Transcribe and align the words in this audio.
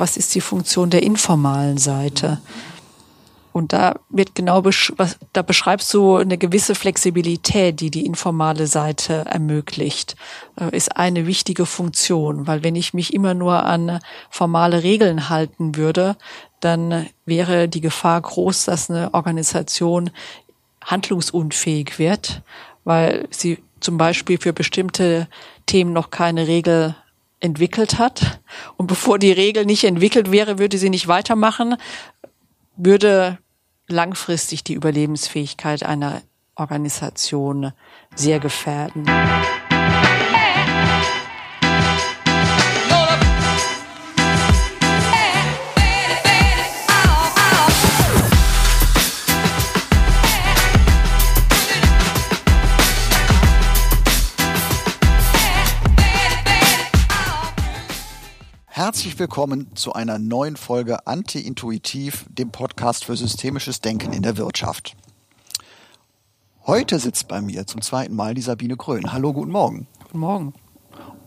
Was 0.00 0.16
ist 0.16 0.34
die 0.34 0.40
Funktion 0.40 0.90
der 0.90 1.02
informalen 1.02 1.78
Seite? 1.78 2.40
Und 3.52 3.72
da 3.72 3.98
wird 4.08 4.36
genau, 4.36 4.62
besch 4.62 4.92
was, 4.96 5.18
da 5.32 5.42
beschreibst 5.42 5.92
du 5.92 6.16
eine 6.16 6.38
gewisse 6.38 6.76
Flexibilität, 6.76 7.80
die 7.80 7.90
die 7.90 8.06
informale 8.06 8.68
Seite 8.68 9.24
ermöglicht, 9.26 10.14
äh, 10.60 10.76
ist 10.76 10.96
eine 10.96 11.26
wichtige 11.26 11.66
Funktion, 11.66 12.46
weil 12.46 12.62
wenn 12.62 12.76
ich 12.76 12.94
mich 12.94 13.12
immer 13.12 13.34
nur 13.34 13.64
an 13.64 13.98
formale 14.30 14.84
Regeln 14.84 15.28
halten 15.28 15.74
würde, 15.74 16.16
dann 16.60 17.08
wäre 17.24 17.68
die 17.68 17.80
Gefahr 17.80 18.20
groß, 18.20 18.66
dass 18.66 18.90
eine 18.90 19.12
Organisation 19.14 20.10
handlungsunfähig 20.84 21.98
wird, 21.98 22.42
weil 22.84 23.26
sie 23.30 23.58
zum 23.80 23.98
Beispiel 23.98 24.38
für 24.38 24.52
bestimmte 24.52 25.28
Themen 25.66 25.92
noch 25.92 26.10
keine 26.10 26.46
Regel 26.46 26.94
entwickelt 27.40 27.98
hat. 27.98 28.40
Und 28.76 28.86
bevor 28.86 29.18
die 29.18 29.32
Regel 29.32 29.64
nicht 29.64 29.84
entwickelt 29.84 30.30
wäre, 30.30 30.58
würde 30.58 30.78
sie 30.78 30.90
nicht 30.90 31.08
weitermachen, 31.08 31.76
würde 32.76 33.38
langfristig 33.88 34.64
die 34.64 34.74
Überlebensfähigkeit 34.74 35.82
einer 35.82 36.22
Organisation 36.54 37.72
sehr 38.14 38.40
gefährden. 38.40 39.06
Herzlich 58.88 59.18
willkommen 59.18 59.76
zu 59.76 59.92
einer 59.92 60.18
neuen 60.18 60.56
Folge 60.56 61.06
Anti-Intuitiv, 61.06 62.24
dem 62.30 62.50
Podcast 62.50 63.04
für 63.04 63.18
systemisches 63.18 63.82
Denken 63.82 64.14
in 64.14 64.22
der 64.22 64.38
Wirtschaft. 64.38 64.96
Heute 66.66 66.98
sitzt 66.98 67.28
bei 67.28 67.42
mir 67.42 67.66
zum 67.66 67.82
zweiten 67.82 68.16
Mal 68.16 68.32
die 68.32 68.40
Sabine 68.40 68.78
Grön. 68.78 69.12
Hallo, 69.12 69.34
guten 69.34 69.50
Morgen. 69.52 69.86
Guten 70.04 70.20
Morgen. 70.20 70.54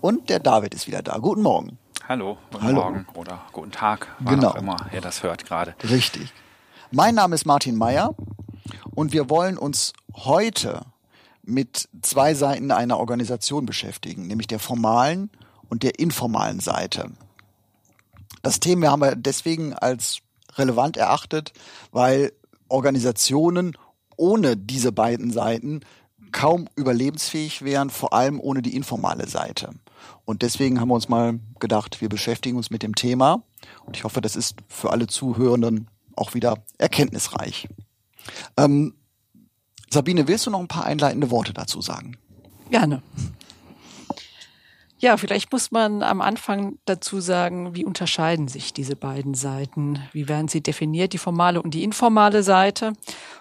Und 0.01 0.31
der 0.31 0.39
David 0.39 0.73
ist 0.73 0.87
wieder 0.87 1.03
da. 1.03 1.19
Guten 1.19 1.43
Morgen. 1.43 1.77
Hallo, 2.09 2.39
guten 2.51 2.63
Hallo. 2.63 2.81
Morgen 2.81 3.05
oder 3.13 3.43
guten 3.51 3.71
Tag, 3.71 4.07
wann 4.17 4.37
Genau. 4.39 4.49
auch 4.49 4.55
immer 4.55 4.77
ihr 4.91 5.01
das 5.01 5.21
hört 5.21 5.45
gerade. 5.45 5.75
Richtig. 5.87 6.33
Mein 6.89 7.13
Name 7.13 7.35
ist 7.35 7.45
Martin 7.45 7.75
Meyer 7.75 8.15
und 8.95 9.13
wir 9.13 9.29
wollen 9.29 9.59
uns 9.59 9.93
heute 10.15 10.81
mit 11.43 11.87
zwei 12.01 12.33
Seiten 12.33 12.71
einer 12.71 12.97
Organisation 12.97 13.67
beschäftigen, 13.67 14.25
nämlich 14.25 14.47
der 14.47 14.57
formalen 14.57 15.29
und 15.69 15.83
der 15.83 15.99
informalen 15.99 16.59
Seite. 16.59 17.11
Das 18.41 18.59
Thema 18.59 18.91
haben 18.91 19.01
wir 19.01 19.15
deswegen 19.15 19.73
als 19.73 20.19
relevant 20.55 20.97
erachtet, 20.97 21.53
weil 21.91 22.31
Organisationen 22.67 23.77
ohne 24.17 24.57
diese 24.57 24.91
beiden 24.91 25.31
Seiten 25.31 25.81
kaum 26.31 26.67
überlebensfähig 26.75 27.63
wären, 27.63 27.89
vor 27.89 28.13
allem 28.13 28.39
ohne 28.39 28.61
die 28.61 28.75
informale 28.75 29.27
Seite. 29.27 29.71
Und 30.25 30.41
deswegen 30.41 30.79
haben 30.79 30.89
wir 30.89 30.95
uns 30.95 31.09
mal 31.09 31.39
gedacht, 31.59 32.01
wir 32.01 32.09
beschäftigen 32.09 32.57
uns 32.57 32.69
mit 32.69 32.83
dem 32.83 32.95
Thema. 32.95 33.43
Und 33.85 33.97
ich 33.97 34.03
hoffe, 34.03 34.21
das 34.21 34.35
ist 34.35 34.55
für 34.67 34.91
alle 34.91 35.07
Zuhörenden 35.07 35.89
auch 36.15 36.33
wieder 36.33 36.57
erkenntnisreich. 36.77 37.67
Ähm, 38.57 38.95
Sabine, 39.89 40.27
willst 40.27 40.45
du 40.45 40.51
noch 40.51 40.59
ein 40.59 40.67
paar 40.67 40.85
einleitende 40.85 41.31
Worte 41.31 41.53
dazu 41.53 41.81
sagen? 41.81 42.17
Gerne. 42.69 43.01
Ja, 45.01 45.17
vielleicht 45.17 45.51
muss 45.51 45.71
man 45.71 46.03
am 46.03 46.21
Anfang 46.21 46.77
dazu 46.85 47.21
sagen, 47.21 47.73
wie 47.73 47.85
unterscheiden 47.85 48.47
sich 48.47 48.71
diese 48.71 48.95
beiden 48.95 49.33
Seiten? 49.33 49.97
Wie 50.11 50.29
werden 50.29 50.47
sie 50.47 50.61
definiert, 50.61 51.13
die 51.13 51.17
formale 51.17 51.59
und 51.59 51.73
die 51.73 51.83
informale 51.83 52.43
Seite? 52.43 52.93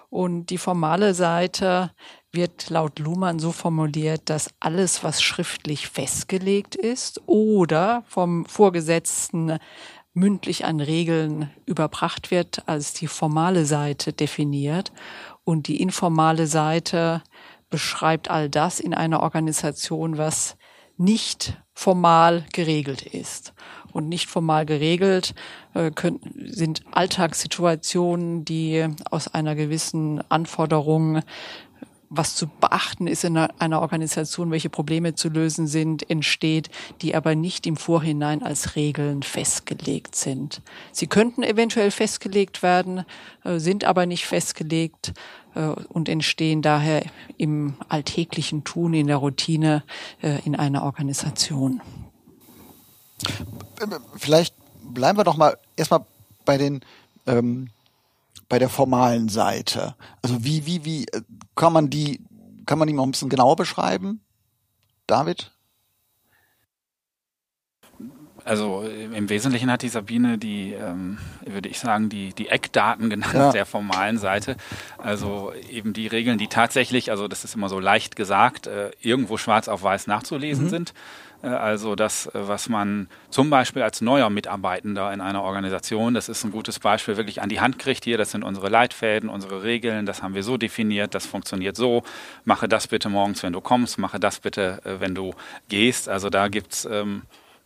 Und 0.09 0.47
die 0.47 0.57
formale 0.57 1.13
Seite 1.13 1.91
wird 2.33 2.71
laut 2.71 2.99
Luhmann 2.99 3.39
so 3.39 3.53
formuliert, 3.53 4.23
dass 4.31 4.49
alles, 4.59 5.05
was 5.05 5.21
schriftlich 5.21 5.87
festgelegt 5.87 6.77
ist 6.77 7.21
oder 7.27 8.05
vom 8.07 8.47
Vorgesetzten 8.47 9.59
mündlich 10.15 10.65
an 10.65 10.81
Regeln 10.81 11.51
überbracht 11.67 12.31
wird, 12.31 12.67
als 12.71 12.95
die 12.95 13.07
formale 13.07 13.67
Seite 13.67 14.15
definiert. 14.15 14.93
Und 15.45 15.69
die 15.69 15.83
informale 15.83 16.47
Seite 16.47 17.23
beschreibt 17.69 18.31
all 18.31 18.49
das 18.49 18.81
in 18.81 18.95
einer 18.95 19.21
Organisation, 19.21 20.17
was 20.17 20.57
nicht 21.01 21.57
formal 21.73 22.45
geregelt 22.53 23.03
ist. 23.03 23.55
Und 23.93 24.09
nicht 24.09 24.29
formal 24.29 24.67
geregelt 24.67 25.35
äh, 25.75 25.91
können, 25.91 26.21
sind 26.47 26.83
Alltagssituationen, 26.93 28.45
die 28.45 28.87
aus 29.11 29.27
einer 29.27 29.57
gewissen 29.57 30.23
Anforderung, 30.31 31.23
was 32.09 32.37
zu 32.37 32.49
beachten 32.49 33.07
ist 33.07 33.25
in 33.25 33.37
einer- 33.37 33.81
Organisation, 33.81 34.51
welche 34.51 34.69
Probleme 34.69 35.15
zu 35.15 35.29
lösen 35.29 35.67
sind, 35.67 36.09
entsteht, 36.11 36.69
die 37.03 37.15
aber 37.15 37.35
nicht 37.35 37.67
im 37.67 37.77
Vorhinein 37.77 38.43
als 38.43 38.77
Regeln 38.77 39.23
festgelegt 39.23 40.15
sind. 40.15 40.61
Sie 40.93 41.07
könnten 41.07 41.43
eventuell 41.43 41.91
festgelegt 41.91 42.63
werden, 42.63 43.05
äh, 43.45 43.59
sind 43.59 43.85
aber 43.85 44.07
nicht 44.07 44.27
festgelegt 44.27 45.15
und 45.55 46.09
entstehen 46.09 46.63
daher 46.63 47.05
im 47.37 47.75
alltäglichen 47.89 48.65
Tun, 48.65 48.95
in 48.95 49.07
der 49.07 49.17
Routine 49.17 49.83
äh, 50.23 50.41
in 50.45 50.55
einer 50.55 50.85
Organisation. 50.85 51.81
Vielleicht 54.17 54.55
bleiben 54.83 55.19
wir 55.19 55.25
doch 55.25 55.37
mal 55.37 55.59
erstmal 55.77 56.05
bei 56.45 56.59
den 56.59 56.81
ähm, 57.27 57.71
bei 58.49 58.59
der 58.59 58.69
formalen 58.69 59.29
Seite. 59.29 59.95
Also 60.23 60.45
wie 60.45 60.67
wie 60.67 60.85
wie 60.85 61.05
äh, 61.07 61.23
kann 61.55 61.73
man 61.73 61.91
die 61.91 62.21
kann 62.67 62.79
man 62.79 62.89
die 62.89 62.95
noch 62.95 63.05
ein 63.05 63.11
bisschen 63.11 63.29
genauer 63.29 63.57
beschreiben? 63.57 64.21
David? 65.07 65.53
Also 68.51 68.83
äh, 68.85 69.05
im 69.17 69.29
Wesentlichen 69.29 69.71
hat 69.71 69.83
die 69.83 69.89
Sabine 69.89 70.37
die, 70.37 70.73
ähm, 70.73 71.19
würde 71.47 71.69
ich 71.69 71.79
sagen, 71.79 72.09
die, 72.09 72.33
die 72.35 72.49
Eckdaten 72.49 73.09
genannt 73.09 73.33
Ja. 73.35 73.53
der 73.53 73.65
formalen 73.65 74.19
Seite. 74.19 74.57
Also 74.99 75.53
eben 75.71 75.93
die 75.93 76.09
Regeln, 76.09 76.37
die 76.37 76.49
tatsächlich, 76.49 77.11
also 77.13 77.29
das 77.29 77.45
ist 77.45 77.55
immer 77.55 77.69
so 77.69 77.79
leicht 77.79 78.17
gesagt, 78.17 78.67
äh, 78.67 78.91
irgendwo 79.01 79.37
schwarz 79.37 79.69
auf 79.69 79.83
weiß 79.85 80.09
nachzulesen 80.09 80.69
sind. 80.69 80.93
Äh, 81.43 81.49
Also 81.49 81.95
das, 81.95 82.27
äh, 82.27 82.31
was 82.49 82.69
man 82.69 83.09
zum 83.31 83.51
Beispiel 83.51 83.83
als 83.83 84.01
neuer 84.01 84.31
Mitarbeitender 84.31 85.13
in 85.13 85.21
einer 85.21 85.43
Organisation, 85.43 86.13
das 86.15 86.29
ist 86.29 86.45
ein 86.45 86.51
gutes 86.51 86.81
Beispiel, 86.81 87.17
wirklich 87.17 87.41
an 87.43 87.49
die 87.49 87.61
Hand 87.61 87.79
kriegt. 87.79 88.05
Hier, 88.05 88.19
das 88.19 88.33
sind 88.33 88.43
unsere 88.43 88.69
Leitfäden, 88.69 89.29
unsere 89.31 89.63
Regeln, 89.63 90.07
das 90.07 90.23
haben 90.23 90.35
wir 90.35 90.43
so 90.43 90.57
definiert, 90.57 91.15
das 91.15 91.25
funktioniert 91.25 91.77
so. 91.77 92.03
Mache 92.45 92.69
das 92.69 92.89
bitte 92.89 93.09
morgens, 93.09 93.43
wenn 93.45 93.53
du 93.53 93.61
kommst, 93.61 93.97
mache 93.99 94.19
das 94.19 94.41
bitte, 94.41 94.81
äh, 94.85 94.99
wenn 95.01 95.15
du 95.15 95.35
gehst. 95.69 96.09
Also 96.09 96.31
da 96.31 96.49
gibt's 96.49 96.85
ähm, 96.91 97.23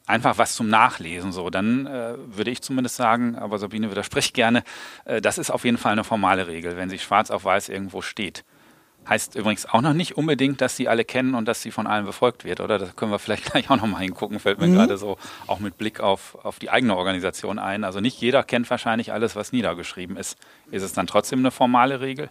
einfach 0.06 0.38
was 0.38 0.54
zum 0.54 0.68
Nachlesen. 0.68 1.32
So, 1.32 1.50
dann 1.50 1.86
äh, 1.86 2.14
würde 2.26 2.50
ich 2.50 2.62
zumindest 2.62 2.96
sagen, 2.96 3.36
aber 3.36 3.58
Sabine 3.58 3.90
widerspricht 3.90 4.34
gerne, 4.34 4.64
äh, 5.04 5.20
das 5.20 5.38
ist 5.38 5.50
auf 5.50 5.64
jeden 5.64 5.78
Fall 5.78 5.92
eine 5.92 6.04
formale 6.04 6.46
Regel, 6.46 6.76
wenn 6.76 6.90
sie 6.90 6.98
schwarz 6.98 7.30
auf 7.30 7.44
weiß 7.44 7.68
irgendwo 7.68 8.02
steht. 8.02 8.44
Heißt 9.06 9.34
übrigens 9.34 9.66
auch 9.66 9.82
noch 9.82 9.92
nicht 9.92 10.16
unbedingt, 10.16 10.62
dass 10.62 10.76
sie 10.76 10.88
alle 10.88 11.04
kennen 11.04 11.34
und 11.34 11.46
dass 11.46 11.60
sie 11.60 11.70
von 11.70 11.86
allen 11.86 12.06
befolgt 12.06 12.44
wird, 12.44 12.60
oder? 12.60 12.78
Da 12.78 12.86
können 12.86 13.12
wir 13.12 13.18
vielleicht 13.18 13.44
gleich 13.52 13.68
auch 13.68 13.76
nochmal 13.76 14.00
hingucken, 14.00 14.40
fällt 14.40 14.58
mir 14.58 14.68
gerade 14.70 14.96
so 14.96 15.18
auch 15.46 15.60
mit 15.60 15.76
Blick 15.76 16.00
auf, 16.00 16.38
auf 16.42 16.58
die 16.58 16.70
eigene 16.70 16.96
Organisation 16.96 17.58
ein. 17.58 17.84
Also 17.84 18.00
nicht 18.00 18.18
jeder 18.20 18.42
kennt 18.42 18.70
wahrscheinlich 18.70 19.12
alles, 19.12 19.36
was 19.36 19.52
niedergeschrieben 19.52 20.16
ist. 20.16 20.38
Ist 20.70 20.82
es 20.82 20.94
dann 20.94 21.06
trotzdem 21.06 21.40
eine 21.40 21.50
formale 21.50 22.00
Regel? 22.00 22.30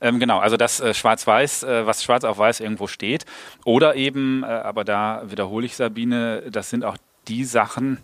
Ähm, 0.00 0.18
genau, 0.18 0.38
also 0.38 0.56
das 0.56 0.80
äh, 0.80 0.94
Schwarz-Weiß, 0.94 1.64
äh, 1.64 1.86
was 1.86 2.02
schwarz 2.02 2.24
auf 2.24 2.38
weiß 2.38 2.60
irgendwo 2.60 2.86
steht. 2.86 3.26
Oder 3.64 3.94
eben, 3.94 4.42
äh, 4.42 4.46
aber 4.46 4.84
da 4.84 5.22
wiederhole 5.26 5.66
ich 5.66 5.76
Sabine, 5.76 6.44
das 6.50 6.70
sind 6.70 6.84
auch 6.84 6.96
die 7.28 7.44
Sachen, 7.44 7.98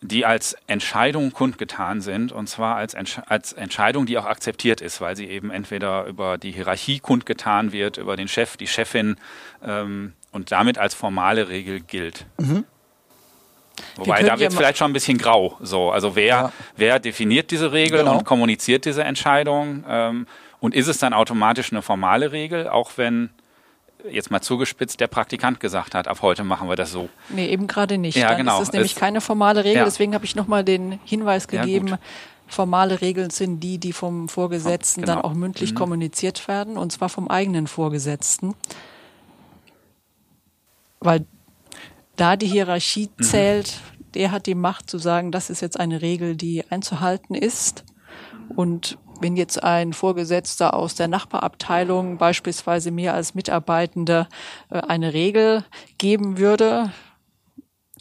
die 0.00 0.26
als 0.26 0.54
Entscheidung 0.66 1.32
kundgetan 1.32 2.02
sind, 2.02 2.30
und 2.30 2.46
zwar 2.48 2.76
als, 2.76 2.92
Entsch 2.92 3.20
als 3.26 3.54
Entscheidung, 3.54 4.04
die 4.04 4.18
auch 4.18 4.26
akzeptiert 4.26 4.82
ist, 4.82 5.00
weil 5.00 5.16
sie 5.16 5.26
eben 5.26 5.50
entweder 5.50 6.04
über 6.04 6.36
die 6.36 6.50
Hierarchie 6.52 7.00
kundgetan 7.00 7.72
wird, 7.72 7.96
über 7.96 8.16
den 8.16 8.28
Chef, 8.28 8.58
die 8.58 8.66
Chefin 8.66 9.16
ähm, 9.64 10.12
und 10.30 10.52
damit 10.52 10.76
als 10.76 10.92
formale 10.94 11.48
Regel 11.48 11.80
gilt. 11.80 12.26
Wobei 13.96 14.16
können 14.16 14.28
da 14.28 14.34
ja 14.34 14.40
wird 14.40 14.52
mal- 14.52 14.58
vielleicht 14.58 14.78
schon 14.78 14.90
ein 14.90 14.92
bisschen 14.92 15.16
grau. 15.18 15.56
So, 15.60 15.90
also 15.90 16.14
wer, 16.16 16.26
Ja. 16.26 16.52
wer 16.76 16.98
definiert 16.98 17.50
diese 17.50 17.72
Regel 17.72 18.00
Genau. 18.00 18.18
und 18.18 18.24
kommuniziert 18.24 18.84
diese 18.84 19.04
Entscheidung? 19.04 19.84
Ähm, 19.88 20.26
und 20.60 20.74
ist 20.74 20.88
es 20.88 20.98
dann 20.98 21.12
automatisch 21.12 21.72
eine 21.72 21.82
formale 21.82 22.30
Regel, 22.32 22.68
auch 22.68 22.92
wenn 22.96 23.30
jetzt 24.10 24.30
mal 24.30 24.40
zugespitzt 24.40 25.00
der 25.00 25.06
Praktikant 25.08 25.60
gesagt 25.60 25.94
hat, 25.94 26.08
ab 26.08 26.20
heute 26.22 26.44
machen 26.44 26.68
wir 26.68 26.76
das 26.76 26.90
so. 26.92 27.08
Nee, 27.30 27.48
eben 27.48 27.66
gerade 27.66 27.98
nicht. 27.98 28.16
Ja, 28.16 28.28
Dann 28.28 28.38
genau. 28.38 28.60
ist 28.60 28.68
es 28.68 28.72
nämlich 28.72 28.92
Es- 28.94 28.98
keine 28.98 29.20
formale 29.20 29.64
Regel. 29.64 29.78
Ja. 29.78 29.84
Deswegen 29.84 30.14
habe 30.14 30.24
ich 30.24 30.36
nochmal 30.36 30.64
den 30.64 30.98
Hinweis 31.04 31.46
Ja, 31.50 31.62
gegeben. 31.62 31.90
gut. 31.90 31.98
Formale 32.46 33.00
Regeln 33.00 33.30
sind 33.30 33.60
die, 33.60 33.78
die 33.78 33.92
vom 33.94 34.28
Vorgesetzten 34.28 35.00
Genau. 35.00 35.14
dann 35.14 35.24
auch 35.24 35.32
mündlich 35.34 35.74
kommuniziert 35.74 36.46
werden, 36.46 36.76
und 36.76 36.92
zwar 36.92 37.08
vom 37.08 37.28
eigenen 37.28 37.66
Vorgesetzten. 37.66 38.54
Weil 41.00 41.24
da 42.16 42.36
die 42.36 42.46
Hierarchie 42.46 43.08
zählt, 43.20 43.80
der 44.14 44.30
hat 44.30 44.46
die 44.46 44.54
Macht 44.54 44.88
zu 44.88 44.98
sagen, 44.98 45.32
das 45.32 45.50
ist 45.50 45.60
jetzt 45.62 45.80
eine 45.80 46.02
Regel, 46.02 46.36
die 46.36 46.64
einzuhalten 46.70 47.34
ist. 47.34 47.84
Und 48.54 48.98
wenn 49.20 49.36
jetzt 49.36 49.62
ein 49.62 49.92
Vorgesetzter 49.92 50.74
aus 50.74 50.94
der 50.94 51.08
Nachbarabteilung 51.08 52.18
beispielsweise 52.18 52.90
mir 52.90 53.14
als 53.14 53.34
Mitarbeitende 53.34 54.28
äh, 54.70 54.80
eine 54.80 55.12
Regel 55.12 55.64
geben 55.98 56.38
würde, 56.38 56.92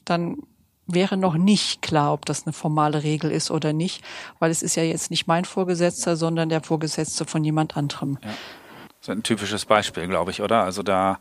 dann 0.05 0.37
wäre 0.85 1.17
noch 1.17 1.35
nicht 1.35 1.81
klar, 1.81 2.13
ob 2.13 2.25
das 2.25 2.45
eine 2.45 2.53
formale 2.53 3.03
Regel 3.03 3.31
ist 3.31 3.51
oder 3.51 3.73
nicht, 3.73 4.03
weil 4.39 4.51
es 4.51 4.61
ist 4.61 4.75
ja 4.75 4.83
jetzt 4.83 5.11
nicht 5.11 5.27
mein 5.27 5.45
Vorgesetzter, 5.45 6.15
sondern 6.15 6.49
der 6.49 6.61
Vorgesetzte 6.61 7.25
von 7.25 7.43
jemand 7.43 7.77
anderem. 7.77 8.17
Ja. 8.21 8.29
Das 8.99 9.09
ist 9.09 9.09
ein 9.09 9.23
typisches 9.23 9.65
Beispiel, 9.65 10.07
glaube 10.07 10.31
ich, 10.31 10.41
oder? 10.41 10.63
Also 10.63 10.83
da 10.83 11.19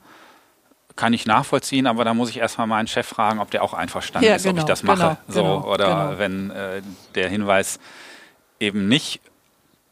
kann 0.96 1.12
ich 1.12 1.26
nachvollziehen, 1.26 1.86
aber 1.86 2.04
da 2.04 2.14
muss 2.14 2.30
ich 2.30 2.38
erstmal 2.38 2.66
meinen 2.66 2.86
Chef 2.86 3.06
fragen, 3.06 3.40
ob 3.40 3.50
der 3.50 3.62
auch 3.62 3.72
einverstanden 3.72 4.28
ja, 4.28 4.36
ist, 4.36 4.42
genau, 4.42 4.54
ob 4.54 4.58
ich 4.60 4.64
das 4.64 4.82
mache. 4.82 5.16
Genau, 5.26 5.34
so, 5.34 5.42
genau, 5.42 5.72
oder 5.72 5.86
genau. 5.86 6.18
wenn 6.18 6.50
äh, 6.50 6.82
der 7.14 7.28
Hinweis 7.28 7.78
eben 8.60 8.88
nicht 8.88 9.20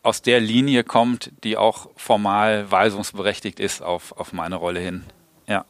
aus 0.02 0.22
der 0.22 0.40
Linie 0.40 0.84
kommt, 0.84 1.32
die 1.44 1.56
auch 1.56 1.90
formal 1.96 2.70
weisungsberechtigt 2.70 3.60
ist 3.60 3.82
auf, 3.82 4.12
auf 4.12 4.32
meine 4.32 4.56
Rolle 4.56 4.80
hin. 4.80 5.04
Ja. 5.46 5.64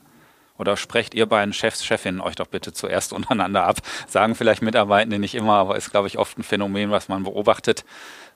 Oder 0.57 0.77
sprecht 0.77 1.15
ihr 1.15 1.27
beiden 1.27 1.53
Chefs, 1.53 1.85
Chefinnen 1.85 2.21
euch 2.21 2.37
doch 2.37 2.47
bitte 2.47 2.73
zuerst 2.73 3.13
untereinander 3.15 3.67
ab. 3.67 3.79
Sagen 4.07 4.35
vielleicht 4.35 4.63
Mitarbeitende 4.63 5.19
nicht 5.19 5.35
immer, 5.35 5.55
aber 5.55 5.77
ist, 5.77 5.91
glaube 5.91 6.09
ich, 6.09 6.19
oft 6.19 6.39
ein 6.39 6.43
Phänomen, 6.43 6.91
was 6.91 7.09
man 7.09 7.25
beobachtet, 7.25 7.85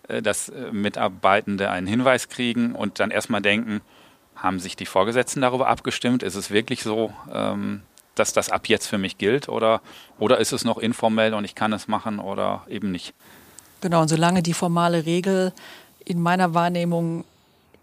äh, 0.09 0.21
dass 0.21 0.49
äh, 0.49 0.73
Mitarbeitende 0.73 1.71
einen 1.71 1.87
Hinweis 1.87 2.29
kriegen 2.29 2.75
und 2.75 2.99
dann 2.99 3.11
erstmal 3.11 3.43
denken, 3.43 3.81
haben 4.37 4.59
sich 4.59 4.75
die 4.75 4.87
Vorgesetzten 4.87 5.43
darüber 5.43 5.69
abgestimmt? 5.69 6.25
Ist 6.25 6.35
es 6.35 6.51
wirklich 6.51 6.83
so, 6.83 7.13
ähm, 7.33 7.83
dass 8.17 8.33
das 8.33 8.51
ab 8.51 8.69
jetzt 8.69 8.89
für 8.89 8.99
mich 8.99 9.17
gilt? 9.17 9.49
Oder, 9.49 9.81
oder 10.19 10.39
ist 10.39 10.53
es 10.53 10.65
noch 10.65 10.79
informell 10.79 11.35
und 11.35 11.45
ich 11.45 11.55
kann 11.55 11.73
es 11.73 11.87
machen 11.87 12.19
oder 12.19 12.65
eben 12.69 12.91
nicht? 12.91 13.15
Genau, 13.81 14.01
und 14.01 14.09
solange 14.09 14.43
die 14.43 14.55
formale 14.55 15.05
Regel 15.05 15.53
in 16.05 16.21
meiner 16.21 16.55
Wahrnehmung 16.55 17.25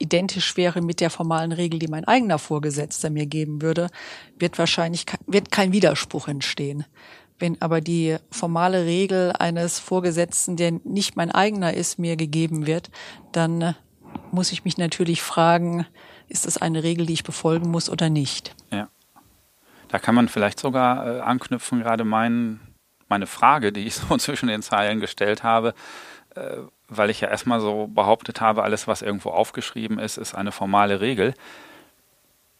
identisch 0.01 0.57
wäre 0.57 0.81
mit 0.81 0.99
der 0.99 1.09
formalen 1.09 1.51
Regel, 1.51 1.79
die 1.79 1.87
mein 1.87 2.05
eigener 2.05 2.39
Vorgesetzter 2.39 3.09
mir 3.09 3.27
geben 3.27 3.61
würde, 3.61 3.89
wird 4.37 4.57
wahrscheinlich 4.57 5.05
wird 5.27 5.51
kein 5.51 5.71
Widerspruch 5.71 6.27
entstehen. 6.27 6.85
Wenn 7.39 7.61
aber 7.61 7.81
die 7.81 8.17
formale 8.29 8.85
Regel 8.85 9.31
eines 9.31 9.79
Vorgesetzten, 9.79 10.57
der 10.57 10.73
nicht 10.83 11.15
mein 11.15 11.31
eigener 11.31 11.73
ist, 11.73 11.97
mir 11.97 12.15
gegeben 12.15 12.67
wird, 12.67 12.91
dann 13.31 13.75
muss 14.31 14.51
ich 14.51 14.65
mich 14.65 14.77
natürlich 14.77 15.21
fragen, 15.21 15.85
ist 16.27 16.45
das 16.45 16.57
eine 16.57 16.83
Regel, 16.83 17.05
die 17.05 17.13
ich 17.13 17.23
befolgen 17.23 17.69
muss 17.69 17.89
oder 17.89 18.09
nicht? 18.09 18.55
Ja. 18.71 18.89
Da 19.87 19.99
kann 19.99 20.15
man 20.15 20.29
vielleicht 20.29 20.59
sogar 20.59 21.17
äh, 21.17 21.19
anknüpfen, 21.19 21.79
gerade 21.79 22.05
mein, 22.05 22.59
meine 23.09 23.27
Frage, 23.27 23.71
die 23.73 23.85
ich 23.85 23.95
so 23.95 24.17
zwischen 24.17 24.47
den 24.47 24.61
Zeilen 24.61 24.99
gestellt 24.99 25.43
habe. 25.43 25.73
Äh, 26.35 26.57
weil 26.91 27.09
ich 27.09 27.21
ja 27.21 27.29
erstmal 27.29 27.61
so 27.61 27.87
behauptet 27.87 28.41
habe, 28.41 28.63
alles, 28.63 28.87
was 28.87 29.01
irgendwo 29.01 29.29
aufgeschrieben 29.29 29.97
ist, 29.97 30.17
ist 30.17 30.35
eine 30.35 30.51
formale 30.51 30.99
Regel. 30.99 31.33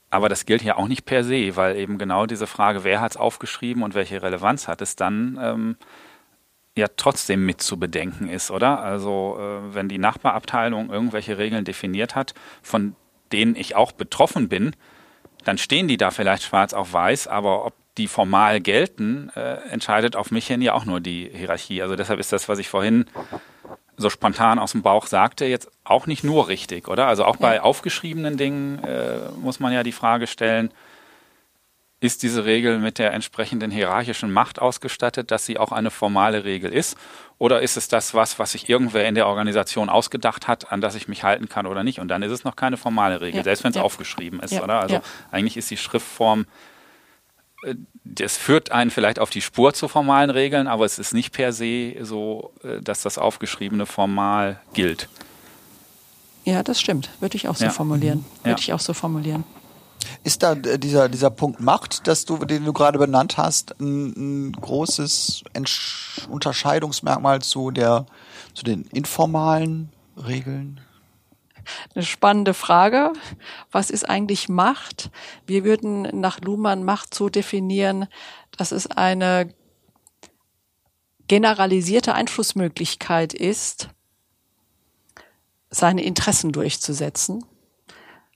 Aber 0.09 0.29
das 0.29 0.45
gilt 0.45 0.61
ja 0.61 0.77
auch 0.77 0.87
nicht 0.87 1.05
per 1.05 1.23
se, 1.23 1.55
weil 1.55 1.75
eben 1.75 1.97
genau 1.97 2.25
diese 2.25 2.47
Frage, 2.47 2.83
wer 2.83 3.01
hat 3.01 3.11
es 3.11 3.17
aufgeschrieben 3.17 3.83
und 3.83 3.93
welche 3.93 4.21
Relevanz 4.21 4.67
hat 4.67 4.81
es 4.81 4.95
dann, 4.95 5.37
ähm, 5.41 5.75
ja 6.77 6.87
trotzdem 6.95 7.45
mit 7.45 7.61
zu 7.61 7.77
bedenken 7.77 8.29
ist, 8.29 8.49
oder? 8.49 8.79
Also 8.79 9.37
äh, 9.39 9.75
wenn 9.75 9.89
die 9.89 9.97
Nachbarabteilung 9.97 10.89
irgendwelche 10.89 11.37
Regeln 11.37 11.65
definiert 11.65 12.15
hat, 12.15 12.33
von 12.61 12.95
denen 13.33 13.55
ich 13.55 13.75
auch 13.75 13.91
betroffen 13.91 14.47
bin, 14.47 14.75
dann 15.43 15.57
stehen 15.57 15.87
die 15.87 15.97
da 15.97 16.11
vielleicht 16.11 16.43
schwarz 16.43 16.73
auf 16.73 16.93
weiß, 16.93 17.27
aber 17.27 17.65
ob 17.65 17.73
die 17.97 18.07
formal 18.07 18.61
gelten, 18.61 19.29
äh, 19.35 19.55
entscheidet 19.69 20.15
auf 20.15 20.31
mich 20.31 20.47
hin 20.47 20.61
ja 20.61 20.73
auch 20.73 20.85
nur 20.85 21.01
die 21.01 21.29
Hierarchie. 21.33 21.81
Also 21.81 21.95
deshalb 21.95 22.19
ist 22.19 22.31
das, 22.31 22.47
was 22.47 22.59
ich 22.59 22.69
vorhin 22.69 23.05
so 24.01 24.09
spontan 24.09 24.59
aus 24.59 24.73
dem 24.73 24.81
Bauch 24.81 25.07
sagte, 25.07 25.45
jetzt 25.45 25.69
auch 25.83 26.07
nicht 26.07 26.23
nur 26.23 26.47
richtig, 26.47 26.87
oder? 26.87 27.07
Also 27.07 27.25
auch 27.25 27.37
bei 27.37 27.61
aufgeschriebenen 27.61 28.37
Dingen 28.37 28.83
äh, 28.83 29.29
muss 29.39 29.59
man 29.59 29.73
ja 29.73 29.83
die 29.83 29.91
Frage 29.91 30.27
stellen, 30.27 30.71
ist 32.01 32.23
diese 32.23 32.45
Regel 32.45 32.79
mit 32.79 32.97
der 32.97 33.13
entsprechenden 33.13 33.69
hierarchischen 33.69 34.33
Macht 34.33 34.59
ausgestattet, 34.59 35.29
dass 35.29 35.45
sie 35.45 35.59
auch 35.59 35.71
eine 35.71 35.91
formale 35.91 36.43
Regel 36.43 36.73
ist? 36.73 36.97
Oder 37.37 37.61
ist 37.61 37.77
es 37.77 37.87
das 37.87 38.15
was, 38.15 38.39
was 38.39 38.53
sich 38.53 38.67
irgendwer 38.67 39.07
in 39.07 39.13
der 39.13 39.27
Organisation 39.27 39.87
ausgedacht 39.87 40.47
hat, 40.47 40.71
an 40.71 40.81
das 40.81 40.95
ich 40.95 41.07
mich 41.07 41.23
halten 41.23 41.47
kann 41.47 41.67
oder 41.67 41.83
nicht? 41.83 41.99
Und 41.99 42.07
dann 42.07 42.23
ist 42.23 42.31
es 42.31 42.43
noch 42.43 42.55
keine 42.55 42.77
formale 42.77 43.21
Regel, 43.21 43.37
ja. 43.37 43.43
selbst 43.43 43.63
wenn 43.63 43.69
es 43.69 43.75
ja. 43.75 43.83
aufgeschrieben 43.83 44.39
ist, 44.39 44.59
oder? 44.59 44.81
Also 44.81 44.99
eigentlich 45.29 45.57
ist 45.57 45.69
die 45.69 45.77
Schriftform 45.77 46.47
das 48.03 48.37
führt 48.37 48.71
einen 48.71 48.91
vielleicht 48.91 49.19
auf 49.19 49.29
die 49.29 49.41
Spur 49.41 49.73
zu 49.73 49.87
formalen 49.87 50.29
Regeln, 50.29 50.67
aber 50.67 50.85
es 50.85 50.99
ist 50.99 51.13
nicht 51.13 51.31
per 51.31 51.53
se 51.53 51.95
so, 52.01 52.53
äh, 52.63 52.81
dass 52.81 53.01
das 53.01 53.17
Aufgeschriebene 53.17 53.85
formal 53.85 54.59
gilt. 54.73 55.07
Ja, 56.43 56.63
das 56.63 56.79
stimmt. 56.81 57.09
Würde 57.19 57.35
ich 57.37 57.47
auch 57.47 57.55
so 57.55 57.65
ja. 57.65 57.71
formulieren. 57.71 58.19
Mhm. 58.19 58.45
Würde 58.45 58.49
ja. 58.49 58.57
ich 58.57 58.73
auch 58.73 58.79
so 58.79 58.93
formulieren. 58.93 59.43
Ist 60.23 60.43
da 60.43 60.53
äh, 60.53 60.79
dieser, 60.79 61.09
dieser 61.09 61.29
Punkt 61.29 61.59
Macht, 61.59 62.07
dass 62.07 62.25
du, 62.25 62.37
den 62.37 62.65
du 62.65 62.73
gerade 62.73 62.97
benannt 62.97 63.37
hast, 63.37 63.79
ein, 63.79 64.47
ein 64.47 64.51
großes 64.53 65.43
Entsch 65.53 66.27
Unterscheidungsmerkmal 66.29 67.41
zu 67.41 67.71
der, 67.71 68.05
zu 68.53 68.63
den 68.63 68.83
informalen 68.85 69.89
Regeln? 70.17 70.81
Eine 71.93 72.03
spannende 72.03 72.53
Frage. 72.53 73.13
Was 73.71 73.89
ist 73.89 74.09
eigentlich 74.09 74.49
Macht? 74.49 75.11
Wir 75.45 75.63
würden 75.63 76.03
nach 76.19 76.39
Luhmann 76.41 76.83
Macht 76.83 77.13
so 77.13 77.29
definieren, 77.29 78.07
dass 78.57 78.71
es 78.71 78.87
eine 78.87 79.53
generalisierte 81.27 82.13
Einflussmöglichkeit 82.13 83.33
ist, 83.33 83.89
seine 85.69 86.03
Interessen 86.03 86.51
durchzusetzen. 86.51 87.45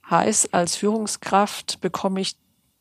Heißt, 0.08 0.54
als 0.54 0.76
Führungskraft 0.76 1.80
bekomme 1.80 2.20
ich 2.20 2.36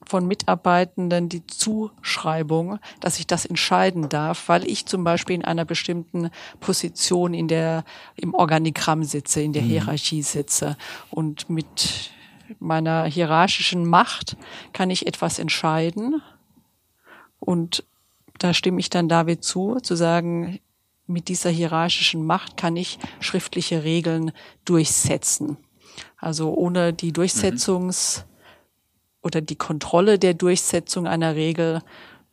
von 0.06 0.28
Mitarbeitenden 0.28 1.30
die 1.30 1.46
Zuschreibung, 1.48 2.80
dass 3.00 3.20
ich 3.20 3.28
das 3.28 3.46
entscheiden 3.46 4.10
darf, 4.10 4.48
weil 4.48 4.66
ich 4.66 4.86
zum 4.86 5.04
Beispiel 5.04 5.36
in 5.36 5.46
einer 5.46 5.66
bestimmten 5.66 6.30
Position 6.60 7.34
in 7.34 7.48
der, 7.48 7.84
im 8.16 8.34
Organigramm 8.34 9.04
sitze, 9.04 9.42
in 9.42 9.54
der 9.54 9.64
mhm. 9.64 9.68
Hierarchie 9.68 10.22
sitze 10.22 10.78
und 11.10 11.50
mit 11.50 12.12
meiner 12.60 13.06
hierarchischen 13.06 13.86
Macht 13.86 14.38
kann 14.72 14.90
ich 14.90 15.08
etwas 15.08 15.40
entscheiden 15.40 16.22
und 17.40 17.84
da 18.38 18.54
stimme 18.54 18.80
ich 18.80 18.90
dann 18.90 19.10
David 19.10 19.44
zu, 19.44 19.80
zu 19.82 19.96
sagen, 19.96 20.60
mit 21.08 21.28
dieser 21.28 21.50
hierarchischen 21.50 22.26
Macht 22.26 22.58
kann 22.58 22.76
ich 22.76 23.00
schriftliche 23.20 23.84
Regeln 23.84 24.32
durchsetzen. 24.66 25.58
Also 26.18 26.54
ohne 26.54 26.94
die 26.94 27.14
Durchsetzungs- 27.14 28.26
oder 29.26 29.42
die 29.42 29.56
Kontrolle 29.56 30.20
der 30.20 30.36
Durchsetzung 30.36 31.08
einer 31.08 31.36
Regel 31.36 31.82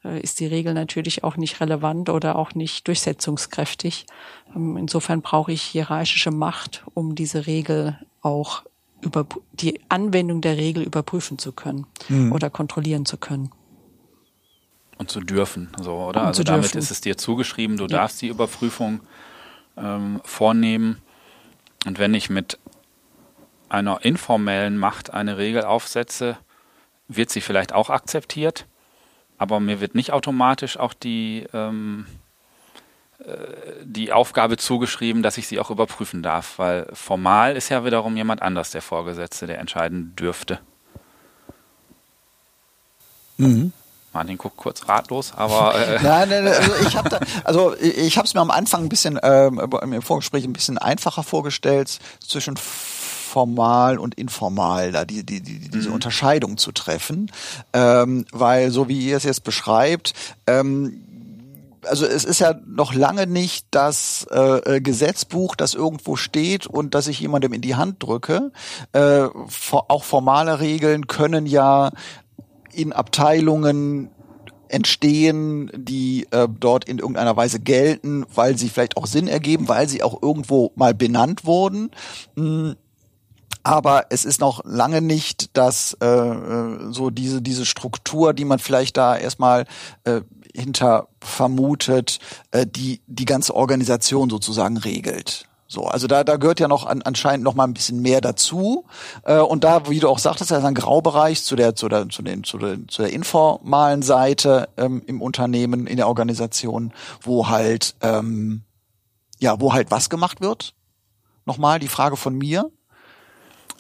äh, 0.04 0.20
ist 0.20 0.40
die 0.40 0.46
Regel 0.46 0.74
natürlich 0.74 1.24
auch 1.24 1.38
nicht 1.38 1.60
relevant 1.60 2.10
oder 2.10 2.36
auch 2.36 2.54
nicht 2.54 2.86
durchsetzungskräftig. 2.86 4.04
Ähm, 4.54 4.76
insofern 4.76 5.22
brauche 5.22 5.52
ich 5.52 5.62
hierarchische 5.62 6.30
Macht, 6.30 6.84
um 6.92 7.14
diese 7.14 7.46
Regel 7.46 7.98
auch 8.20 8.62
über 9.00 9.26
die 9.52 9.80
Anwendung 9.88 10.42
der 10.42 10.58
Regel 10.58 10.82
überprüfen 10.82 11.38
zu 11.38 11.52
können 11.52 11.86
mhm. 12.08 12.30
oder 12.30 12.50
kontrollieren 12.50 13.06
zu 13.06 13.16
können. 13.16 13.50
Und 14.98 15.10
zu 15.10 15.20
dürfen, 15.20 15.70
so, 15.80 15.94
oder? 15.94 16.20
Und 16.20 16.26
also 16.26 16.44
damit 16.44 16.76
ist 16.76 16.90
es 16.90 17.00
dir 17.00 17.16
zugeschrieben, 17.16 17.78
du 17.78 17.84
ja. 17.84 17.88
darfst 17.88 18.20
die 18.20 18.28
Überprüfung 18.28 19.00
ähm, 19.78 20.20
vornehmen. 20.24 20.98
Und 21.86 21.98
wenn 21.98 22.12
ich 22.12 22.28
mit 22.28 22.58
einer 23.70 24.04
informellen 24.04 24.76
Macht 24.76 25.12
eine 25.12 25.38
Regel 25.38 25.64
aufsetze, 25.64 26.36
wird 27.16 27.30
sie 27.30 27.40
vielleicht 27.40 27.72
auch 27.72 27.90
akzeptiert, 27.90 28.66
aber 29.38 29.60
mir 29.60 29.80
wird 29.80 29.94
nicht 29.94 30.12
automatisch 30.12 30.78
auch 30.78 30.94
die, 30.94 31.46
ähm, 31.52 32.06
äh, 33.20 33.34
die 33.82 34.12
Aufgabe 34.12 34.56
zugeschrieben, 34.56 35.22
dass 35.22 35.38
ich 35.38 35.46
sie 35.46 35.58
auch 35.58 35.70
überprüfen 35.70 36.22
darf, 36.22 36.58
weil 36.58 36.86
formal 36.92 37.56
ist 37.56 37.68
ja 37.68 37.84
wiederum 37.84 38.16
jemand 38.16 38.42
anders 38.42 38.70
der 38.70 38.82
Vorgesetzte, 38.82 39.46
der 39.46 39.58
entscheiden 39.58 40.14
dürfte. 40.16 40.60
Mhm. 43.38 43.72
Martin 44.12 44.36
guckt 44.36 44.56
kurz 44.56 44.88
ratlos, 44.88 45.32
aber 45.36 45.74
äh 45.88 46.02
nein, 46.02 46.28
nein, 46.28 46.44
nein, 46.44 46.54
also 46.54 46.74
ich 46.86 46.96
habe 46.96 47.20
also 47.44 47.76
ich 47.80 48.18
habe 48.18 48.26
es 48.26 48.34
mir 48.34 48.40
am 48.40 48.50
Anfang 48.50 48.82
ein 48.82 48.88
bisschen 48.88 49.18
ähm, 49.22 49.58
im 49.80 50.02
Vorgespräch 50.02 50.44
ein 50.44 50.52
bisschen 50.52 50.78
einfacher 50.78 51.22
vorgestellt 51.22 51.98
zwischen 52.20 52.56
formal 53.32 53.98
und 53.98 54.14
informal, 54.16 54.92
da 54.92 55.06
die, 55.06 55.24
die, 55.24 55.40
die, 55.40 55.70
diese 55.70 55.88
mhm. 55.88 55.94
Unterscheidung 55.94 56.58
zu 56.58 56.70
treffen. 56.70 57.30
Ähm, 57.72 58.26
weil 58.30 58.70
so 58.70 58.88
wie 58.88 59.00
ihr 59.00 59.16
es 59.16 59.24
jetzt 59.24 59.42
beschreibt, 59.42 60.12
ähm, 60.46 61.02
also 61.86 62.06
es 62.06 62.24
ist 62.24 62.38
ja 62.38 62.54
noch 62.66 62.94
lange 62.94 63.26
nicht 63.26 63.66
das 63.70 64.26
äh, 64.30 64.80
Gesetzbuch, 64.80 65.56
das 65.56 65.74
irgendwo 65.74 66.14
steht 66.16 66.66
und 66.66 66.94
das 66.94 67.08
ich 67.08 67.20
jemandem 67.20 67.52
in 67.54 67.60
die 67.60 67.74
Hand 67.74 68.02
drücke. 68.02 68.52
Äh, 68.92 69.24
auch 69.88 70.04
formale 70.04 70.60
Regeln 70.60 71.06
können 71.06 71.46
ja 71.46 71.90
in 72.72 72.92
Abteilungen 72.92 74.10
entstehen, 74.72 75.70
die 75.74 76.26
äh, 76.30 76.48
dort 76.48 76.86
in 76.86 76.98
irgendeiner 76.98 77.36
Weise 77.36 77.60
gelten, 77.60 78.24
weil 78.34 78.56
sie 78.56 78.68
vielleicht 78.68 78.96
auch 78.96 79.06
Sinn 79.06 79.28
ergeben, 79.28 79.68
weil 79.68 79.88
sie 79.88 80.02
auch 80.02 80.22
irgendwo 80.22 80.72
mal 80.76 80.94
benannt 80.94 81.44
wurden. 81.44 81.90
Mm, 82.36 82.72
aber 83.62 84.06
es 84.10 84.24
ist 84.24 84.40
noch 84.40 84.62
lange 84.64 85.00
nicht, 85.00 85.56
dass 85.56 85.96
äh, 86.00 86.06
äh, 86.06 86.92
so 86.92 87.10
diese 87.10 87.42
diese 87.42 87.64
Struktur, 87.66 88.32
die 88.34 88.44
man 88.44 88.58
vielleicht 88.58 88.96
da 88.96 89.16
erstmal 89.16 89.66
äh, 90.04 90.22
hinter 90.54 91.08
vermutet, 91.20 92.18
äh, 92.50 92.66
die 92.66 93.00
die 93.06 93.24
ganze 93.24 93.54
Organisation 93.54 94.30
sozusagen 94.30 94.76
regelt. 94.76 95.46
So, 95.72 95.86
also 95.86 96.06
da, 96.06 96.22
da 96.22 96.36
gehört 96.36 96.60
ja 96.60 96.68
noch 96.68 96.84
an, 96.84 97.00
anscheinend 97.00 97.44
noch 97.44 97.54
mal 97.54 97.64
ein 97.64 97.72
bisschen 97.72 98.02
mehr 98.02 98.20
dazu. 98.20 98.84
Äh, 99.24 99.38
und 99.38 99.64
da, 99.64 99.88
wie 99.88 100.00
du 100.00 100.08
auch 100.10 100.18
sagtest, 100.18 100.50
da 100.50 100.58
ist 100.58 100.64
ein 100.64 100.74
Graubereich 100.74 101.42
zu 101.44 101.56
der, 101.56 101.74
zu 101.74 101.88
der, 101.88 102.10
zu 102.10 102.20
den, 102.20 102.44
zu 102.44 102.58
der, 102.58 102.86
zu 102.88 103.00
der 103.00 103.10
informalen 103.10 104.02
Seite 104.02 104.68
ähm, 104.76 105.02
im 105.06 105.22
Unternehmen, 105.22 105.86
in 105.86 105.96
der 105.96 106.08
Organisation, 106.08 106.92
wo 107.22 107.48
halt, 107.48 107.94
ähm, 108.02 108.64
ja, 109.38 109.62
wo 109.62 109.72
halt 109.72 109.90
was 109.90 110.10
gemacht 110.10 110.42
wird. 110.42 110.74
Nochmal 111.46 111.78
die 111.78 111.88
Frage 111.88 112.18
von 112.18 112.36
mir. 112.36 112.70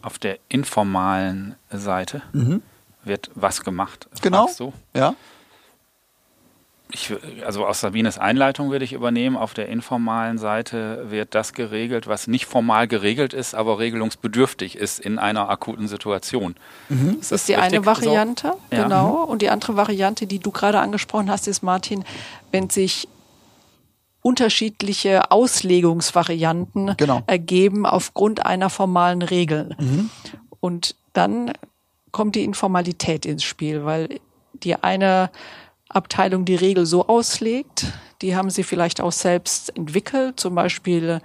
Auf 0.02 0.18
der 0.18 0.38
informalen 0.48 1.54
Seite 1.70 2.22
mhm. 2.32 2.62
wird 3.04 3.30
was 3.34 3.64
gemacht. 3.64 4.08
Genau. 4.20 4.48
Du? 4.58 4.72
Ja 4.94 5.14
ich, 6.94 7.12
also 7.44 7.66
aus 7.66 7.80
Sabines 7.80 8.18
Einleitung 8.18 8.70
würde 8.70 8.84
ich 8.84 8.92
übernehmen, 8.92 9.36
auf 9.36 9.54
der 9.54 9.68
informalen 9.68 10.38
Seite 10.38 11.06
wird 11.10 11.34
das 11.34 11.52
geregelt, 11.52 12.06
was 12.06 12.26
nicht 12.26 12.46
formal 12.46 12.86
geregelt 12.86 13.32
ist, 13.32 13.54
aber 13.54 13.78
regelungsbedürftig 13.78 14.76
ist 14.76 15.00
in 15.00 15.18
einer 15.18 15.48
akuten 15.48 15.88
Situation. 15.88 16.54
Mhm. 16.88 17.16
Das, 17.18 17.32
ist 17.32 17.48
die 17.48 17.54
richtig? 17.54 17.74
eine 17.74 17.86
Variante, 17.86 18.48
so? 18.48 18.76
genau. 18.76 19.16
Ja. 19.16 19.22
Und 19.24 19.42
die 19.42 19.50
andere 19.50 19.76
Variante, 19.76 20.26
die 20.26 20.38
du 20.38 20.50
gerade 20.50 20.80
angesprochen 20.80 21.30
hast, 21.30 21.48
ist, 21.48 21.62
Martin, 21.62 22.04
wenn 22.50 22.70
sich 22.70 23.08
unterschiedliche 24.22 25.30
Auslegungsvarianten 25.30 26.94
genau. 26.96 27.22
ergeben 27.26 27.84
aufgrund 27.84 28.46
einer 28.46 28.70
formalen 28.70 29.20
Regel. 29.20 29.76
Mhm. 29.78 30.10
Und 30.60 30.94
dann 31.12 31.52
kommt 32.12 32.36
die 32.36 32.44
Informalität 32.44 33.26
ins 33.26 33.42
Spiel, 33.42 33.84
weil 33.84 34.20
die 34.54 34.76
eine 34.76 35.30
Abteilung 35.88 36.44
die 36.44 36.54
Regel 36.54 36.86
so 36.86 37.06
auslegt. 37.06 37.86
Die 38.22 38.36
haben 38.36 38.48
sie 38.48 38.62
vielleicht 38.62 39.00
auch 39.00 39.12
selbst 39.12 39.76
entwickelt. 39.76 40.38
Zum 40.38 40.54
Beispiel, 40.54 41.20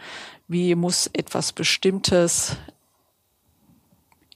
wie 0.47 0.75
muss 0.75 1.07
etwas 1.13 1.53
Bestimmtes 1.53 2.57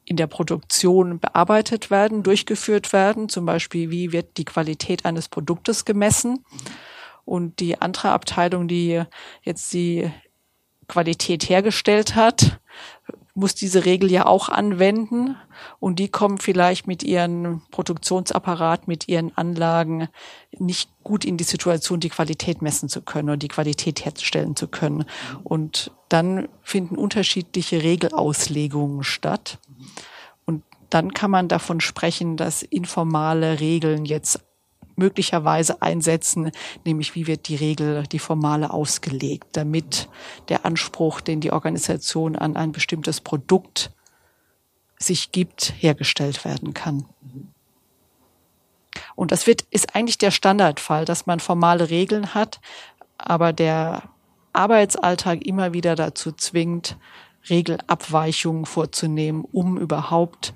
in 0.05 0.17
der 0.17 0.27
Produktion 0.27 1.19
bearbeitet 1.19 1.89
werden, 1.89 2.21
durchgeführt 2.21 2.93
werden. 2.93 3.29
Zum 3.29 3.45
Beispiel, 3.45 3.89
wie 3.89 4.11
wird 4.11 4.37
die 4.37 4.45
Qualität 4.45 5.05
eines 5.05 5.29
Produktes 5.29 5.85
gemessen. 5.85 6.43
Und 7.25 7.59
die 7.59 7.81
andere 7.81 8.11
Abteilung, 8.11 8.67
die 8.67 9.03
jetzt 9.43 9.73
die 9.73 10.11
Qualität 10.87 11.49
hergestellt 11.49 12.15
hat, 12.15 12.59
muss 13.33 13.55
diese 13.55 13.85
Regel 13.85 14.11
ja 14.11 14.25
auch 14.25 14.49
anwenden 14.49 15.37
und 15.79 15.99
die 15.99 16.09
kommen 16.09 16.37
vielleicht 16.37 16.85
mit 16.85 17.01
ihren 17.01 17.61
Produktionsapparat, 17.71 18.87
mit 18.87 19.07
ihren 19.07 19.35
Anlagen 19.37 20.09
nicht 20.57 20.89
gut 21.03 21.23
in 21.23 21.37
die 21.37 21.45
Situation, 21.45 22.01
die 22.01 22.09
Qualität 22.09 22.61
messen 22.61 22.89
zu 22.89 23.01
können 23.01 23.29
oder 23.29 23.37
die 23.37 23.47
Qualität 23.47 24.03
herstellen 24.03 24.55
zu 24.55 24.67
können. 24.67 25.05
Und 25.43 25.91
dann 26.09 26.49
finden 26.61 26.97
unterschiedliche 26.97 27.83
Regelauslegungen 27.83 29.03
statt. 29.03 29.59
Und 30.45 30.63
dann 30.89 31.13
kann 31.13 31.31
man 31.31 31.47
davon 31.47 31.79
sprechen, 31.79 32.35
dass 32.35 32.63
informale 32.63 33.61
Regeln 33.61 34.03
jetzt 34.03 34.41
möglicherweise 35.01 35.81
einsetzen, 35.81 36.51
nämlich 36.85 37.15
wie 37.15 37.27
wird 37.27 37.47
die 37.47 37.55
Regel, 37.55 38.03
die 38.03 38.19
formale 38.19 38.71
ausgelegt, 38.71 39.47
damit 39.53 40.07
der 40.47 40.65
Anspruch, 40.65 41.19
den 41.19 41.41
die 41.41 41.51
Organisation 41.51 42.35
an 42.35 42.55
ein 42.55 42.71
bestimmtes 42.71 43.19
Produkt 43.19 43.91
sich 44.97 45.31
gibt, 45.31 45.73
hergestellt 45.79 46.45
werden 46.45 46.73
kann. 46.73 47.05
Und 49.15 49.31
das 49.31 49.47
wird, 49.47 49.63
ist 49.71 49.95
eigentlich 49.95 50.19
der 50.19 50.31
Standardfall, 50.31 51.05
dass 51.05 51.25
man 51.25 51.39
formale 51.39 51.89
Regeln 51.89 52.33
hat, 52.33 52.61
aber 53.17 53.53
der 53.53 54.03
Arbeitsalltag 54.53 55.45
immer 55.45 55.73
wieder 55.73 55.95
dazu 55.95 56.31
zwingt, 56.31 56.97
Regelabweichungen 57.49 58.65
vorzunehmen, 58.65 59.45
um 59.51 59.77
überhaupt 59.77 60.53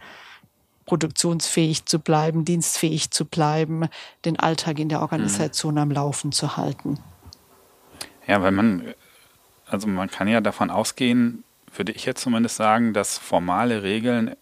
produktionsfähig 0.86 1.86
zu 1.86 2.00
bleiben, 2.00 2.46
dienstfähig 2.46 3.12
zu 3.12 3.26
bleiben, 3.26 3.88
den 4.24 4.40
Alltag 4.40 4.80
in 4.80 4.90
der 4.90 5.02
Organisation 5.02 5.74
mhm. 5.74 5.80
am 5.80 5.92
Laufen 5.92 6.32
zu 6.32 6.58
halten. 6.58 7.00
Ja, 8.28 8.42
weil 8.42 8.52
man, 8.52 8.94
also 9.68 9.88
man 9.88 10.10
kann 10.10 10.28
ja 10.28 10.42
davon 10.42 10.70
ausgehen, 10.70 11.44
würde 11.76 11.92
ich 11.92 12.06
jetzt 12.06 12.22
zumindest 12.22 12.56
sagen, 12.56 12.94
dass 12.94 13.18
formale 13.18 13.84
Regeln 13.84 14.36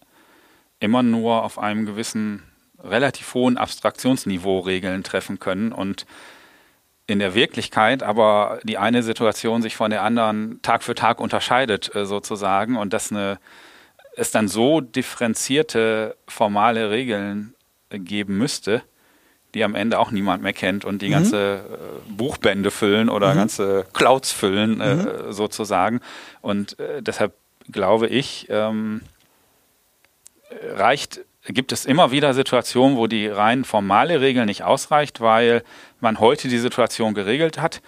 immer 0.80 1.04
nur 1.04 1.44
auf 1.44 1.58
einem 1.58 1.86
gewissen 1.86 2.44
relativ 2.84 3.34
hohen 3.34 3.58
Abstraktionsniveau 3.58 4.60
Regeln 4.60 5.04
treffen 5.04 5.40
können 5.40 5.72
und 5.72 6.06
in 7.08 7.20
der 7.20 7.34
Wirklichkeit 7.34 8.04
aber 8.04 8.60
die 8.64 8.78
eine 8.78 9.04
Situation 9.04 9.62
sich 9.62 9.76
von 9.76 9.92
der 9.92 10.04
anderen 10.04 10.62
Tag 10.62 10.84
für 10.84 10.96
Tag 10.96 11.20
unterscheidet 11.20 11.94
äh, 11.96 12.06
sozusagen 12.06 12.78
und 12.78 12.94
dass 12.94 13.12
eine 13.12 13.40
es 14.16 14.32
dann 14.32 14.48
so 14.48 14.82
differenzierte 14.82 16.16
formale 16.28 16.90
Regeln 16.90 17.56
geben 17.90 18.38
müsste, 18.38 18.84
die 19.54 19.64
am 19.64 19.76
Ende 19.76 20.00
auch 20.00 20.12
niemand 20.12 20.42
mehr 20.42 20.54
kennt 20.54 20.86
und 20.86 21.02
die 21.02 21.08
mhm. 21.08 21.14
ganze 21.14 21.56
äh, 21.56 22.12
Buchbände 22.12 22.72
füllen 22.72 23.10
oder 23.10 23.34
mhm. 23.34 23.38
ganze 23.38 23.86
Clouds 23.94 24.32
füllen, 24.32 24.82
äh, 24.82 24.96
mhm. 24.96 25.32
sozusagen. 25.32 26.02
Und 26.42 26.80
äh, 26.80 27.02
deshalb 27.02 27.34
glaube 27.72 28.08
ich, 28.08 28.48
ähm, 28.50 29.02
reicht, 30.76 31.22
gibt 31.46 31.72
es 31.72 31.86
immer 31.86 32.12
wieder 32.12 32.34
Situationen, 32.34 32.98
wo 32.98 33.08
die 33.08 33.28
rein 33.28 33.64
formale 33.64 34.22
Regel 34.22 34.46
nicht 34.46 34.64
ausreicht, 34.64 35.22
weil 35.22 35.64
man 36.00 36.20
heute 36.20 36.48
die 36.48 36.58
Situation 36.58 37.14
geregelt 37.14 37.60
hat 37.60 37.82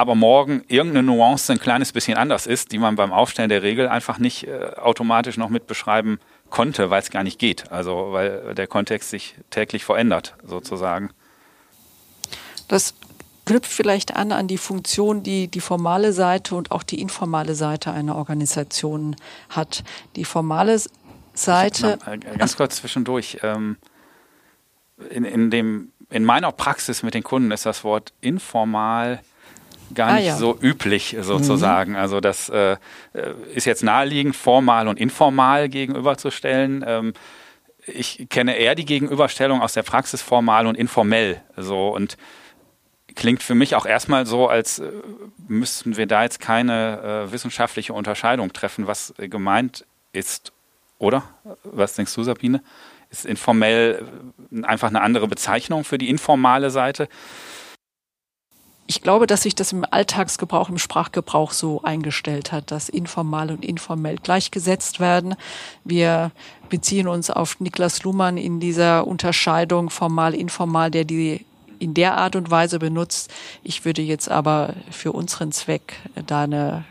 aber 0.00 0.14
morgen 0.14 0.64
irgendeine 0.66 1.02
Nuance 1.02 1.52
ein 1.52 1.60
kleines 1.60 1.92
bisschen 1.92 2.16
anders 2.16 2.46
ist, 2.46 2.72
die 2.72 2.78
man 2.78 2.96
beim 2.96 3.12
Aufstellen 3.12 3.50
der 3.50 3.62
Regel 3.62 3.86
einfach 3.86 4.18
nicht 4.18 4.48
äh, 4.48 4.72
automatisch 4.76 5.36
noch 5.36 5.50
mit 5.50 5.66
beschreiben 5.66 6.18
konnte, 6.48 6.88
weil 6.88 7.02
es 7.02 7.10
gar 7.10 7.22
nicht 7.22 7.38
geht. 7.38 7.70
Also 7.70 8.08
weil 8.12 8.54
der 8.54 8.66
Kontext 8.66 9.10
sich 9.10 9.34
täglich 9.50 9.84
verändert, 9.84 10.36
sozusagen. 10.42 11.10
Das 12.66 12.94
knüpft 13.44 13.70
vielleicht 13.70 14.16
an 14.16 14.32
an 14.32 14.48
die 14.48 14.56
Funktion, 14.56 15.22
die 15.22 15.48
die 15.48 15.60
formale 15.60 16.14
Seite 16.14 16.54
und 16.54 16.70
auch 16.70 16.82
die 16.82 17.02
informale 17.02 17.54
Seite 17.54 17.92
einer 17.92 18.16
Organisation 18.16 19.16
hat. 19.50 19.84
Die 20.16 20.24
formale 20.24 20.80
Seite. 21.34 21.98
Ich, 22.10 22.38
ganz 22.38 22.56
kurz 22.56 22.76
zwischendurch. 22.76 23.38
Ähm, 23.42 23.76
in, 25.10 25.26
in, 25.26 25.50
dem, 25.50 25.92
in 26.08 26.24
meiner 26.24 26.52
Praxis 26.52 27.02
mit 27.02 27.12
den 27.12 27.22
Kunden 27.22 27.50
ist 27.50 27.66
das 27.66 27.84
Wort 27.84 28.14
informal 28.22 29.20
gar 29.94 30.10
ah, 30.10 30.14
nicht 30.16 30.26
ja. 30.26 30.36
so 30.36 30.56
üblich 30.60 31.16
sozusagen. 31.20 31.92
Mhm. 31.92 31.98
Also 31.98 32.20
das 32.20 32.48
äh, 32.48 32.76
ist 33.54 33.66
jetzt 33.66 33.82
naheliegend, 33.82 34.36
formal 34.36 34.88
und 34.88 34.98
informal 34.98 35.68
gegenüberzustellen. 35.68 36.84
Ähm, 36.86 37.14
ich 37.86 38.26
kenne 38.28 38.56
eher 38.56 38.74
die 38.74 38.84
Gegenüberstellung 38.84 39.62
aus 39.62 39.72
der 39.72 39.82
Praxis 39.82 40.22
formal 40.22 40.66
und 40.66 40.76
informell. 40.76 41.40
So 41.56 41.94
und 41.94 42.16
klingt 43.14 43.42
für 43.42 43.54
mich 43.54 43.74
auch 43.74 43.86
erstmal 43.86 44.26
so, 44.26 44.48
als 44.48 44.78
äh, 44.78 44.90
müssten 45.48 45.96
wir 45.96 46.06
da 46.06 46.22
jetzt 46.22 46.40
keine 46.40 47.26
äh, 47.28 47.32
wissenschaftliche 47.32 47.92
Unterscheidung 47.92 48.52
treffen, 48.52 48.86
was 48.86 49.14
gemeint 49.18 49.84
ist, 50.12 50.52
oder? 50.98 51.24
Was 51.64 51.94
denkst 51.94 52.14
du, 52.14 52.22
Sabine? 52.22 52.62
Ist 53.10 53.26
informell 53.26 54.04
einfach 54.62 54.88
eine 54.88 55.00
andere 55.00 55.26
Bezeichnung 55.26 55.84
für 55.84 55.98
die 55.98 56.08
informale 56.08 56.70
Seite? 56.70 57.08
Ich 58.90 59.02
glaube, 59.02 59.28
dass 59.28 59.42
sich 59.42 59.54
das 59.54 59.70
im 59.70 59.86
Alltagsgebrauch, 59.88 60.68
im 60.68 60.76
Sprachgebrauch 60.76 61.52
so 61.52 61.80
eingestellt 61.84 62.50
hat, 62.50 62.72
dass 62.72 62.88
informal 62.88 63.52
und 63.52 63.64
informell 63.64 64.16
gleichgesetzt 64.16 64.98
werden. 64.98 65.36
Wir 65.84 66.32
beziehen 66.70 67.06
uns 67.06 67.30
auf 67.30 67.60
Niklas 67.60 68.02
Luhmann 68.02 68.36
in 68.36 68.58
dieser 68.58 69.06
Unterscheidung 69.06 69.90
formal, 69.90 70.34
informal, 70.34 70.90
der 70.90 71.04
die 71.04 71.46
in 71.78 71.94
der 71.94 72.16
Art 72.16 72.34
und 72.34 72.50
Weise 72.50 72.80
benutzt. 72.80 73.32
Ich 73.62 73.84
würde 73.84 74.02
jetzt 74.02 74.28
aber 74.28 74.74
für 74.90 75.12
unseren 75.12 75.52
Zweck 75.52 75.94
da 76.26 76.42
eine 76.42 76.82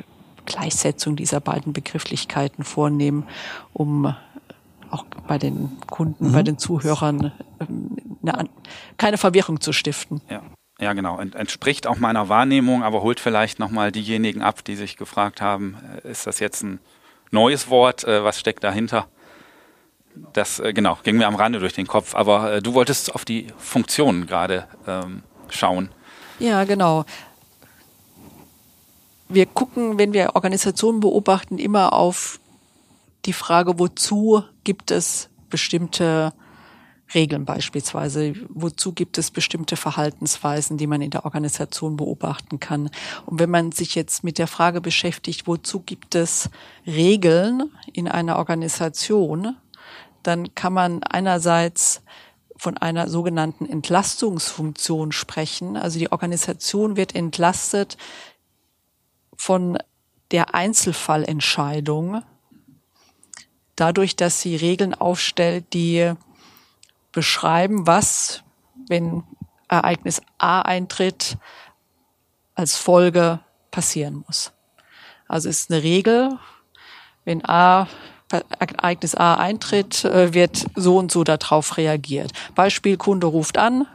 Gleichsetzung 0.46 1.18
dieser 1.18 1.42
beiden 1.42 1.74
Begrifflichkeiten 1.74 2.64
vornehmen, 2.64 3.28
um 3.74 4.16
auch 4.90 5.04
bei 5.28 5.38
den 5.38 5.78
Kunden, 5.88 6.30
mhm. 6.30 6.32
bei 6.32 6.44
den 6.44 6.58
Zuhörern 6.58 7.34
ähm, 7.60 7.98
eine, 8.24 8.48
keine 8.96 9.18
Verwirrung 9.18 9.60
zu 9.60 9.74
stiften. 9.74 10.22
Ja. 10.30 10.42
Ja, 10.80 10.94
genau. 10.94 11.20
Entspricht 11.20 11.88
auch 11.88 11.98
meiner 11.98 12.30
Wahrnehmung, 12.30 12.84
aber 12.84 13.02
holt 13.02 13.20
vielleicht 13.20 13.60
nochmal 13.60 13.92
diejenigen 13.92 14.42
ab, 14.42 14.64
die 14.64 14.76
sich 14.76 14.96
gefragt 14.96 15.42
haben, 15.42 15.78
äh, 16.04 16.12
ist 16.12 16.26
das 16.26 16.40
jetzt 16.40 16.64
ein 16.64 16.80
neues 17.32 17.70
Wort? 17.70 18.06
Äh, 18.06 18.24
was 18.24 18.40
steckt 18.40 18.64
dahinter? 18.64 19.08
das 20.34 20.60
äh, 20.60 20.74
genau 20.74 20.98
ging 21.04 21.18
mir 21.18 21.28
am 21.28 21.36
Rande 21.36 21.60
durch 21.60 21.74
den 21.74 21.88
Kopf. 21.88 22.16
Aber 22.16 22.54
äh, 22.54 22.62
du 22.62 22.74
wolltest 22.74 23.14
auf 23.14 23.26
die 23.26 23.48
Funktionen 23.58 24.28
gerade 24.28 24.68
ähm, 24.88 25.24
schauen. 25.50 25.90
Ja, 26.40 26.64
genau. 26.64 27.06
Wir 29.28 29.46
gucken, 29.46 29.98
wenn 29.98 30.14
wir 30.14 30.36
Organisationen 30.36 31.00
beobachten, 31.00 31.60
immer 31.60 31.94
auf 31.94 32.40
die 33.26 33.34
Frage, 33.34 33.78
wozu 33.78 34.44
gibt 34.64 34.92
es 34.92 35.30
bestimmte 35.50 36.34
Regeln 37.14 37.46
beispielsweise, 37.46 38.34
wozu 38.50 38.94
gibt 38.94 39.18
es 39.18 39.32
bestimmte 39.32 39.76
Verhaltensweisen, 39.76 40.78
die 40.78 40.88
man 40.88 41.02
in 41.02 41.10
der 41.10 41.26
Organisation 41.26 41.98
beobachten 41.98 42.60
kann. 42.60 42.90
Und 43.26 43.40
wenn 43.40 43.50
man 43.50 43.72
sich 43.72 43.96
jetzt 43.96 44.24
mit 44.24 44.38
der 44.38 44.48
Frage 44.48 44.82
beschäftigt, 44.82 45.48
wozu 45.48 45.82
gibt 45.82 46.16
es 46.16 46.50
Regeln 46.86 47.72
in 47.94 48.08
einer 48.08 48.38
Organisation, 48.38 49.56
dann 50.24 50.54
kann 50.54 50.74
man 50.74 51.04
einerseits 51.04 52.02
von 52.56 52.78
einer 52.78 53.08
sogenannten 53.08 53.66
Entlastungsfunktion 53.66 55.12
sprechen. 55.12 55.78
Also 55.78 55.98
die 55.98 56.12
Organisation 56.12 56.98
wird 56.98 57.16
entlastet 57.16 57.98
von 59.36 59.78
der 60.32 60.54
Einzelfallentscheidung, 60.54 62.22
dadurch, 63.78 64.18
dass 64.18 64.42
sie 64.42 64.58
Regeln 64.58 64.94
aufstellt, 64.94 65.74
die 65.74 66.14
beschreiben, 67.20 67.86
was, 67.86 68.44
wenn 68.88 69.26
Ereignis 69.68 70.22
A 70.38 70.62
eintritt, 70.62 71.38
als 72.56 72.78
Folge 72.78 73.42
passieren 73.72 74.24
muss. 74.26 74.54
Also 75.28 75.50
es 75.50 75.64
ist 75.64 75.72
eine 75.72 75.84
Regel, 75.84 76.40
wenn 77.26 77.44
A 77.44 77.90
Ereignis 78.32 79.16
A 79.16 79.34
eintritt, 79.34 80.06
äh, 80.06 80.34
wird 80.34 80.66
so 80.76 80.98
und 80.98 81.12
so 81.12 81.26
darauf 81.26 81.76
reagiert. 81.76 82.32
Beispiel, 82.56 82.96
Kunde 82.96 83.28
ruft 83.28 83.58
an, 83.58 83.86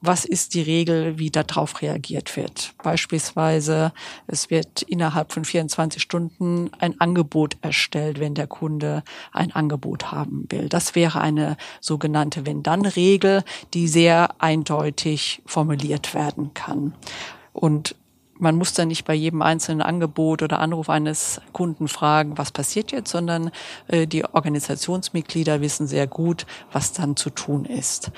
was 0.00 0.24
ist 0.24 0.54
die 0.54 0.62
Regel, 0.62 1.18
wie 1.18 1.30
darauf 1.30 1.82
reagiert 1.82 2.36
wird. 2.36 2.72
Beispielsweise, 2.82 3.92
es 4.26 4.50
wird 4.50 4.82
innerhalb 4.82 5.32
von 5.32 5.44
24 5.44 6.00
Stunden 6.00 6.70
ein 6.78 7.00
Angebot 7.00 7.56
erstellt, 7.60 8.18
wenn 8.18 8.34
der 8.34 8.46
Kunde 8.46 9.02
ein 9.32 9.52
Angebot 9.52 10.10
haben 10.10 10.46
will. 10.48 10.68
Das 10.68 10.94
wäre 10.94 11.20
eine 11.20 11.56
sogenannte 11.80 12.46
Wenn-Dann-Regel, 12.46 13.44
die 13.74 13.88
sehr 13.88 14.30
eindeutig 14.38 15.42
formuliert 15.44 16.14
werden 16.14 16.54
kann. 16.54 16.94
Und 17.52 17.94
man 18.40 18.56
muss 18.56 18.72
dann 18.72 18.88
nicht 18.88 19.04
bei 19.04 19.14
jedem 19.14 19.42
einzelnen 19.42 19.82
Angebot 19.82 20.42
oder 20.42 20.60
Anruf 20.60 20.88
eines 20.88 21.42
Kunden 21.52 21.88
fragen, 21.88 22.38
was 22.38 22.52
passiert 22.52 22.90
jetzt, 22.90 23.10
sondern 23.10 23.50
äh, 23.88 24.06
die 24.06 24.24
Organisationsmitglieder 24.24 25.60
wissen 25.60 25.86
sehr 25.86 26.06
gut, 26.06 26.46
was 26.72 26.92
dann 26.94 27.16
zu 27.16 27.28
tun 27.28 27.66
ist. 27.66 28.10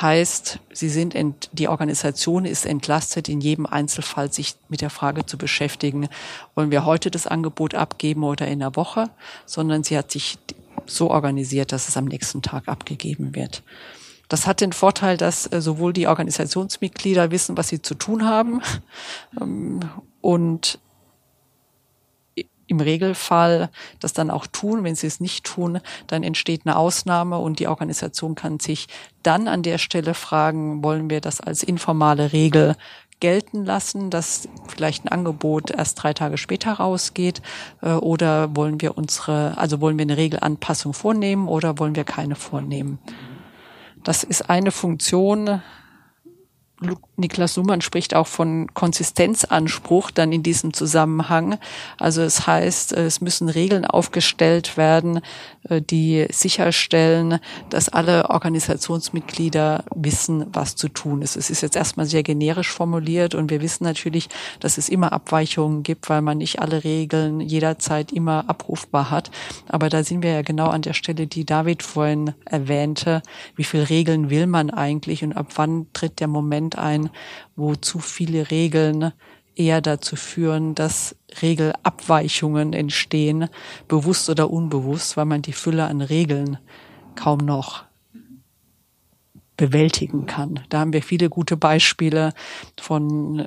Heißt, 0.00 0.58
sie 0.72 0.88
sind 0.88 1.14
ent, 1.14 1.50
die 1.52 1.68
Organisation 1.68 2.44
ist 2.44 2.66
entlastet, 2.66 3.28
in 3.28 3.40
jedem 3.40 3.64
Einzelfall 3.64 4.32
sich 4.32 4.56
mit 4.68 4.80
der 4.80 4.90
Frage 4.90 5.24
zu 5.24 5.38
beschäftigen, 5.38 6.08
wollen 6.56 6.72
wir 6.72 6.84
heute 6.84 7.12
das 7.12 7.28
Angebot 7.28 7.74
abgeben 7.74 8.24
oder 8.24 8.48
in 8.48 8.58
der 8.58 8.74
Woche, 8.74 9.10
sondern 9.46 9.84
sie 9.84 9.96
hat 9.96 10.10
sich 10.10 10.38
so 10.86 11.10
organisiert, 11.10 11.70
dass 11.70 11.88
es 11.88 11.96
am 11.96 12.06
nächsten 12.06 12.42
Tag 12.42 12.68
abgegeben 12.68 13.36
wird. 13.36 13.62
Das 14.28 14.46
hat 14.46 14.60
den 14.60 14.72
Vorteil, 14.72 15.16
dass 15.16 15.50
äh, 15.52 15.60
sowohl 15.60 15.92
die 15.92 16.08
Organisationsmitglieder 16.08 17.30
wissen, 17.30 17.56
was 17.56 17.68
sie 17.68 17.82
zu 17.82 17.94
tun 17.94 18.24
haben 18.24 18.62
ähm, 19.40 19.80
und 20.20 20.78
im 22.66 22.80
Regelfall 22.80 23.70
das 24.00 24.12
dann 24.12 24.30
auch 24.30 24.46
tun. 24.46 24.84
Wenn 24.84 24.94
sie 24.94 25.06
es 25.06 25.20
nicht 25.20 25.44
tun, 25.44 25.80
dann 26.06 26.22
entsteht 26.22 26.62
eine 26.64 26.76
Ausnahme 26.76 27.38
und 27.38 27.58
die 27.58 27.68
Organisation 27.68 28.34
kann 28.34 28.60
sich 28.60 28.88
dann 29.22 29.48
an 29.48 29.62
der 29.62 29.78
Stelle 29.78 30.14
fragen, 30.14 30.82
wollen 30.82 31.10
wir 31.10 31.20
das 31.20 31.40
als 31.40 31.62
informale 31.62 32.32
Regel 32.32 32.76
gelten 33.20 33.64
lassen, 33.64 34.10
dass 34.10 34.48
vielleicht 34.66 35.04
ein 35.04 35.08
Angebot 35.08 35.70
erst 35.70 36.02
drei 36.02 36.12
Tage 36.12 36.36
später 36.36 36.72
rausgeht 36.72 37.40
äh, 37.80 37.92
oder 37.92 38.54
wollen 38.54 38.80
wir 38.80 38.98
unsere, 38.98 39.56
also 39.56 39.80
wollen 39.80 39.96
wir 39.96 40.02
eine 40.02 40.16
Regelanpassung 40.16 40.92
vornehmen 40.92 41.48
oder 41.48 41.78
wollen 41.78 41.96
wir 41.96 42.04
keine 42.04 42.34
vornehmen. 42.34 42.98
Das 44.02 44.24
ist 44.24 44.50
eine 44.50 44.70
Funktion. 44.70 45.62
Niklas 47.16 47.56
Luhmann 47.56 47.80
spricht 47.80 48.14
auch 48.14 48.26
von 48.26 48.66
Konsistenzanspruch 48.74 50.10
dann 50.10 50.32
in 50.32 50.42
diesem 50.42 50.72
Zusammenhang. 50.72 51.58
Also 51.98 52.22
es 52.22 52.46
heißt, 52.46 52.92
es 52.92 53.20
müssen 53.20 53.48
Regeln 53.48 53.84
aufgestellt 53.84 54.76
werden, 54.76 55.20
äh, 55.68 55.80
die 55.80 56.26
sicherstellen, 56.30 57.38
dass 57.70 57.88
alle 57.88 58.30
Organisationsmitglieder 58.30 59.84
wissen, 59.94 60.46
was 60.52 60.74
zu 60.74 60.88
tun 60.88 61.22
ist. 61.22 61.36
Es 61.36 61.50
ist 61.50 61.60
jetzt 61.60 61.76
erstmal 61.76 62.06
sehr 62.06 62.22
generisch 62.22 62.70
formuliert 62.70 63.34
und 63.34 63.50
wir 63.50 63.62
wissen 63.62 63.84
natürlich, 63.84 64.28
dass 64.60 64.76
es 64.76 64.88
immer 64.88 65.12
Abweichungen 65.12 65.84
gibt, 65.84 66.08
weil 66.08 66.22
man 66.22 66.38
nicht 66.38 66.60
alle 66.60 66.82
Regeln 66.82 67.40
jederzeit 67.40 68.10
immer 68.12 68.48
abrufbar 68.48 69.10
hat. 69.10 69.30
Aber 69.68 69.88
da 69.88 70.02
sind 70.02 70.22
wir 70.22 70.32
ja 70.32 70.42
genau 70.42 70.66
an 70.66 70.82
der 70.82 70.94
Stelle, 70.94 71.26
die 71.26 71.44
David 71.44 71.82
vorhin 71.82 72.34
erwähnte. 72.44 73.22
Wie 73.54 73.64
viele 73.64 73.88
Regeln 73.88 74.30
will 74.30 74.46
man 74.46 74.70
eigentlich 74.70 75.22
und 75.22 75.32
ab 75.32 75.52
wann 75.56 75.86
tritt 75.92 76.20
der 76.20 76.28
Moment 76.28 76.76
ein, 76.76 77.03
wo 77.56 77.74
zu 77.74 77.98
viele 77.98 78.50
Regeln 78.50 79.12
eher 79.56 79.80
dazu 79.80 80.16
führen, 80.16 80.74
dass 80.74 81.16
Regelabweichungen 81.40 82.72
entstehen, 82.72 83.48
bewusst 83.88 84.28
oder 84.28 84.50
unbewusst, 84.50 85.16
weil 85.16 85.26
man 85.26 85.42
die 85.42 85.52
Fülle 85.52 85.84
an 85.84 86.00
Regeln 86.00 86.58
kaum 87.14 87.38
noch 87.38 87.84
bewältigen 89.56 90.26
kann. 90.26 90.60
Da 90.68 90.80
haben 90.80 90.92
wir 90.92 91.02
viele 91.02 91.28
gute 91.28 91.56
Beispiele 91.56 92.32
von 92.80 93.46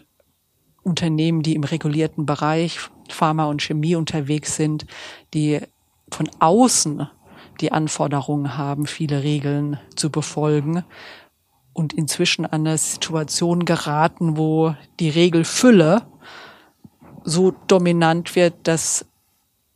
Unternehmen, 0.84 1.44
die 1.44 1.56
im 1.56 1.66
regulierten 1.66 2.26
Bereich 2.26 2.80
Pharma 3.10 3.46
und 3.46 3.62
Chemie 3.62 3.96
unterwegs 3.96 4.56
sind, 4.56 4.86
die 5.34 5.60
von 6.10 6.30
außen 6.40 7.10
die 7.60 7.72
Anforderungen 7.72 8.58
haben, 8.58 8.86
viele 8.86 9.24
Regeln 9.24 9.80
zu 9.96 10.10
befolgen 10.10 10.84
und 11.78 11.94
inzwischen 11.94 12.44
an 12.44 12.66
eine 12.66 12.78
Situation 12.80 13.64
geraten, 13.64 14.36
wo 14.36 14.76
die 15.00 15.10
Regelfülle 15.10 16.08
so 17.24 17.54
dominant 17.68 18.36
wird, 18.36 18.56
dass 18.64 19.06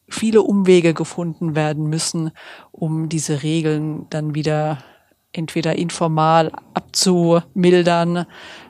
viele 0.10 0.42
Umwege 0.42 0.96
gefunden 0.96 1.54
werden 1.54 1.88
müssen, 1.88 2.32
um 2.72 3.08
diese 3.08 3.44
Regeln 3.44 4.08
dann 4.10 4.34
wieder 4.34 4.84
entweder 5.32 5.76
informal 5.76 6.52
abzumildern 6.74 8.26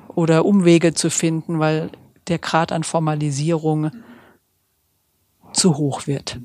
oder 0.10 0.44
Umwege 0.44 0.94
zu 0.94 1.10
finden, 1.10 1.60
weil 1.60 1.90
der 2.28 2.38
Grad 2.38 2.74
an 2.74 2.84
Formalisierung 2.84 3.92
zu 5.54 5.78
hoch 5.78 6.06
wird. 6.06 6.38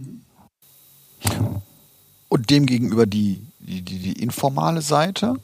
Und 2.29 2.51
demgegenüber 2.51 3.07
die, 3.07 3.43
die, 3.59 3.83
die, 3.83 3.99
die 3.99 4.23
informale 4.23 4.83
Seite? 4.83 5.41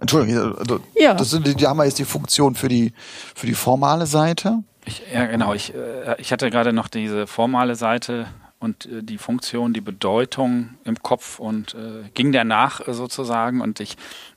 Entschuldigung, 0.00 0.56
also 0.56 0.80
ja. 0.94 1.14
das 1.14 1.30
sind, 1.30 1.60
die 1.60 1.66
haben 1.66 1.76
wir 1.76 1.84
jetzt 1.84 1.98
die 1.98 2.04
Funktion 2.04 2.54
für 2.54 2.68
die, 2.68 2.92
für 3.34 3.46
die 3.46 3.54
formale 3.54 4.06
Seite. 4.06 4.62
Ich, 4.84 5.02
ja, 5.12 5.26
genau. 5.26 5.54
Ich, 5.54 5.74
äh, 5.74 6.16
ich 6.18 6.32
hatte 6.32 6.50
gerade 6.50 6.72
noch 6.72 6.88
diese 6.88 7.26
formale 7.26 7.74
Seite 7.74 8.26
und 8.60 8.86
äh, 8.86 9.02
die 9.02 9.18
Funktion, 9.18 9.72
die 9.72 9.80
Bedeutung 9.80 10.70
im 10.84 11.02
Kopf 11.02 11.38
und 11.38 11.74
äh, 11.74 12.08
ging 12.14 12.32
danach 12.32 12.86
äh, 12.86 12.94
sozusagen. 12.94 13.60
Und 13.60 13.80
ich 13.80 13.96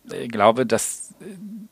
äh, 0.10 0.28
glaube, 0.28 0.66
dass 0.66 1.14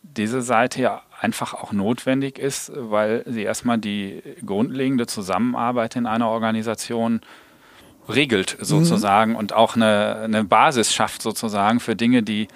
diese 0.04 0.42
Seite 0.42 0.82
ja 0.82 1.02
einfach 1.20 1.54
auch 1.54 1.72
notwendig 1.72 2.40
ist, 2.40 2.72
weil 2.76 3.24
sie 3.26 3.44
erstmal 3.44 3.78
die 3.78 4.22
grundlegende 4.46 5.08
Zusammenarbeit 5.08 5.96
in 5.96 6.06
einer 6.06 6.30
Organisation 6.30 7.22
regelt 8.08 8.58
sozusagen 8.60 9.32
mhm. 9.32 9.38
und 9.38 9.54
auch 9.54 9.76
eine, 9.76 10.16
eine 10.24 10.44
Basis 10.44 10.94
schafft 10.94 11.22
sozusagen 11.22 11.80
für 11.80 11.96
Dinge, 11.96 12.24
die 12.24 12.48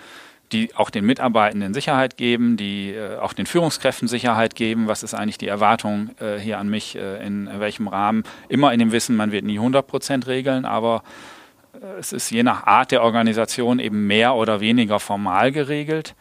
die 0.54 0.76
auch 0.76 0.90
den 0.90 1.06
Mitarbeitenden 1.06 1.74
Sicherheit 1.74 2.16
geben, 2.16 2.56
die 2.56 2.92
äh, 2.92 3.18
auch 3.18 3.34
den 3.34 3.46
Führungskräften 3.46 4.08
Sicherheit 4.08 4.56
geben. 4.56 4.88
Was 4.88 5.04
ist 5.04 5.14
eigentlich 5.14 5.38
die 5.38 5.48
Erwartung 5.48 6.12
äh, 6.20 6.38
hier 6.38 6.60
an 6.60 6.70
mich, 6.70 6.96
äh, 6.96 7.26
in 7.26 7.50
welchem 7.60 7.88
Rahmen? 7.88 8.24
Immer 8.48 8.72
in 8.72 8.80
dem 8.80 8.92
Wissen, 8.92 9.16
man 9.16 9.32
wird 9.32 9.44
nie 9.44 9.58
100 9.58 9.86
Prozent 9.86 10.28
regeln, 10.28 10.66
aber 10.66 11.04
äh, 11.74 12.00
es 12.00 12.14
ist 12.14 12.30
je 12.30 12.44
nach 12.44 12.66
Art 12.66 12.92
der 12.92 13.04
Organisation 13.04 13.80
eben 13.80 14.08
mehr 14.08 14.36
oder 14.36 14.62
weniger 14.62 15.00
formal 15.00 15.52
geregelt. 15.52 16.16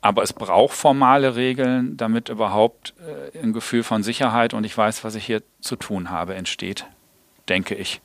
Aber 0.00 0.22
es 0.22 0.32
braucht 0.32 0.74
formale 0.74 1.36
Regeln, 1.36 1.96
damit 1.96 2.28
überhaupt 2.28 2.94
äh, 3.34 3.38
ein 3.38 3.52
Gefühl 3.52 3.82
von 3.82 4.02
Sicherheit 4.02 4.54
und 4.54 4.64
ich 4.64 4.76
weiß, 4.76 5.04
was 5.04 5.14
ich 5.14 5.26
hier 5.26 5.42
zu 5.60 5.76
tun 5.76 6.10
habe, 6.10 6.34
entsteht, 6.34 6.86
denke 7.48 7.74
ich. 7.74 8.00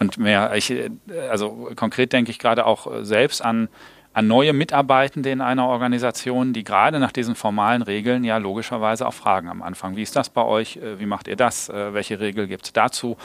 Und 0.00 0.18
mehr, 0.18 0.54
ich, 0.54 0.70
äh, 0.70 0.90
also 1.30 1.70
konkret 1.76 2.12
denke 2.12 2.30
ich 2.30 2.38
gerade 2.38 2.66
auch 2.66 3.04
selbst 3.04 3.44
an 3.44 3.68
an 4.14 4.28
neue 4.28 4.52
Mitarbeitende 4.52 5.30
in 5.30 5.40
einer 5.40 5.66
Organisation, 5.66 6.52
die 6.52 6.62
gerade 6.62 7.00
nach 7.00 7.12
diesen 7.12 7.34
formalen 7.34 7.82
Regeln 7.82 8.22
ja 8.22 8.38
logischerweise 8.38 9.06
auch 9.06 9.12
fragen 9.12 9.48
am 9.48 9.60
Anfang. 9.60 9.96
Wie 9.96 10.02
ist 10.02 10.14
das 10.14 10.30
bei 10.30 10.44
euch? 10.44 10.76
Äh, 10.76 11.00
wie 11.00 11.06
macht 11.06 11.28
ihr 11.28 11.36
das? 11.36 11.68
Äh, 11.68 11.92
welche 11.92 12.20
Regel 12.20 12.46
gibt 12.46 12.64
es 12.64 12.72
dazu? 12.72 13.16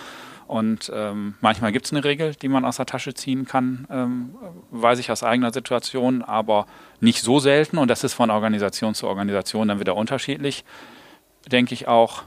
Und 0.48 0.92
ähm, 0.96 1.36
manchmal 1.42 1.72
gibt 1.72 1.86
es 1.86 1.94
eine 1.94 2.04
Regel, 2.04 2.34
die 2.34 2.48
man 2.48 2.66
aus 2.66 2.78
der 2.78 2.88
Tasche 2.88 3.14
ziehen 3.14 3.46
kann, 3.46 3.88
ähm, 3.92 4.34
weiß 4.72 4.98
ich 4.98 5.12
aus 5.12 5.22
eigener 5.22 5.54
Situation, 5.54 6.24
aber 6.24 6.66
nicht 7.00 7.22
so 7.22 7.38
selten. 7.38 7.78
Und 7.78 7.88
das 7.88 8.04
ist 8.04 8.16
von 8.16 8.32
Organisation 8.32 8.96
zu 8.96 9.08
Organisation 9.08 9.68
dann 9.68 9.80
wieder 9.80 9.96
unterschiedlich, 9.96 10.66
denke 11.46 11.76
ich 11.76 11.88
auch. 11.88 12.24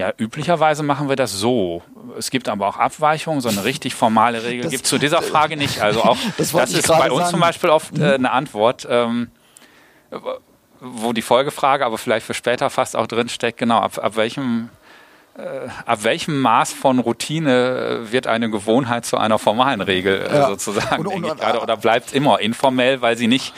Ja, 0.00 0.14
üblicherweise 0.16 0.82
machen 0.82 1.10
wir 1.10 1.16
das 1.16 1.30
so. 1.30 1.82
Es 2.16 2.30
gibt 2.30 2.48
aber 2.48 2.66
auch 2.66 2.78
Abweichungen. 2.78 3.42
So 3.42 3.50
eine 3.50 3.64
richtig 3.64 3.94
formale 3.94 4.42
Regel 4.44 4.70
gibt 4.70 4.84
es 4.84 4.88
zu 4.88 4.96
dieser 4.96 5.20
Frage 5.32 5.58
nicht. 5.58 5.82
Also 5.82 6.02
auch 6.02 6.16
das, 6.38 6.52
das 6.52 6.72
ist 6.72 6.88
bei 6.88 7.10
uns 7.10 7.24
sagen. 7.24 7.30
zum 7.32 7.40
Beispiel 7.40 7.68
oft 7.68 7.98
äh, 7.98 8.14
eine 8.14 8.30
Antwort, 8.30 8.88
ähm, 8.88 9.28
wo 10.80 11.12
die 11.12 11.20
Folgefrage 11.20 11.84
aber 11.84 11.98
vielleicht 11.98 12.24
für 12.24 12.32
später 12.32 12.70
fast 12.70 12.96
auch 12.96 13.08
drin 13.08 13.28
steckt. 13.28 13.58
Genau, 13.58 13.78
ab, 13.78 13.98
ab 14.02 14.16
welchem 14.16 14.70
äh, 15.36 15.68
ab 15.84 16.02
welchem 16.02 16.40
Maß 16.40 16.72
von 16.72 16.98
Routine 16.98 18.10
wird 18.10 18.26
eine 18.26 18.48
Gewohnheit 18.48 19.04
zu 19.04 19.18
einer 19.18 19.38
formalen 19.38 19.82
Regel 19.82 20.26
äh, 20.26 20.34
ja. 20.34 20.48
sozusagen? 20.48 21.06
Und, 21.06 21.24
und, 21.24 21.38
gerade, 21.38 21.60
oder 21.60 21.76
bleibt 21.76 22.14
immer 22.14 22.40
informell, 22.40 23.02
weil 23.02 23.18
sie 23.18 23.26
nicht 23.26 23.52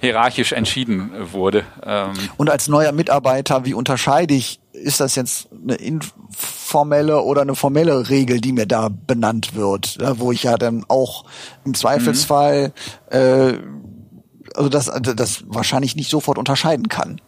hierarchisch 0.00 0.50
entschieden 0.50 1.12
wurde? 1.32 1.64
Ähm 1.86 2.14
und 2.36 2.50
als 2.50 2.66
neuer 2.66 2.90
Mitarbeiter, 2.90 3.64
wie 3.64 3.74
unterscheide 3.74 4.34
ich, 4.34 4.58
ist 4.74 5.00
das 5.00 5.14
jetzt 5.14 5.48
eine 5.52 5.76
informelle 5.76 7.22
oder 7.22 7.42
eine 7.42 7.54
formelle 7.54 8.08
Regel, 8.10 8.40
die 8.40 8.52
mir 8.52 8.66
da 8.66 8.88
benannt 8.88 9.54
wird, 9.54 9.98
wo 10.18 10.32
ich 10.32 10.42
ja 10.42 10.56
dann 10.56 10.84
auch 10.88 11.24
im 11.64 11.74
Zweifelsfall 11.74 12.72
mhm. 13.10 13.16
äh, 13.16 13.58
also 14.54 14.68
das, 14.68 14.90
das 15.16 15.44
wahrscheinlich 15.48 15.96
nicht 15.96 16.10
sofort 16.10 16.38
unterscheiden 16.38 16.88
kann. 16.88 17.20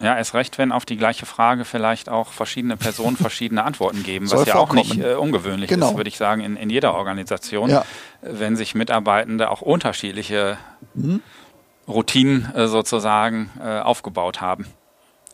Ja, 0.00 0.16
erst 0.16 0.34
recht, 0.34 0.58
wenn 0.58 0.70
auf 0.70 0.84
die 0.84 0.96
gleiche 0.96 1.26
Frage 1.26 1.64
vielleicht 1.64 2.08
auch 2.08 2.28
verschiedene 2.28 2.76
Personen 2.76 3.16
verschiedene 3.16 3.64
Antworten 3.64 4.04
geben, 4.04 4.30
was 4.30 4.46
ja 4.46 4.54
auch 4.54 4.72
nicht 4.72 4.96
äh, 4.98 5.14
ungewöhnlich 5.14 5.68
genau. 5.68 5.90
ist, 5.90 5.96
würde 5.96 6.08
ich 6.08 6.16
sagen, 6.16 6.40
in, 6.40 6.56
in 6.56 6.70
jeder 6.70 6.94
Organisation, 6.94 7.70
ja. 7.70 7.84
wenn 8.22 8.54
sich 8.54 8.74
Mitarbeitende 8.74 9.50
auch 9.50 9.60
unterschiedliche 9.60 10.56
mhm. 10.94 11.20
Routinen 11.88 12.54
äh, 12.54 12.68
sozusagen 12.68 13.50
äh, 13.60 13.80
aufgebaut 13.80 14.40
haben. 14.40 14.66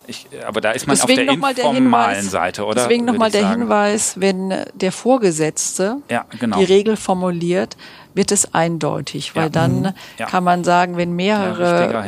Ich, 0.07 0.29
aber 0.47 0.61
da 0.61 0.73
ist 0.73 0.87
man 0.87 0.97
deswegen 0.97 1.43
auf 1.43 1.55
der 1.55 1.65
informalen 1.65 2.17
Hinweis, 2.17 2.31
Seite, 2.31 2.65
oder? 2.65 2.83
Deswegen 2.83 3.05
nochmal 3.05 3.31
der 3.31 3.43
sagen. 3.43 3.61
Hinweis, 3.63 4.21
wenn 4.21 4.55
der 4.75 4.93
Vorgesetzte 4.93 5.99
ja, 6.11 6.27
genau. 6.39 6.59
die 6.59 6.65
Regel 6.65 6.97
formuliert, 6.97 7.77
wird 8.13 8.31
es 8.31 8.55
eindeutig, 8.55 9.35
weil 9.35 9.45
ja. 9.45 9.49
dann 9.49 9.81
mhm. 9.81 9.95
ja. 10.19 10.27
kann 10.27 10.45
man 10.45 10.63
sagen, 10.65 10.97
wenn 10.97 11.13
mehrere. 11.13 12.05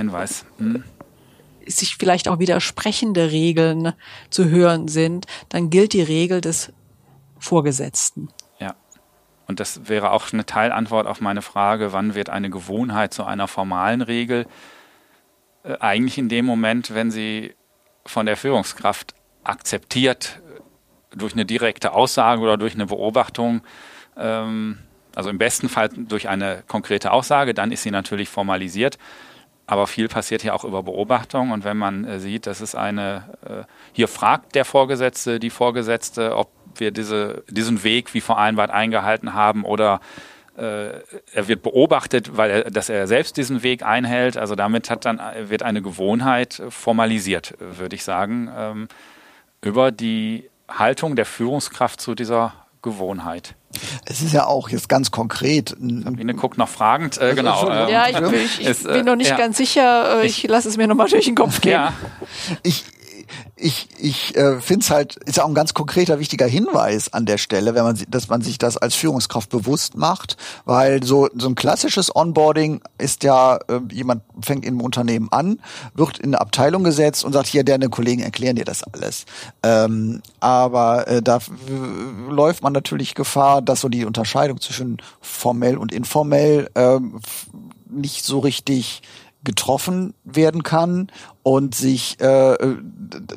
Mhm 0.59 0.85
sich 1.69 1.97
vielleicht 1.97 2.29
auch 2.29 2.39
widersprechende 2.39 3.31
Regeln 3.31 3.93
zu 4.31 4.49
hören 4.49 4.89
sind, 4.89 5.27
dann 5.49 5.71
gilt 5.71 5.93
die 5.93 6.03
Regel 6.03 6.41
des 6.41 6.73
Vorgesetzten. 7.39 8.29
Ja. 8.59 8.75
Und 9.47 9.61
das 9.61 9.89
wäre 9.89 10.11
auch 10.13 10.33
eine 10.33 10.47
Teilantwort 10.47 11.07
auf 11.07 11.21
meine 11.21 11.43
Frage, 11.43 11.93
wann 11.93 12.15
wird 12.15 12.31
eine 12.31 12.51
Gewohnheit 12.51 13.13
zu 13.13 13.25
einer 13.25 13.49
formalen 13.49 14.01
Regel? 14.01 14.47
Äh, 15.65 15.77
eigentlich 15.81 16.19
in 16.19 16.29
dem 16.29 16.45
Moment, 16.45 16.95
wenn 16.95 17.11
sie 17.11 17.55
von 18.07 18.27
der 18.27 18.37
Führungskraft 18.37 19.15
akzeptiert 19.45 20.41
durch 21.15 21.33
eine 21.33 21.47
direkte 21.47 21.93
Aussage 21.93 22.43
oder 22.43 22.57
durch 22.57 22.75
eine 22.75 22.87
Beobachtung, 22.87 23.63
ähm, 24.17 24.79
also 25.15 25.31
im 25.31 25.39
besten 25.39 25.69
Fall 25.69 25.89
durch 25.89 26.29
eine 26.29 26.63
konkrete 26.67 27.11
Aussage, 27.11 27.55
dann 27.55 27.73
ist 27.73 27.83
sie 27.83 27.91
natürlich 27.91 28.29
formalisiert. 28.29 28.99
Aber 29.67 29.87
viel 29.87 30.09
passiert 30.09 30.45
ja 30.45 30.53
auch 30.53 30.65
über 30.65 30.83
Beobachtung. 30.83 31.51
Und 31.51 31.65
wenn 31.65 31.77
man 31.77 32.05
äh, 32.05 32.21
sieht, 32.21 32.47
dass 32.47 32.61
es 32.61 32.75
eine, 32.75 33.37
äh, 33.45 33.65
hier 33.93 34.09
fragt 34.09 34.55
der 34.55 34.65
Vorgesetzte, 34.65 35.41
die 35.41 35.51
Vorgesetzte, 35.51 36.37
ob 36.37 36.51
wir 36.77 36.91
diese, 36.91 37.43
diesen 37.49 37.83
Weg 37.83 38.15
wie 38.15 38.21
vereinbart 38.21 38.71
eingehalten 38.71 39.35
haben 39.35 39.65
oder 39.65 40.01
er 40.57 41.49
wird 41.49 41.63
beobachtet, 41.63 42.37
weil 42.37 42.51
er, 42.51 42.71
dass 42.71 42.89
er 42.89 43.07
selbst 43.07 43.37
diesen 43.37 43.63
Weg 43.63 43.83
einhält. 43.83 44.37
Also 44.37 44.55
damit 44.55 44.91
hat 44.91 45.05
dann, 45.05 45.21
wird 45.49 45.63
eine 45.63 45.83
Gewohnheit 45.83 46.63
formalisiert, 46.71 47.55
würde 47.59 47.97
ich 47.97 48.05
sagen, 48.05 48.51
ähm, 48.57 48.89
über 49.61 49.91
die 49.93 50.49
Haltung 50.69 51.17
der 51.17 51.27
Führungskraft 51.27 52.01
zu 52.01 52.15
dieser 52.15 52.55
Gewohnheit. 52.83 53.55
Es 54.05 54.23
ist 54.23 54.33
ja 54.33 54.47
auch 54.47 54.69
jetzt 54.69 54.89
ganz 54.89 55.11
konkret. 55.11 55.71
Sabine 55.71 56.35
guckt 56.35 56.57
noch 56.57 56.69
fragend. 56.69 57.21
Äh, 57.21 57.35
genau. 57.35 57.69
Ähm, 57.69 57.89
ja, 57.89 58.09
ich, 58.09 58.17
ich, 58.17 58.61
ich 58.61 58.67
ist, 58.67 58.85
bin 58.85 59.05
noch 59.05 59.17
nicht 59.17 59.31
ja. 59.31 59.37
ganz 59.37 59.57
sicher. 59.57 60.23
Äh, 60.23 60.27
ich, 60.27 60.45
ich 60.45 60.51
lasse 60.51 60.69
es 60.69 60.77
mir 60.77 60.87
nochmal 60.87 61.09
durch 61.09 61.27
den 61.27 61.35
Kopf 61.35 61.61
gehen. 61.61 61.73
Ja. 61.73 61.93
Ich, 62.63 62.85
ich, 63.59 63.89
ich 63.99 64.37
äh, 64.37 64.61
finde 64.61 64.85
es 64.85 64.91
halt, 64.91 65.17
ist 65.17 65.41
auch 65.41 65.49
ein 65.49 65.55
ganz 65.55 65.73
konkreter, 65.73 66.19
wichtiger 66.19 66.47
Hinweis 66.47 67.13
an 67.13 67.25
der 67.25 67.39
Stelle, 67.39 67.75
wenn 67.75 67.85
man, 67.85 67.99
dass 68.09 68.29
man 68.29 68.43
sich 68.43 68.59
das 68.59 68.77
als 68.77 68.95
Führungskraft 68.95 69.49
bewusst 69.49 69.97
macht, 69.97 70.37
weil 70.67 71.03
so, 71.03 71.31
so 71.35 71.49
ein 71.49 71.55
klassisches 71.55 72.15
Onboarding 72.15 72.83
ist 72.99 73.25
ja, 73.25 73.57
äh, 73.69 73.81
jemand 73.91 74.23
fängt 74.43 74.67
in 74.67 74.75
einem 74.75 74.83
Unternehmen 74.83 75.29
an, 75.31 75.61
wird 75.95 76.19
in 76.19 76.27
eine 76.27 76.41
Abteilung 76.41 76.85
gesetzt 76.85 77.25
und 77.25 77.33
sagt, 77.33 77.47
hier, 77.47 77.65
deine 77.65 77.89
Kollegen 77.89 78.23
erklären 78.23 78.57
dir 78.57 78.67
das 78.67 78.83
alles. 78.83 79.25
Ähm, 79.63 80.21
aber 80.39 81.09
äh, 81.09 81.23
da 81.23 81.39
läuft 82.29 82.63
man 82.63 82.75
natürlich 82.75 83.15
Gefahr, 83.15 83.63
dass 83.63 83.81
so 83.81 83.89
die 83.89 84.05
Unterscheidung 84.05 84.61
zwischen 84.61 84.99
formell 85.23 85.79
und 85.79 85.95
informell 85.95 86.69
äh, 86.75 87.01
nicht 87.89 88.25
so 88.25 88.41
richtig 88.41 89.03
getroffen 89.47 90.13
werden 90.25 90.63
kann 90.63 91.11
und 91.47 91.77
sich, 91.77 92.19
äh, 92.19 92.57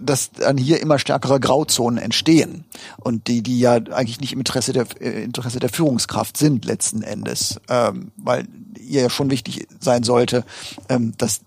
dass 0.02 0.32
dann 0.32 0.58
hier 0.58 0.82
immer 0.82 0.98
stärkere 0.98 1.40
Grauzonen 1.40 2.04
entstehen 2.04 2.66
und 2.98 3.28
die, 3.28 3.44
die 3.44 3.60
ja 3.60 3.74
eigentlich 3.74 4.20
nicht 4.20 4.34
im 4.34 4.40
Interesse 4.40 4.74
der 4.74 4.88
äh, 5.00 5.24
Interesse 5.24 5.60
der 5.60 5.70
Führungskraft 5.70 6.36
sind 6.36 6.66
letzten 6.66 7.04
Endes, 7.04 7.62
ähm, 7.70 8.12
weil 8.18 8.48
ihr 8.80 9.04
ja 9.04 9.10
schon 9.12 9.30
wichtig 9.30 9.68
sein 9.80 10.02
sollte, 10.02 10.44
ähm, 10.90 11.14
dass 11.20 11.42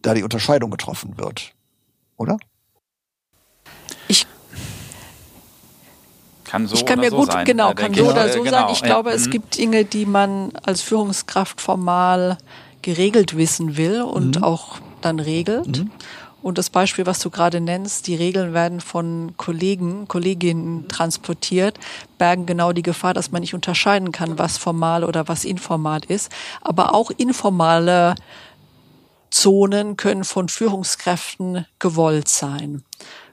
da 0.00 0.14
die 0.14 0.22
Unterscheidung 0.22 0.70
getroffen 0.70 1.18
wird, 1.18 1.52
oder? 2.16 2.38
Ich 4.08 4.26
kann 6.44 6.68
so 6.68 6.74
ich 6.74 6.86
kann 6.86 7.00
mir 7.00 7.10
so 7.10 7.18
gut, 7.18 7.32
sein, 7.32 7.44
genau, 7.44 7.74
kann 7.74 7.92
so 7.92 8.08
oder 8.08 8.32
so 8.32 8.42
genau, 8.42 8.68
sein. 8.68 8.72
Ich 8.72 8.82
glaube, 8.82 9.10
ja. 9.10 9.14
es 9.14 9.26
mhm. 9.26 9.30
gibt 9.32 9.58
Dinge, 9.58 9.84
die 9.84 10.06
man 10.06 10.52
als 10.62 10.80
Führungskraft 10.80 11.60
formal 11.60 12.38
geregelt 12.80 13.36
wissen 13.36 13.76
will 13.76 14.00
und 14.00 14.36
mhm. 14.36 14.42
auch 14.42 14.80
dann 15.06 15.20
regelt. 15.20 15.78
Mhm. 15.78 15.90
Und 16.42 16.58
das 16.58 16.70
Beispiel, 16.70 17.06
was 17.06 17.18
du 17.18 17.30
gerade 17.30 17.60
nennst, 17.60 18.06
die 18.06 18.14
Regeln 18.14 18.54
werden 18.54 18.80
von 18.80 19.36
Kollegen, 19.36 20.06
Kolleginnen 20.06 20.86
transportiert, 20.86 21.78
bergen 22.18 22.46
genau 22.46 22.72
die 22.72 22.82
Gefahr, 22.82 23.14
dass 23.14 23.32
man 23.32 23.40
nicht 23.40 23.54
unterscheiden 23.54 24.12
kann, 24.12 24.38
was 24.38 24.58
formal 24.58 25.02
oder 25.02 25.26
was 25.28 25.44
informal 25.44 26.02
ist. 26.06 26.30
Aber 26.60 26.94
auch 26.94 27.10
informale 27.10 28.14
Zonen 29.30 29.96
können 29.96 30.24
von 30.24 30.48
Führungskräften 30.48 31.66
gewollt 31.78 32.28
sein. 32.28 32.84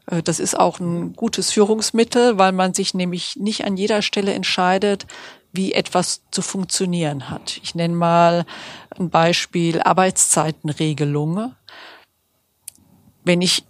Äh, 0.07 0.23
das 0.23 0.39
ist 0.39 0.59
auch 0.59 0.79
ein 0.79 1.13
gutes 1.13 1.51
Führungsmittel, 1.51 2.37
weil 2.37 2.51
man 2.51 2.73
sich 2.73 2.93
nämlich 2.93 3.35
nicht 3.35 3.65
an 3.65 3.77
jeder 3.77 4.01
Stelle 4.01 4.33
entscheidet, 4.33 5.05
wie 5.51 5.73
etwas 5.73 6.23
zu 6.31 6.41
funktionieren 6.41 7.29
hat. 7.29 7.59
Ich 7.61 7.75
nenne 7.75 7.93
mal 7.93 8.45
ein 8.97 9.11
Beispiel 9.11 9.81
Arbeitszeitenregelung. 9.81 11.53
Wenn 13.23 13.41
ich 13.41 13.63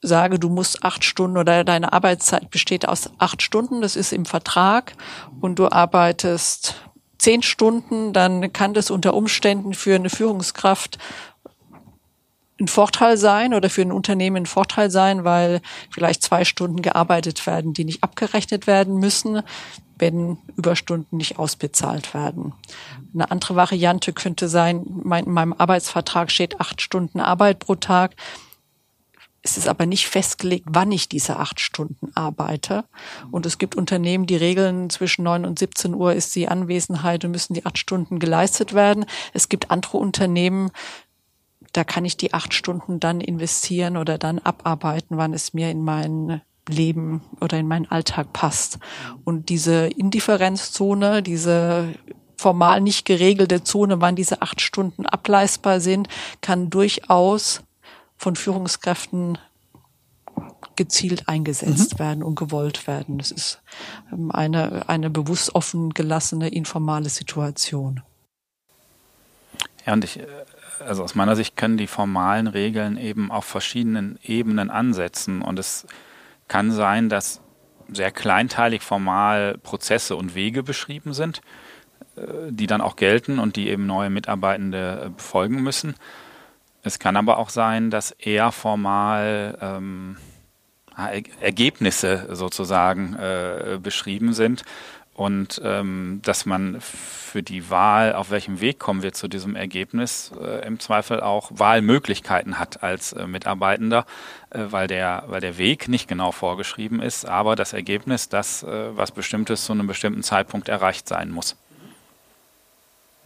sage, 0.00 0.38
du 0.38 0.48
musst 0.48 0.84
acht 0.84 1.04
Stunden 1.04 1.38
oder 1.38 1.64
deine 1.64 1.92
Arbeitszeit 1.92 2.50
besteht 2.50 2.86
aus 2.86 3.10
acht 3.18 3.42
Stunden, 3.42 3.80
das 3.80 3.96
ist 3.96 4.12
im 4.12 4.26
Vertrag, 4.26 4.92
und 5.40 5.58
du 5.58 5.70
arbeitest 5.70 6.74
zehn 7.18 7.42
Stunden, 7.42 8.12
dann 8.12 8.52
kann 8.52 8.74
das 8.74 8.90
unter 8.90 9.14
Umständen 9.14 9.72
für 9.72 9.94
eine 9.94 10.10
Führungskraft 10.10 10.98
ein 12.60 12.68
Vorteil 12.68 13.16
sein 13.16 13.52
oder 13.52 13.68
für 13.68 13.82
ein 13.82 13.90
Unternehmen 13.90 14.36
ein 14.36 14.46
Vorteil 14.46 14.88
sein, 14.90 15.24
weil 15.24 15.60
vielleicht 15.90 16.22
zwei 16.22 16.44
Stunden 16.44 16.82
gearbeitet 16.82 17.46
werden, 17.46 17.72
die 17.72 17.84
nicht 17.84 18.04
abgerechnet 18.04 18.66
werden 18.68 18.98
müssen 18.98 19.42
wenn 19.98 20.38
Überstunden 20.56 21.16
nicht 21.16 21.38
ausbezahlt 21.38 22.14
werden. 22.14 22.52
Eine 23.12 23.30
andere 23.30 23.56
Variante 23.56 24.12
könnte 24.12 24.48
sein, 24.48 24.84
in 24.84 25.32
meinem 25.32 25.52
Arbeitsvertrag 25.52 26.30
steht 26.30 26.60
acht 26.60 26.80
Stunden 26.80 27.20
Arbeit 27.20 27.60
pro 27.60 27.74
Tag. 27.76 28.16
Es 29.46 29.58
ist 29.58 29.68
aber 29.68 29.84
nicht 29.84 30.08
festgelegt, 30.08 30.64
wann 30.70 30.90
ich 30.90 31.06
diese 31.06 31.38
acht 31.38 31.60
Stunden 31.60 32.10
arbeite. 32.14 32.84
Und 33.30 33.44
es 33.44 33.58
gibt 33.58 33.76
Unternehmen, 33.76 34.24
die 34.24 34.36
regeln, 34.36 34.88
zwischen 34.88 35.22
neun 35.22 35.44
und 35.44 35.58
17 35.58 35.92
Uhr 35.92 36.14
ist 36.14 36.34
die 36.34 36.48
Anwesenheit 36.48 37.26
und 37.26 37.32
müssen 37.32 37.52
die 37.52 37.66
acht 37.66 37.76
Stunden 37.76 38.18
geleistet 38.18 38.72
werden. 38.72 39.04
Es 39.34 39.50
gibt 39.50 39.70
andere 39.70 39.98
Unternehmen, 39.98 40.70
da 41.74 41.84
kann 41.84 42.06
ich 42.06 42.16
die 42.16 42.32
acht 42.32 42.54
Stunden 42.54 43.00
dann 43.00 43.20
investieren 43.20 43.98
oder 43.98 44.16
dann 44.16 44.38
abarbeiten, 44.38 45.18
wann 45.18 45.34
es 45.34 45.52
mir 45.52 45.70
in 45.70 45.84
meinen 45.84 46.40
Leben 46.66 47.20
oder 47.42 47.58
in 47.58 47.68
meinen 47.68 47.90
Alltag 47.90 48.32
passt. 48.32 48.78
Und 49.24 49.50
diese 49.50 49.88
Indifferenzzone, 49.88 51.22
diese 51.22 51.92
formal 52.38 52.80
nicht 52.80 53.04
geregelte 53.04 53.62
Zone, 53.62 54.00
wann 54.00 54.16
diese 54.16 54.40
acht 54.40 54.62
Stunden 54.62 55.04
ableistbar 55.04 55.80
sind, 55.80 56.08
kann 56.40 56.70
durchaus 56.70 57.62
von 58.16 58.36
Führungskräften 58.36 59.38
gezielt 60.76 61.28
eingesetzt 61.28 61.94
mhm. 61.94 61.98
werden 61.98 62.22
und 62.22 62.34
gewollt 62.34 62.86
werden. 62.86 63.18
Das 63.18 63.30
ist 63.30 63.62
ähm, 64.12 64.30
eine, 64.30 64.88
eine 64.88 65.10
bewusst 65.10 65.54
offen 65.54 65.90
gelassene, 65.90 66.48
informale 66.48 67.08
Situation. 67.08 68.02
Ja, 69.86 69.92
und 69.92 70.04
ich, 70.04 70.18
äh, 70.18 70.26
also 70.80 71.04
aus 71.04 71.14
meiner 71.14 71.36
Sicht 71.36 71.56
können 71.56 71.76
die 71.76 71.86
formalen 71.86 72.46
Regeln 72.46 72.96
eben 72.96 73.30
auf 73.30 73.44
verschiedenen 73.44 74.18
Ebenen 74.22 74.70
ansetzen. 74.70 75.42
Und 75.42 75.58
es 75.58 75.86
kann 76.48 76.72
sein, 76.72 77.08
dass 77.08 77.40
sehr 77.92 78.10
kleinteilig 78.10 78.82
formal 78.82 79.58
Prozesse 79.58 80.16
und 80.16 80.34
Wege 80.34 80.62
beschrieben 80.62 81.14
sind, 81.14 81.42
äh, 82.16 82.50
die 82.50 82.66
dann 82.66 82.80
auch 82.80 82.96
gelten 82.96 83.38
und 83.38 83.56
die 83.56 83.68
eben 83.68 83.86
neue 83.86 84.10
Mitarbeitende 84.10 85.04
äh, 85.06 85.10
befolgen 85.10 85.62
müssen. 85.62 85.94
Es 86.84 86.98
kann 86.98 87.16
aber 87.16 87.38
auch 87.38 87.48
sein, 87.48 87.90
dass 87.90 88.10
eher 88.12 88.52
formal 88.52 89.58
ähm, 89.60 90.16
Ergebnisse 91.40 92.28
sozusagen 92.30 93.14
äh, 93.14 93.78
beschrieben 93.82 94.34
sind 94.34 94.64
und 95.14 95.60
ähm, 95.64 96.20
dass 96.24 96.44
man 96.44 96.80
für 96.80 97.42
die 97.42 97.70
Wahl, 97.70 98.14
auf 98.14 98.30
welchem 98.30 98.60
Weg 98.60 98.78
kommen 98.78 99.02
wir 99.02 99.12
zu 99.12 99.28
diesem 99.28 99.56
Ergebnis, 99.56 100.30
äh, 100.40 100.66
im 100.66 100.78
Zweifel 100.78 101.20
auch 101.20 101.50
Wahlmöglichkeiten 101.54 102.58
hat 102.58 102.82
als 102.82 103.12
äh, 103.12 103.26
Mitarbeitender, 103.26 104.04
äh, 104.50 104.66
weil 104.70 104.86
der 104.86 105.24
weil 105.28 105.40
der 105.40 105.56
Weg 105.56 105.88
nicht 105.88 106.06
genau 106.06 106.32
vorgeschrieben 106.32 107.00
ist, 107.00 107.24
aber 107.24 107.56
das 107.56 107.72
Ergebnis, 107.72 108.28
das 108.28 108.62
äh, 108.62 108.96
was 108.96 109.10
bestimmtes 109.10 109.64
zu 109.64 109.72
einem 109.72 109.86
bestimmten 109.86 110.22
Zeitpunkt 110.22 110.68
erreicht 110.68 111.08
sein 111.08 111.30
muss. 111.30 111.56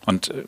Und 0.07 0.29
äh, 0.29 0.45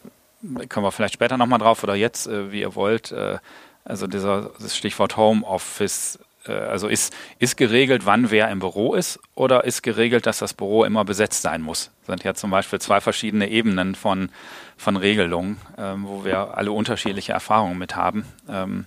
kommen 0.69 0.87
wir 0.87 0.93
vielleicht 0.93 1.15
später 1.15 1.37
nochmal 1.37 1.59
drauf 1.59 1.83
oder 1.83 1.95
jetzt, 1.95 2.27
äh, 2.27 2.53
wie 2.53 2.61
ihr 2.61 2.75
wollt. 2.75 3.13
Äh, 3.13 3.39
also 3.85 4.07
dieser 4.07 4.51
das 4.61 4.77
Stichwort 4.77 5.17
Homeoffice 5.17 6.19
äh, 6.47 6.53
also 6.53 6.89
ist, 6.89 7.15
ist 7.39 7.57
geregelt, 7.57 8.07
wann 8.07 8.31
wer 8.31 8.49
im 8.51 8.61
Büro 8.61 8.95
ist 8.95 9.21
oder 9.35 9.65
ist 9.65 9.83
geregelt, 9.83 10.27
dass 10.27 10.39
das 10.39 10.55
Büro 10.55 10.85
immer 10.85 11.05
besetzt 11.05 11.43
sein 11.43 11.63
muss? 11.63 11.91
Das 12.01 12.07
sind 12.07 12.25
ja 12.25 12.35
zum 12.35 12.51
Beispiel 12.51 12.81
zwei 12.81 13.01
verschiedene 13.01 13.49
Ebenen 13.49 13.95
von, 13.95 14.31
von 14.77 14.97
Regelungen, 14.97 15.59
ähm, 15.79 16.05
wo 16.07 16.25
wir 16.25 16.57
alle 16.57 16.73
unterschiedliche 16.73 17.33
Erfahrungen 17.33 17.79
mit 17.79 17.97
haben. 17.97 18.25
Ähm, 18.49 18.87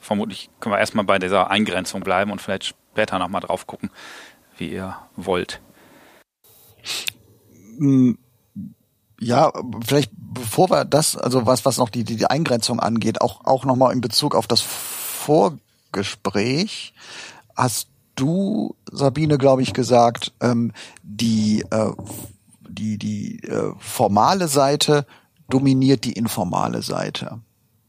vermutlich 0.00 0.50
können 0.60 0.74
wir 0.74 0.78
erstmal 0.78 1.06
bei 1.06 1.18
dieser 1.18 1.50
Eingrenzung 1.50 2.02
bleiben 2.02 2.30
und 2.30 2.42
vielleicht 2.42 2.66
später 2.66 3.18
nochmal 3.18 3.40
drauf 3.40 3.66
gucken, 3.66 3.90
wie 4.58 4.68
ihr 4.70 4.96
wollt. 5.16 5.60
Hm, 7.78 8.18
ja, 9.24 9.52
vielleicht 9.84 10.12
bevor 10.14 10.70
wir 10.70 10.84
das, 10.84 11.16
also 11.16 11.46
was, 11.46 11.64
was 11.64 11.78
noch 11.78 11.88
die, 11.88 12.04
die 12.04 12.26
Eingrenzung 12.26 12.80
angeht, 12.80 13.20
auch, 13.20 13.44
auch 13.44 13.64
nochmal 13.64 13.92
in 13.92 14.00
Bezug 14.00 14.34
auf 14.34 14.46
das 14.46 14.60
Vor 14.60 15.58
Gespräch 15.92 16.92
hast 17.56 17.88
du, 18.16 18.74
Sabine, 18.90 19.38
glaube 19.38 19.62
ich, 19.62 19.72
gesagt, 19.72 20.32
ähm, 20.40 20.72
die, 21.02 21.64
äh, 21.70 21.92
die, 22.68 22.98
die 22.98 23.42
äh, 23.44 23.72
formale 23.78 24.48
Seite 24.48 25.06
dominiert 25.48 26.04
die 26.04 26.12
informale 26.12 26.82
Seite 26.82 27.40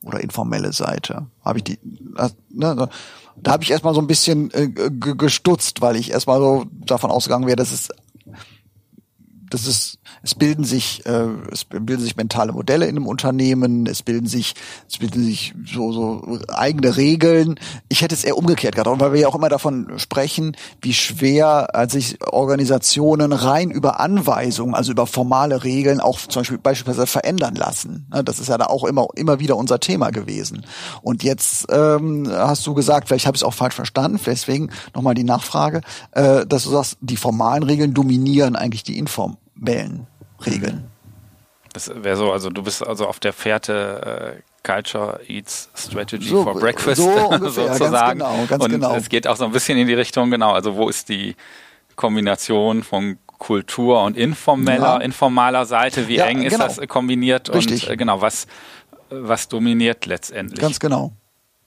oder 0.04 0.20
informelle 0.22 0.72
Seite. 0.72 1.28
Habe 1.44 1.60
ich 1.60 1.64
die, 1.64 1.80
äh, 2.18 2.30
ne, 2.50 2.90
da 3.38 3.52
habe 3.52 3.64
ich 3.64 3.72
erstmal 3.72 3.94
so 3.94 4.02
ein 4.02 4.08
bisschen 4.08 4.52
äh, 4.52 4.70
gestutzt, 4.70 5.82
weil 5.82 5.96
ich 5.96 6.12
erstmal 6.12 6.40
so 6.40 6.66
davon 6.72 7.12
ausgegangen 7.12 7.48
wäre, 7.48 7.58
dass 7.58 7.72
es 7.72 7.90
das 9.50 9.68
ist, 9.68 10.00
es 10.24 10.36
bilden 10.36 10.64
sich, 10.64 11.06
äh, 11.06 11.28
es 11.52 11.66
bilden 11.66 12.02
sich 12.02 12.16
mentale 12.16 12.52
Modelle 12.52 12.86
in 12.86 12.96
einem 12.96 13.08
Unternehmen, 13.08 13.86
es 13.86 14.02
bilden 14.02 14.28
sich, 14.28 14.54
es 14.90 14.98
bilden 14.98 15.24
sich 15.24 15.54
so, 15.66 15.92
so 15.92 16.40
eigene 16.48 16.98
Regeln. 16.98 17.60
Ich 17.90 18.02
hätte 18.02 18.16
es 18.16 18.24
eher 18.24 18.38
umgekehrt 18.38 18.76
gedacht, 18.76 19.00
weil 19.00 19.14
wir 19.14 19.22
ja 19.22 19.28
auch 19.28 19.36
immer 19.36 19.50
davon 19.50 19.94
sprechen, 19.98 20.56
wie 20.82 20.94
schwer 20.94 21.76
als 21.76 21.94
sich 21.94 22.18
Organisationen 22.26 23.34
rein 23.34 23.72
über 23.72 24.00
Anweisungen, 24.00 24.76
also 24.76 24.92
über 24.92 25.08
formale 25.08 25.64
Regeln 25.64 26.00
auch 26.00 26.20
zum 26.20 26.42
Beispiel 26.42 26.58
beispielsweise 26.58 27.08
verändern 27.08 27.56
lassen. 27.56 28.08
Das 28.24 28.40
ist 28.40 28.50
ja 28.50 28.58
da 28.58 28.66
auch 28.66 28.84
immer, 28.84 29.08
immer 29.16 29.40
wieder 29.40 29.58
unser 29.58 29.80
Thema 29.80 30.10
gewesen. 30.10 30.66
Und 31.02 31.24
jetzt 31.24 31.68
ähm, 31.70 32.28
hast 32.30 32.66
du 32.66 32.74
gesagt, 32.74 33.08
vielleicht 33.08 33.26
habe 33.26 33.36
ich 33.36 33.42
es 33.42 33.48
auch 33.48 33.54
falsch 33.54 33.76
verstanden, 33.76 34.20
deswegen 34.26 34.70
nochmal 34.94 35.16
die 35.16 35.24
Nachfrage, 35.24 35.82
äh, 36.12 36.46
dass 36.46 36.64
du 36.64 36.72
sagst, 36.72 36.98
die 37.02 37.18
formalen 37.18 37.64
Regeln 37.64 37.94
dominieren 37.94 38.56
eigentlich 38.56 38.84
die 38.84 38.98
Inform 38.98 39.38
Bällen 39.56 40.08
regeln. 40.46 40.90
Das 41.74 41.92
wäre 41.94 42.16
so, 42.16 42.32
also 42.32 42.50
du 42.50 42.64
bist 42.64 42.86
also 42.86 43.08
auf 43.08 43.20
der 43.20 43.34
Fährte 43.34 44.38
äh, 44.38 44.42
Culture 44.64 45.20
Eats 45.28 45.70
Strategy 45.76 46.30
so, 46.30 46.44
for 46.44 46.54
Breakfast 46.54 47.02
so 47.02 47.10
ungefähr, 47.30 47.74
sozusagen. 47.74 48.20
Ganz 48.20 48.32
genau, 48.34 48.46
ganz 48.48 48.64
Und 48.64 48.72
genau. 48.72 48.96
es 48.96 49.10
geht 49.10 49.28
auch 49.28 49.36
so 49.36 49.46
ein 49.46 49.52
bisschen 49.52 49.78
in 49.78 49.88
die 49.88 49.94
Richtung, 49.94 50.32
genau, 50.32 50.52
also 50.52 50.76
wo 50.76 50.90
ist 50.90 51.10
die 51.10 51.36
Kombination 51.96 52.84
von 52.84 53.18
Kultur 53.38 54.04
und 54.04 54.18
informeller, 54.18 54.96
ja. 54.96 54.98
informaler 54.98 55.66
Seite, 55.66 56.08
wie 56.08 56.16
ja, 56.16 56.26
eng 56.26 56.42
genau. 56.42 56.66
ist 56.66 56.80
das 56.80 56.88
kombiniert 56.88 57.54
Richtig. 57.54 57.84
und 57.84 57.94
äh, 57.94 57.98
genau, 57.98 58.22
was, 58.22 58.48
was 59.10 59.48
dominiert 59.48 60.06
letztendlich. 60.06 60.60
Ganz 60.60 60.80
genau. 60.80 61.12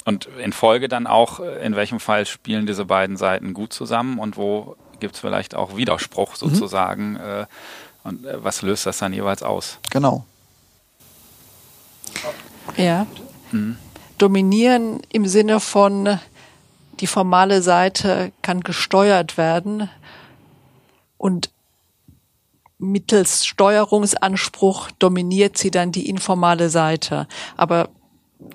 Und 0.04 0.26
in 0.42 0.52
Folge 0.52 0.88
dann 0.88 1.06
auch, 1.06 1.40
äh, 1.40 1.64
in 1.64 1.76
welchem 1.76 2.00
Fall 2.00 2.24
spielen 2.24 2.66
diese 2.66 2.86
beiden 2.86 3.16
Seiten 3.16 3.52
gut 3.52 3.72
zusammen 3.72 4.18
und 4.18 4.36
wo 4.36 4.76
gibt 5.00 5.14
es 5.14 5.20
vielleicht 5.20 5.54
auch 5.54 5.76
Widerspruch 5.76 6.32
mhm. 6.32 6.36
sozusagen. 6.36 7.12
Mhm. 7.12 7.46
und 8.04 8.26
äh, 8.26 8.42
was 8.42 8.62
löst 8.62 8.86
das 8.86 8.98
dann 8.98 9.12
jeweils 9.12 9.42
aus? 9.42 9.78
Genau. 9.90 10.24
Ja. 12.76 13.06
Mhm. 13.52 13.76
Dominieren 14.18 15.00
im 15.10 15.26
Sinne 15.26 15.60
von, 15.60 16.18
die 17.00 17.06
formale 17.06 17.62
Seite 17.62 18.32
kann 18.42 18.60
gesteuert 18.60 19.36
werden 19.36 19.88
und 21.16 21.50
mittels 22.78 23.44
Steuerungsanspruch 23.44 24.90
dominiert 24.98 25.58
sie 25.58 25.70
dann 25.70 25.92
die 25.92 26.08
informale 26.08 26.70
Seite. 26.70 27.26
Aber 27.56 27.88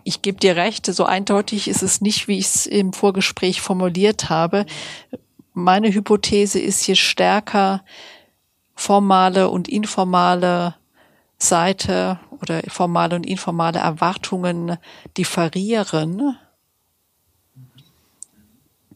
ich 0.03 0.21
gebe 0.21 0.39
dir 0.39 0.56
recht, 0.56 0.86
so 0.86 1.03
eindeutig 1.06 1.67
ist 1.67 1.84
es 1.84 1.99
nicht, 1.99 2.27
wie 2.27 2.39
ich 2.39 2.45
es 2.45 2.65
im 2.65 2.93
Vorgespräch 2.93 3.62
formuliert 3.62 4.29
habe 4.29 4.65
meine 5.54 5.94
Hypothese 5.94 6.60
ist, 6.60 6.86
je 6.88 6.96
stärker 6.96 7.84
formale 8.76 9.50
und 9.50 9.68
informale 9.68 10.76
Seite 11.38 12.20
oder 12.42 12.62
formale 12.68 13.16
und 13.16 13.26
informale 13.26 13.80
Erwartungen 13.80 14.78
differieren, 15.18 16.38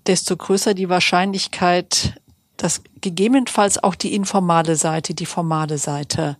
desto 0.07 0.35
größer 0.35 0.73
die 0.73 0.89
Wahrscheinlichkeit, 0.89 2.19
dass 2.55 2.81
gegebenenfalls 3.01 3.83
auch 3.83 3.95
die 3.95 4.15
informale 4.15 4.75
Seite 4.75 5.13
die 5.13 5.25
formale 5.25 5.77
Seite 5.77 6.37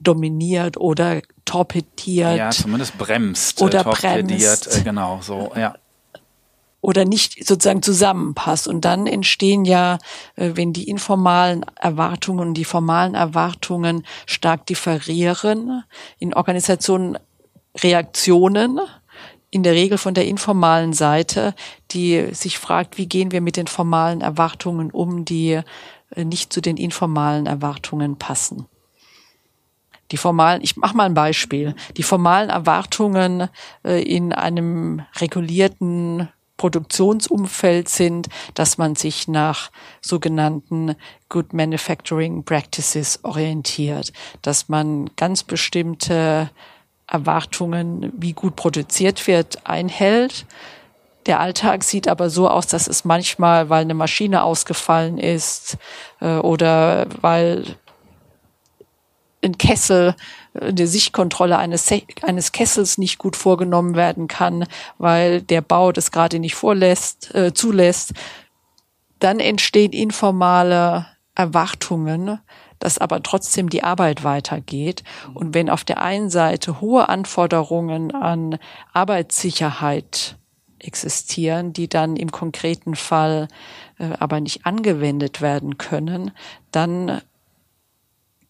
dominiert 0.00 0.78
oder 0.78 1.20
torpediert. 1.44 2.38
Ja, 2.38 2.50
zumindest 2.50 2.96
bremst. 2.96 3.60
Oder 3.60 3.84
bremst. 3.84 4.74
Äh, 4.74 4.82
genau, 4.82 5.20
so, 5.22 5.52
ja 5.54 5.74
oder 6.80 7.04
nicht 7.04 7.46
sozusagen 7.46 7.82
zusammenpasst. 7.82 8.66
Und 8.68 8.84
dann 8.84 9.06
entstehen 9.06 9.64
ja, 9.64 9.98
äh, 10.36 10.52
wenn 10.54 10.72
die 10.72 10.88
informalen 10.88 11.64
Erwartungen 11.76 12.48
und 12.48 12.54
die 12.54 12.64
formalen 12.64 13.14
Erwartungen 13.14 14.04
stark 14.26 14.66
differieren, 14.66 15.84
in 16.18 16.34
Organisationen 16.34 17.18
Reaktionen, 17.78 18.80
in 19.50 19.62
der 19.62 19.74
Regel 19.74 19.98
von 19.98 20.14
der 20.14 20.26
informalen 20.26 20.92
Seite, 20.92 21.54
die 21.90 22.28
sich 22.32 22.58
fragt, 22.58 22.98
wie 22.98 23.06
gehen 23.06 23.32
wir 23.32 23.40
mit 23.40 23.56
den 23.56 23.66
formalen 23.66 24.20
Erwartungen 24.20 24.90
um, 24.90 25.24
die 25.24 25.60
äh, 26.14 26.24
nicht 26.24 26.52
zu 26.52 26.60
den 26.60 26.76
informalen 26.76 27.46
Erwartungen 27.46 28.16
passen. 28.16 28.66
Die 30.12 30.16
formalen, 30.16 30.60
ich 30.62 30.76
mache 30.76 30.96
mal 30.96 31.04
ein 31.04 31.14
Beispiel. 31.14 31.74
Die 31.96 32.02
formalen 32.02 32.50
Erwartungen 32.50 33.48
äh, 33.84 34.02
in 34.02 34.32
einem 34.32 35.02
regulierten 35.20 36.28
Produktionsumfeld 36.60 37.88
sind, 37.88 38.28
dass 38.52 38.76
man 38.76 38.94
sich 38.94 39.28
nach 39.28 39.70
sogenannten 40.02 40.94
Good 41.30 41.54
Manufacturing 41.54 42.44
Practices 42.44 43.20
orientiert, 43.22 44.12
dass 44.42 44.68
man 44.68 45.08
ganz 45.16 45.42
bestimmte 45.42 46.50
Erwartungen, 47.06 48.12
wie 48.14 48.34
gut 48.34 48.56
produziert 48.56 49.26
wird, 49.26 49.66
einhält. 49.66 50.44
Der 51.24 51.40
Alltag 51.40 51.82
sieht 51.82 52.06
aber 52.06 52.28
so 52.28 52.46
aus, 52.46 52.66
dass 52.66 52.88
es 52.88 53.06
manchmal, 53.06 53.70
weil 53.70 53.80
eine 53.80 53.94
Maschine 53.94 54.42
ausgefallen 54.42 55.16
ist 55.16 55.78
äh, 56.20 56.36
oder 56.36 57.06
weil 57.22 57.64
ein 59.42 59.58
Kessel 59.58 60.14
die 60.54 60.86
Sichtkontrolle 60.86 61.58
eines, 61.58 61.88
eines 62.22 62.52
Kessels 62.52 62.98
nicht 62.98 63.18
gut 63.18 63.36
vorgenommen 63.36 63.94
werden 63.94 64.26
kann, 64.28 64.66
weil 64.98 65.42
der 65.42 65.60
Bau 65.60 65.92
das 65.92 66.10
gerade 66.10 66.38
nicht 66.38 66.54
vorlässt, 66.54 67.34
äh, 67.34 67.54
zulässt, 67.54 68.12
dann 69.20 69.38
entstehen 69.38 69.92
informale 69.92 71.06
Erwartungen, 71.34 72.40
dass 72.78 72.98
aber 72.98 73.22
trotzdem 73.22 73.68
die 73.68 73.84
Arbeit 73.84 74.24
weitergeht. 74.24 75.04
Und 75.34 75.54
wenn 75.54 75.70
auf 75.70 75.84
der 75.84 76.02
einen 76.02 76.30
Seite 76.30 76.80
hohe 76.80 77.08
Anforderungen 77.08 78.12
an 78.12 78.58
Arbeitssicherheit 78.92 80.36
existieren, 80.78 81.72
die 81.72 81.88
dann 81.88 82.16
im 82.16 82.32
konkreten 82.32 82.96
Fall 82.96 83.48
äh, 83.98 84.10
aber 84.18 84.40
nicht 84.40 84.66
angewendet 84.66 85.40
werden 85.40 85.78
können, 85.78 86.32
dann 86.72 87.20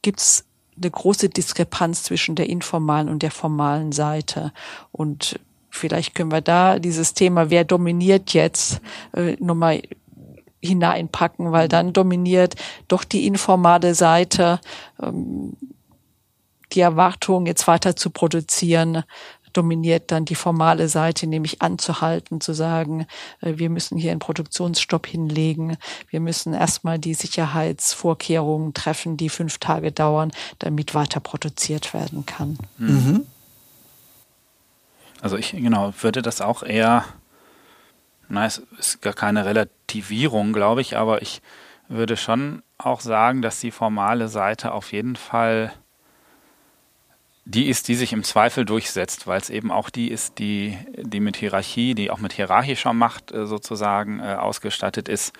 gibt's 0.02 0.46
eine 0.80 0.90
große 0.90 1.28
Diskrepanz 1.28 2.02
zwischen 2.02 2.34
der 2.34 2.48
informalen 2.48 3.08
und 3.08 3.22
der 3.22 3.30
formalen 3.30 3.92
Seite. 3.92 4.52
Und 4.92 5.38
vielleicht 5.70 6.14
können 6.14 6.32
wir 6.32 6.40
da 6.40 6.78
dieses 6.78 7.14
Thema, 7.14 7.50
wer 7.50 7.64
dominiert 7.64 8.32
jetzt, 8.32 8.80
äh, 9.12 9.36
nochmal 9.38 9.82
hineinpacken, 10.62 11.52
weil 11.52 11.68
dann 11.68 11.92
dominiert 11.92 12.54
doch 12.88 13.04
die 13.04 13.26
informale 13.26 13.94
Seite 13.94 14.60
ähm, 15.02 15.56
die 16.72 16.80
Erwartung, 16.80 17.46
jetzt 17.46 17.66
weiter 17.66 17.96
zu 17.96 18.10
produzieren, 18.10 19.02
dominiert 19.52 20.10
dann 20.10 20.24
die 20.24 20.34
formale 20.34 20.88
Seite, 20.88 21.26
nämlich 21.26 21.62
anzuhalten, 21.62 22.40
zu 22.40 22.52
sagen, 22.52 23.06
äh, 23.40 23.54
wir 23.56 23.70
müssen 23.70 23.98
hier 23.98 24.10
einen 24.10 24.20
Produktionsstopp 24.20 25.06
hinlegen, 25.06 25.76
wir 26.08 26.20
müssen 26.20 26.54
erstmal 26.54 26.98
die 26.98 27.14
Sicherheitsvorkehrungen 27.14 28.74
treffen, 28.74 29.16
die 29.16 29.28
fünf 29.28 29.58
Tage 29.58 29.92
dauern, 29.92 30.32
damit 30.58 30.94
weiter 30.94 31.20
produziert 31.20 31.94
werden 31.94 32.26
kann. 32.26 32.58
Mhm. 32.78 33.26
Also 35.20 35.36
ich 35.36 35.52
genau 35.52 35.92
würde 36.00 36.22
das 36.22 36.40
auch 36.40 36.62
eher, 36.62 37.04
na, 38.28 38.46
es 38.46 38.62
ist 38.78 39.02
gar 39.02 39.12
keine 39.12 39.44
Relativierung, 39.44 40.52
glaube 40.52 40.80
ich, 40.80 40.96
aber 40.96 41.20
ich 41.22 41.42
würde 41.88 42.16
schon 42.16 42.62
auch 42.78 43.00
sagen, 43.00 43.42
dass 43.42 43.60
die 43.60 43.72
formale 43.72 44.28
Seite 44.28 44.72
auf 44.72 44.92
jeden 44.92 45.16
Fall 45.16 45.72
die 47.44 47.68
ist, 47.68 47.88
die 47.88 47.94
sich 47.94 48.12
im 48.12 48.22
Zweifel 48.22 48.64
durchsetzt, 48.64 49.26
weil 49.26 49.40
es 49.40 49.50
eben 49.50 49.70
auch 49.70 49.90
die 49.90 50.08
ist, 50.08 50.38
die, 50.38 50.76
die 50.96 51.20
mit 51.20 51.36
Hierarchie, 51.36 51.94
die 51.94 52.10
auch 52.10 52.18
mit 52.18 52.32
hierarchischer 52.32 52.92
Macht 52.92 53.32
äh, 53.32 53.46
sozusagen 53.46 54.20
äh, 54.20 54.34
ausgestattet 54.34 55.08
ist. 55.08 55.32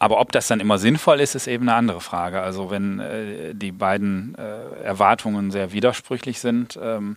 Aber 0.00 0.20
ob 0.20 0.32
das 0.32 0.46
dann 0.46 0.60
immer 0.60 0.78
sinnvoll 0.78 1.20
ist, 1.20 1.34
ist 1.34 1.48
eben 1.48 1.68
eine 1.68 1.76
andere 1.76 2.00
Frage. 2.00 2.40
Also 2.40 2.70
wenn 2.70 3.00
äh, 3.00 3.54
die 3.54 3.72
beiden 3.72 4.36
Erwartungen 4.36 5.50
sehr 5.50 5.72
widersprüchlich 5.72 6.38
sind, 6.38 6.78
ähm, 6.80 7.16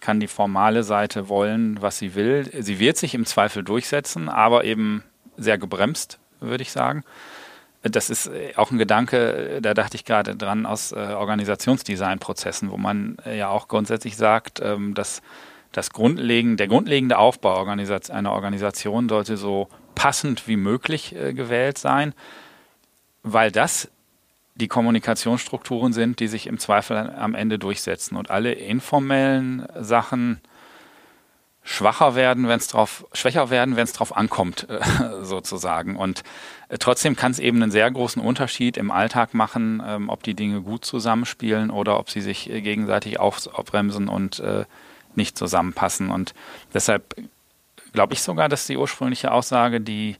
kann 0.00 0.20
die 0.20 0.28
formale 0.28 0.84
Seite 0.84 1.28
wollen, 1.28 1.80
was 1.80 1.98
sie 1.98 2.14
will. 2.14 2.48
Sie 2.62 2.78
wird 2.78 2.98
sich 2.98 3.14
im 3.14 3.26
Zweifel 3.26 3.64
durchsetzen, 3.64 4.28
aber 4.28 4.64
eben 4.64 5.02
sehr 5.36 5.58
gebremst, 5.58 6.18
würde 6.40 6.62
ich 6.62 6.70
sagen 6.70 7.04
das 7.90 8.10
ist 8.10 8.26
äh, 8.26 8.52
auch 8.56 8.70
ein 8.70 8.78
Gedanke, 8.78 9.56
äh, 9.56 9.60
da 9.60 9.74
dachte 9.74 9.96
ich 9.96 10.04
gerade 10.04 10.36
dran 10.36 10.66
aus 10.66 10.92
äh, 10.92 10.96
Organisationsdesign-Prozessen, 10.96 12.70
wo 12.70 12.76
man 12.76 13.16
äh, 13.24 13.38
ja 13.38 13.48
auch 13.48 13.68
grundsätzlich 13.68 14.16
sagt, 14.16 14.60
ähm, 14.60 14.94
dass 14.94 15.22
das 15.72 15.90
grundlegend, 15.90 16.60
der 16.60 16.68
grundlegende 16.68 17.18
Aufbau 17.18 17.64
einer 17.64 18.32
Organisation 18.32 19.08
sollte 19.08 19.36
so 19.36 19.68
passend 19.94 20.48
wie 20.48 20.56
möglich 20.56 21.14
äh, 21.14 21.32
gewählt 21.34 21.78
sein, 21.78 22.14
weil 23.22 23.50
das 23.50 23.90
die 24.54 24.68
Kommunikationsstrukturen 24.68 25.92
sind, 25.92 26.20
die 26.20 26.28
sich 26.28 26.46
im 26.46 26.58
Zweifel 26.58 26.96
am 26.96 27.34
Ende 27.34 27.58
durchsetzen. 27.58 28.16
Und 28.16 28.30
alle 28.30 28.52
informellen 28.52 29.66
Sachen 29.80 30.40
schwacher 31.64 32.14
werden, 32.14 32.46
wenn 32.46 32.58
es 32.58 32.68
drauf 32.68 33.06
schwächer 33.14 33.48
werden, 33.48 33.76
wenn 33.76 33.84
es 33.84 33.94
drauf 33.94 34.14
ankommt, 34.14 34.68
äh, 34.68 34.80
sozusagen. 35.22 35.96
Und 35.96 36.22
äh, 36.68 36.76
trotzdem 36.78 37.16
kann 37.16 37.32
es 37.32 37.38
eben 37.38 37.62
einen 37.62 37.72
sehr 37.72 37.90
großen 37.90 38.22
Unterschied 38.22 38.76
im 38.76 38.90
Alltag 38.90 39.32
machen, 39.32 39.82
ähm, 39.84 40.10
ob 40.10 40.22
die 40.22 40.34
Dinge 40.34 40.60
gut 40.60 40.84
zusammenspielen 40.84 41.70
oder 41.70 41.98
ob 41.98 42.10
sie 42.10 42.20
sich 42.20 42.50
äh, 42.50 42.60
gegenseitig 42.60 43.18
aufbremsen 43.18 44.08
und 44.08 44.42
nicht 45.16 45.38
zusammenpassen. 45.38 46.10
Und 46.10 46.34
deshalb 46.74 47.14
glaube 47.92 48.14
ich 48.14 48.20
sogar, 48.20 48.48
dass 48.48 48.66
die 48.66 48.76
ursprüngliche 48.76 49.30
Aussage, 49.30 49.80
die 49.80 50.16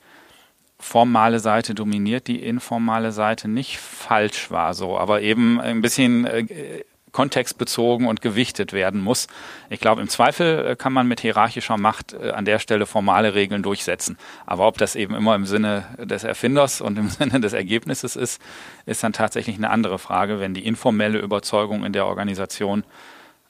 formale 0.78 1.40
Seite 1.40 1.74
dominiert, 1.74 2.28
die 2.28 2.42
informale 2.42 3.10
Seite 3.10 3.48
nicht 3.48 3.78
falsch 3.78 4.50
war 4.52 4.72
so, 4.72 4.96
aber 4.96 5.20
eben 5.20 5.60
ein 5.60 5.82
bisschen 5.82 6.26
kontextbezogen 7.14 8.06
und 8.06 8.20
gewichtet 8.20 8.74
werden 8.74 9.00
muss. 9.00 9.28
Ich 9.70 9.80
glaube, 9.80 10.02
im 10.02 10.08
Zweifel 10.08 10.66
äh, 10.66 10.76
kann 10.76 10.92
man 10.92 11.06
mit 11.06 11.20
hierarchischer 11.20 11.78
Macht 11.78 12.12
äh, 12.12 12.32
an 12.32 12.44
der 12.44 12.58
Stelle 12.58 12.86
formale 12.86 13.34
Regeln 13.34 13.62
durchsetzen. 13.62 14.18
Aber 14.44 14.66
ob 14.66 14.76
das 14.78 14.96
eben 14.96 15.14
immer 15.14 15.34
im 15.36 15.46
Sinne 15.46 15.84
des 15.98 16.24
Erfinders 16.24 16.80
und 16.82 16.98
im 16.98 17.08
Sinne 17.18 17.40
des 17.40 17.52
Ergebnisses 17.52 18.16
ist, 18.16 18.42
ist 18.84 19.02
dann 19.02 19.12
tatsächlich 19.12 19.56
eine 19.56 19.70
andere 19.70 19.98
Frage, 19.98 20.40
wenn 20.40 20.54
die 20.54 20.66
informelle 20.66 21.20
Überzeugung 21.20 21.84
in 21.84 21.92
der 21.92 22.06
Organisation 22.06 22.82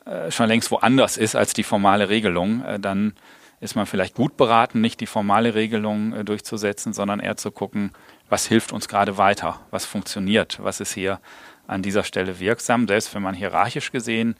äh, 0.04 0.30
schon 0.30 0.46
längst 0.46 0.70
woanders 0.70 1.16
ist 1.16 1.34
als 1.34 1.54
die 1.54 1.64
formale 1.64 2.10
Regelung, 2.10 2.62
dann 2.78 3.14
ist 3.60 3.76
man 3.76 3.86
vielleicht 3.86 4.14
gut 4.14 4.36
beraten, 4.36 4.82
nicht 4.82 5.00
die 5.00 5.06
formale 5.06 5.54
Regelung 5.54 6.26
durchzusetzen, 6.26 6.92
sondern 6.92 7.18
eher 7.18 7.38
zu 7.38 7.50
gucken, 7.50 7.92
was 8.28 8.46
hilft 8.46 8.72
uns 8.72 8.88
gerade 8.88 9.16
weiter, 9.16 9.60
was 9.70 9.86
funktioniert, 9.86 10.58
was 10.62 10.80
ist 10.80 10.92
hier 10.92 11.18
an 11.66 11.82
dieser 11.82 12.04
Stelle 12.04 12.38
wirksam, 12.40 12.86
selbst 12.86 13.14
wenn 13.14 13.22
man 13.22 13.34
hierarchisch 13.34 13.92
gesehen 13.92 14.36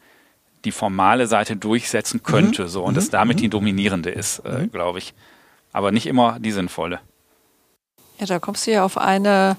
die 0.65 0.73
formale 0.73 1.27
Seite 1.27 1.57
durchsetzen 1.57 2.23
könnte, 2.23 2.63
mhm. 2.65 2.69
so 2.69 2.85
und 2.85 2.97
es 2.97 3.09
mhm. 3.09 3.13
damit 3.13 3.37
mhm. 3.37 3.43
die 3.43 3.49
dominierende 3.51 4.11
ist, 4.11 4.41
äh, 4.41 4.61
mhm. 4.61 4.71
glaube 4.71 4.99
ich. 4.99 5.15
Aber 5.73 5.93
nicht 5.93 6.07
immer 6.07 6.39
die 6.39 6.53
sinnvolle. 6.53 7.01
Ja, 8.19 8.27
da 8.27 8.39
kommst 8.39 8.67
du 8.67 8.73
ja 8.73 8.85
auf 8.85 8.97
eine 8.97 9.57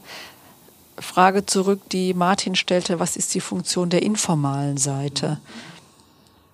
Frage 0.97 1.45
zurück, 1.45 1.81
die 1.91 2.13
Martin 2.13 2.55
stellte, 2.55 2.99
was 2.99 3.17
ist 3.17 3.35
die 3.35 3.41
Funktion 3.41 3.89
der 3.89 4.01
informalen 4.01 4.77
Seite? 4.77 5.39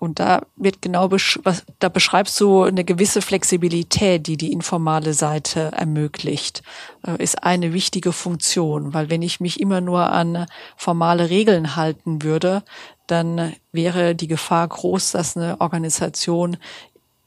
Und 0.02 0.18
da 0.18 0.46
wird 0.56 0.82
genau, 0.82 1.12
was, 1.12 1.64
da 1.78 1.88
beschreibst 1.88 2.40
du 2.40 2.64
eine 2.64 2.82
gewisse 2.82 3.22
Flexibilität, 3.22 4.26
die 4.26 4.36
die 4.36 4.50
informale 4.50 5.14
Seite 5.14 5.70
ermöglicht, 5.76 6.64
äh, 7.06 7.22
ist 7.22 7.44
eine 7.44 7.72
wichtige 7.72 8.10
Funktion, 8.10 8.94
weil 8.94 9.10
wenn 9.10 9.22
ich 9.22 9.38
mich 9.38 9.60
immer 9.60 9.80
nur 9.80 10.10
an 10.10 10.46
formale 10.76 11.30
Regeln 11.30 11.76
halten 11.76 12.24
würde, 12.24 12.64
dann 13.06 13.54
wäre 13.70 14.16
die 14.16 14.26
Gefahr 14.26 14.66
groß, 14.66 15.12
dass 15.12 15.36
eine 15.36 15.60
Organisation 15.60 16.56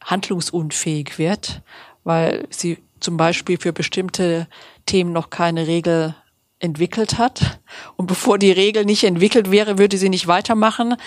handlungsunfähig 0.03 1.17
wird, 1.17 1.61
weil 2.03 2.45
sie 2.49 2.79
zum 2.99 3.15
Beispiel 3.15 3.57
für 3.57 3.71
bestimmte 3.71 4.49
Themen 4.85 5.13
noch 5.13 5.29
keine 5.29 5.65
Regel 5.65 6.13
entwickelt 6.59 7.17
hat. 7.17 7.61
Und 7.95 8.07
bevor 8.07 8.37
die 8.37 8.51
Regel 8.51 8.83
nicht 8.83 9.05
entwickelt 9.05 9.49
wäre, 9.49 9.77
würde 9.77 9.97
sie 9.97 10.09
nicht 10.09 10.27
weitermachen, 10.27 10.97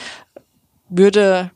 würde 0.89 1.51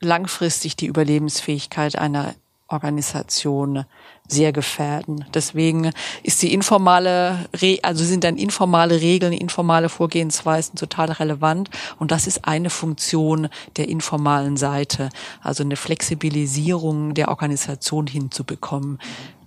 langfristig 0.00 0.76
die 0.76 0.86
Überlebensfähigkeit 0.86 1.96
einer 1.96 2.34
Organisation 2.68 3.84
sehr 4.28 4.52
gefährden. 4.52 5.24
Deswegen 5.32 5.90
ist 6.22 6.42
die 6.42 6.52
informale, 6.52 7.48
also 7.82 8.04
sind 8.04 8.24
dann 8.24 8.36
informale 8.36 9.00
Regeln, 9.00 9.32
informale 9.32 9.88
Vorgehensweisen 9.88 10.76
total 10.76 11.10
relevant. 11.12 11.70
Und 11.98 12.10
das 12.10 12.26
ist 12.26 12.46
eine 12.46 12.68
Funktion 12.68 13.48
der 13.78 13.88
informalen 13.88 14.58
Seite, 14.58 15.08
also 15.40 15.64
eine 15.64 15.76
Flexibilisierung 15.76 17.14
der 17.14 17.28
Organisation 17.28 18.06
hinzubekommen. 18.06 18.98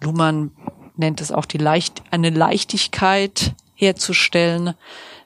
Luhmann 0.01 0.51
nennt 0.95 1.21
es 1.21 1.31
auch 1.31 1.45
die 1.45 1.59
Leicht, 1.59 2.01
eine 2.09 2.31
Leichtigkeit 2.31 3.53
herzustellen, 3.75 4.73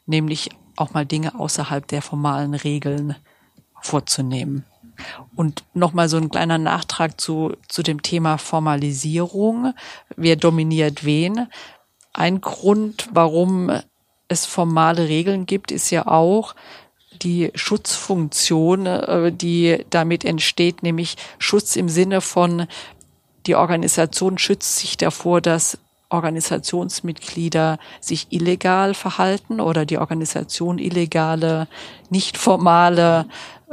nämlich 0.05 0.49
auch 0.75 0.93
mal 0.93 1.05
Dinge 1.05 1.39
außerhalb 1.39 1.87
der 1.87 2.01
formalen 2.01 2.53
Regeln 2.53 3.15
vorzunehmen. 3.81 4.65
Und 5.35 5.63
nochmal 5.73 6.09
so 6.09 6.17
ein 6.17 6.29
kleiner 6.29 6.57
Nachtrag 6.57 7.19
zu, 7.19 7.53
zu 7.67 7.83
dem 7.83 8.01
Thema 8.01 8.37
Formalisierung. 8.37 9.73
Wer 10.15 10.35
dominiert 10.35 11.05
wen? 11.05 11.47
Ein 12.13 12.41
Grund, 12.41 13.09
warum 13.11 13.71
es 14.27 14.45
formale 14.45 15.07
Regeln 15.07 15.45
gibt, 15.45 15.71
ist 15.71 15.89
ja 15.89 16.07
auch 16.07 16.55
die 17.21 17.51
Schutzfunktion, 17.55 18.85
äh, 18.85 19.31
die 19.31 19.85
damit 19.89 20.25
entsteht, 20.25 20.83
nämlich 20.83 21.15
Schutz 21.39 21.75
im 21.75 21.89
Sinne 21.89 22.21
von, 22.21 22.67
die 23.45 23.55
Organisation 23.55 24.37
schützt 24.37 24.77
sich 24.77 24.97
davor, 24.97 25.39
dass 25.41 25.77
Organisationsmitglieder 26.15 27.77
sich 27.99 28.27
illegal 28.31 28.93
verhalten 28.93 29.61
oder 29.61 29.85
die 29.85 29.97
Organisation 29.97 30.79
illegale, 30.79 31.67
nicht 32.09 32.37
formale 32.37 33.27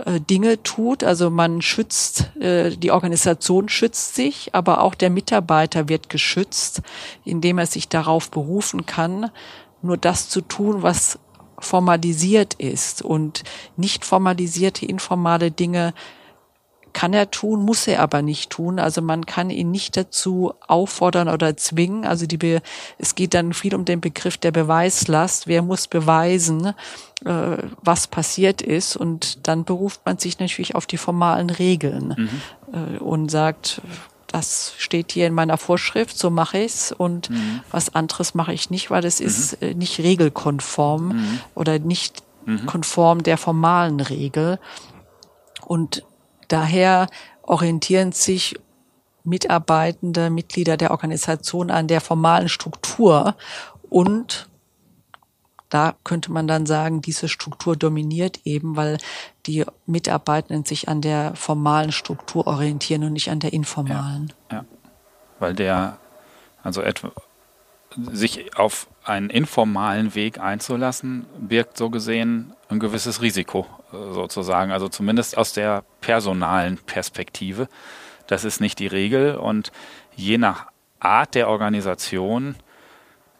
äh, 0.05 0.21
Dinge 0.21 0.62
tut. 0.62 1.05
Also 1.05 1.31
man 1.31 1.62
schützt, 1.62 2.37
äh, 2.41 2.77
die 2.77 2.91
Organisation 2.91 3.69
schützt 3.69 4.14
sich, 4.14 4.55
aber 4.55 4.81
auch 4.83 4.95
der 4.95 5.11
Mitarbeiter 5.11 5.89
wird 5.89 6.09
geschützt, 6.09 6.83
indem 7.25 7.59
er 7.59 7.66
sich 7.66 7.89
darauf 7.89 8.31
berufen 8.31 8.87
kann, 8.87 9.31
nur 9.81 9.97
das 9.97 10.29
zu 10.29 10.41
tun, 10.41 10.83
was 10.83 11.19
formalisiert 11.59 12.55
ist 12.55 13.03
und 13.03 13.45
nicht 13.77 14.05
formalisierte 14.05 14.85
informale 14.85 15.51
Dinge 15.51 15.95
kann 16.93 17.12
er 17.12 17.30
tun, 17.30 17.64
muss 17.64 17.86
er 17.86 18.01
aber 18.01 18.22
nicht 18.22 18.51
tun. 18.51 18.78
Also 18.78 19.03
man 19.03 19.26
kann 19.26 19.51
ihn 19.51 19.70
nicht 19.70 19.97
dazu 19.97 20.55
auffordern 20.66 21.28
oder 21.28 21.57
zwingen. 21.57 22.05
Also 22.05 22.26
die 22.26 22.36
Be 22.36 22.61
es 22.99 23.14
geht 23.14 23.34
dann 23.34 23.53
viel 23.53 23.74
um 23.74 23.84
den 23.84 24.01
Begriff 24.01 24.36
der 24.36 24.53
Beweislast. 24.53 25.47
Wer 25.47 25.62
muss 25.62 25.88
beweisen, 25.88 26.74
äh, 27.24 27.57
was 27.82 28.07
passiert 28.07 28.62
ist? 28.62 28.97
Und 28.97 29.47
dann 29.47 29.64
beruft 29.64 30.03
man 30.05 30.18
sich 30.18 30.38
natürlich 30.38 30.74
auf 30.74 30.86
die 30.86 30.99
formalen 30.99 31.51
Regeln 31.51 32.14
mhm. 32.16 32.95
äh, 32.97 32.99
und 32.99 33.30
sagt, 33.30 33.80
das 34.28 34.74
steht 34.78 35.12
hier 35.12 35.26
in 35.26 35.34
meiner 35.34 35.59
Vorschrift, 35.59 36.16
so 36.16 36.30
mache 36.30 36.59
ich's 36.59 36.90
und 36.90 37.30
mhm. 37.30 37.61
was 37.70 37.95
anderes 37.95 38.34
mache 38.34 38.55
ich 38.55 38.70
nicht, 38.70 38.90
weil 38.90 39.05
es 39.05 39.20
mhm. 39.20 39.26
ist 39.26 39.62
äh, 39.62 39.74
nicht 39.74 39.99
regelkonform 39.99 41.09
mhm. 41.09 41.40
oder 41.55 41.78
nicht 41.78 42.22
mhm. 42.47 42.66
konform 42.66 43.22
der 43.22 43.36
formalen 43.36 44.01
Regel. 44.01 44.59
Und 45.66 46.05
daher 46.53 47.09
orientieren 47.43 48.13
sich 48.13 48.59
Mitarbeitende, 49.25 50.31
Mitglieder 50.31 50.77
der 50.77 50.91
Organisation 50.91 51.71
an 51.71 51.87
der 51.87 52.01
formalen 52.01 52.49
Struktur 52.49 53.37
und 53.89 54.49
da 55.73 55.95
könnte 56.05 56.31
man 56.31 56.47
dann 56.47 56.67
sagen, 56.67 57.01
diese 57.01 57.29
Struktur 57.29 57.77
dominiert 57.77 58.41
eben, 58.45 58.77
weil 58.77 58.99
die 59.47 59.65
Mitarbeitenden 59.87 60.67
sich 60.67 60.89
an 60.89 61.01
der 61.01 61.35
formalen 61.35 61.93
Struktur 61.93 62.47
orientieren 62.47 63.05
und 63.05 63.15
nicht 63.15 63.31
an 63.31 63.41
der 63.41 63.55
informalen. 63.55 64.35
Ja, 64.51 64.59
ja. 64.59 64.65
weil 65.39 65.55
der, 65.55 65.97
also 66.63 66.83
etwa, 66.83 67.13
sich 67.97 68.55
auf 68.59 68.87
einen 69.05 69.31
informalen 69.31 70.15
Weg 70.15 70.39
einzulassen, 70.39 71.25
birgt 71.41 71.79
so 71.79 71.89
gesehen 71.89 72.53
ein 72.73 72.81
gewisses 72.81 73.23
Risiko 73.23 73.66
äh, 73.93 74.12
sozusagen, 74.12 74.73
also 74.73 74.89
zumindest 74.89 75.37
aus 75.37 75.53
der 75.53 75.85
personalen 76.01 76.79
Perspektive. 76.79 77.68
Das 78.27 78.45
ist 78.45 78.61
nicht 78.61 78.79
die 78.79 78.87
Regel 78.87 79.37
und 79.37 79.73
je 80.16 80.39
nach 80.39 80.66
Art 81.01 81.35
der 81.35 81.49
Organisation 81.49 82.57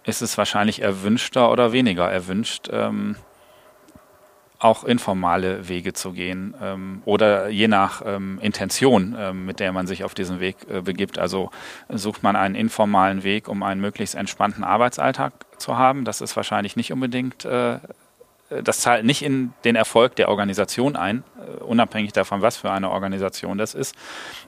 ist 0.05 0.23
es 0.23 0.37
wahrscheinlich 0.37 0.83
erwünschter 0.83 1.51
oder 1.51 1.73
weniger 1.73 2.11
erwünscht, 2.11 2.69
ähm, 2.73 3.17
auch 4.59 4.85
informale 4.85 5.69
Wege 5.69 5.93
zu 5.93 6.13
gehen 6.13 6.55
ähm, 6.61 7.03
oder 7.05 7.49
je 7.49 7.67
nach 7.67 8.03
ähm, 8.05 8.39
Intention, 8.41 9.17
ähm, 9.19 9.45
mit 9.45 9.59
der 9.59 9.73
man 9.73 9.87
sich 9.87 10.05
auf 10.05 10.15
diesen 10.15 10.39
Weg 10.39 10.57
äh, 10.71 10.81
begibt. 10.81 11.19
Also 11.19 11.51
sucht 11.89 12.23
man 12.23 12.37
einen 12.37 12.55
informalen 12.55 13.25
Weg, 13.25 13.49
um 13.49 13.63
einen 13.63 13.81
möglichst 13.81 14.15
entspannten 14.15 14.63
Arbeitsalltag 14.63 15.33
zu 15.59 15.79
haben. 15.79 16.05
Das 16.05 16.21
ist 16.21 16.37
wahrscheinlich 16.37 16.77
nicht 16.77 16.93
unbedingt, 16.93 17.45
äh, 17.45 17.79
das 18.63 18.81
zahlt 18.81 19.05
nicht 19.05 19.23
in 19.23 19.53
den 19.65 19.77
Erfolg 19.77 20.17
der 20.17 20.29
Organisation 20.29 20.97
ein, 20.97 21.25
äh, 21.39 21.63
unabhängig 21.63 22.13
davon, 22.13 22.43
was 22.43 22.57
für 22.57 22.71
eine 22.71 22.91
Organisation 22.91 23.59
das 23.59 23.75
ist. 23.75 23.95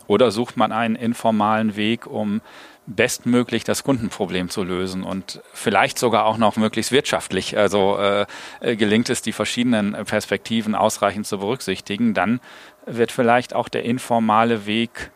Oder 0.06 0.30
sucht 0.30 0.56
man 0.56 0.72
einen 0.72 0.96
informalen 0.96 1.76
Weg, 1.76 2.06
um 2.06 2.40
bestmöglich 2.86 3.64
das 3.64 3.82
Kundenproblem 3.82 4.50
zu 4.50 4.62
lösen 4.62 5.04
und 5.04 5.40
vielleicht 5.52 5.98
sogar 5.98 6.26
auch 6.26 6.36
noch 6.36 6.56
möglichst 6.56 6.92
wirtschaftlich. 6.92 7.56
Also 7.56 7.98
äh, 7.98 8.26
äh, 8.60 8.76
gelingt 8.76 9.08
es, 9.08 9.22
die 9.22 9.32
verschiedenen 9.32 9.92
Perspektiven 10.04 10.74
ausreichend 10.74 11.26
zu 11.26 11.38
berücksichtigen, 11.38 12.12
dann 12.12 12.40
wird 12.84 13.10
vielleicht 13.10 13.54
auch 13.54 13.68
der 13.68 13.84
informale 13.84 14.66
Weg 14.66 15.10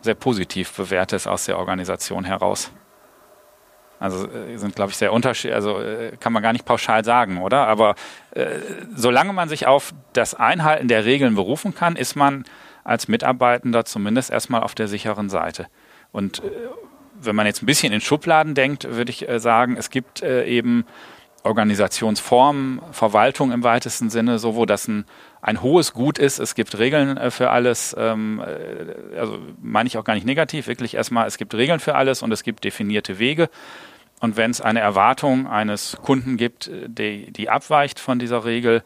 sehr 0.00 0.14
positiv 0.14 0.72
bewertet 0.72 1.26
aus 1.26 1.44
der 1.44 1.58
Organisation 1.58 2.24
heraus. 2.24 2.70
Also 3.98 4.28
äh, 4.28 4.56
sind, 4.56 4.76
glaube 4.76 4.90
ich, 4.90 4.96
sehr 4.96 5.12
unterschiedlich, 5.12 5.54
also 5.54 5.80
äh, 5.80 6.12
kann 6.20 6.32
man 6.32 6.42
gar 6.42 6.52
nicht 6.52 6.64
pauschal 6.64 7.04
sagen, 7.04 7.38
oder? 7.38 7.66
Aber 7.66 7.94
äh, 8.30 8.46
solange 8.94 9.32
man 9.32 9.48
sich 9.48 9.66
auf 9.66 9.92
das 10.12 10.34
Einhalten 10.34 10.88
der 10.88 11.04
Regeln 11.04 11.34
berufen 11.34 11.74
kann, 11.74 11.96
ist 11.96 12.14
man 12.14 12.44
als 12.84 13.08
Mitarbeitender 13.08 13.84
zumindest 13.84 14.30
erstmal 14.30 14.62
auf 14.62 14.74
der 14.74 14.88
sicheren 14.88 15.28
Seite. 15.28 15.66
Und 16.12 16.38
äh, 16.38 16.50
wenn 17.20 17.36
man 17.36 17.46
jetzt 17.46 17.62
ein 17.62 17.66
bisschen 17.66 17.92
in 17.92 18.00
Schubladen 18.00 18.54
denkt, 18.54 18.84
würde 18.84 19.10
ich 19.10 19.28
äh, 19.28 19.40
sagen, 19.40 19.76
es 19.76 19.90
gibt 19.90 20.22
äh, 20.22 20.44
eben 20.44 20.84
Organisationsformen, 21.42 22.80
Verwaltung 22.92 23.52
im 23.52 23.62
weitesten 23.62 24.10
Sinne, 24.10 24.38
so 24.38 24.54
wo 24.54 24.66
das 24.66 24.88
ein, 24.88 25.04
ein 25.48 25.62
hohes 25.62 25.92
Gut 25.92 26.18
ist. 26.18 26.38
Es 26.38 26.54
gibt 26.54 26.78
Regeln 26.78 27.30
für 27.30 27.50
alles, 27.50 27.96
ähm, 27.98 28.42
also 29.16 29.38
meine 29.60 29.86
ich 29.86 29.98
auch 29.98 30.04
gar 30.04 30.14
nicht 30.14 30.26
negativ, 30.26 30.66
wirklich 30.66 30.94
erstmal, 30.94 31.26
es 31.26 31.38
gibt 31.38 31.54
Regeln 31.54 31.80
für 31.80 31.94
alles 31.94 32.22
und 32.22 32.32
es 32.32 32.42
gibt 32.42 32.64
definierte 32.64 33.18
Wege. 33.18 33.48
Und 34.20 34.36
wenn 34.36 34.50
es 34.50 34.60
eine 34.60 34.80
Erwartung 34.80 35.46
eines 35.46 35.96
Kunden 36.02 36.36
gibt, 36.36 36.70
die, 36.86 37.32
die 37.32 37.50
abweicht 37.50 38.00
von 38.00 38.18
dieser 38.18 38.44
Regel, 38.44 38.82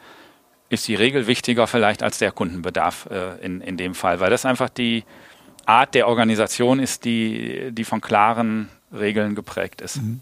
ist 0.68 0.88
die 0.88 0.94
Regel 0.94 1.26
wichtiger 1.26 1.66
vielleicht 1.66 2.02
als 2.02 2.18
der 2.18 2.32
Kundenbedarf 2.32 3.08
äh, 3.10 3.44
in, 3.44 3.60
in 3.60 3.76
dem 3.76 3.94
Fall, 3.94 4.20
weil 4.20 4.30
das 4.30 4.44
einfach 4.44 4.68
die, 4.68 5.04
Art 5.66 5.94
der 5.94 6.08
Organisation 6.08 6.78
ist, 6.78 7.04
die, 7.04 7.70
die 7.72 7.84
von 7.84 8.00
klaren 8.00 8.68
Regeln 8.92 9.34
geprägt 9.34 9.80
ist. 9.80 10.02
Mhm. 10.02 10.20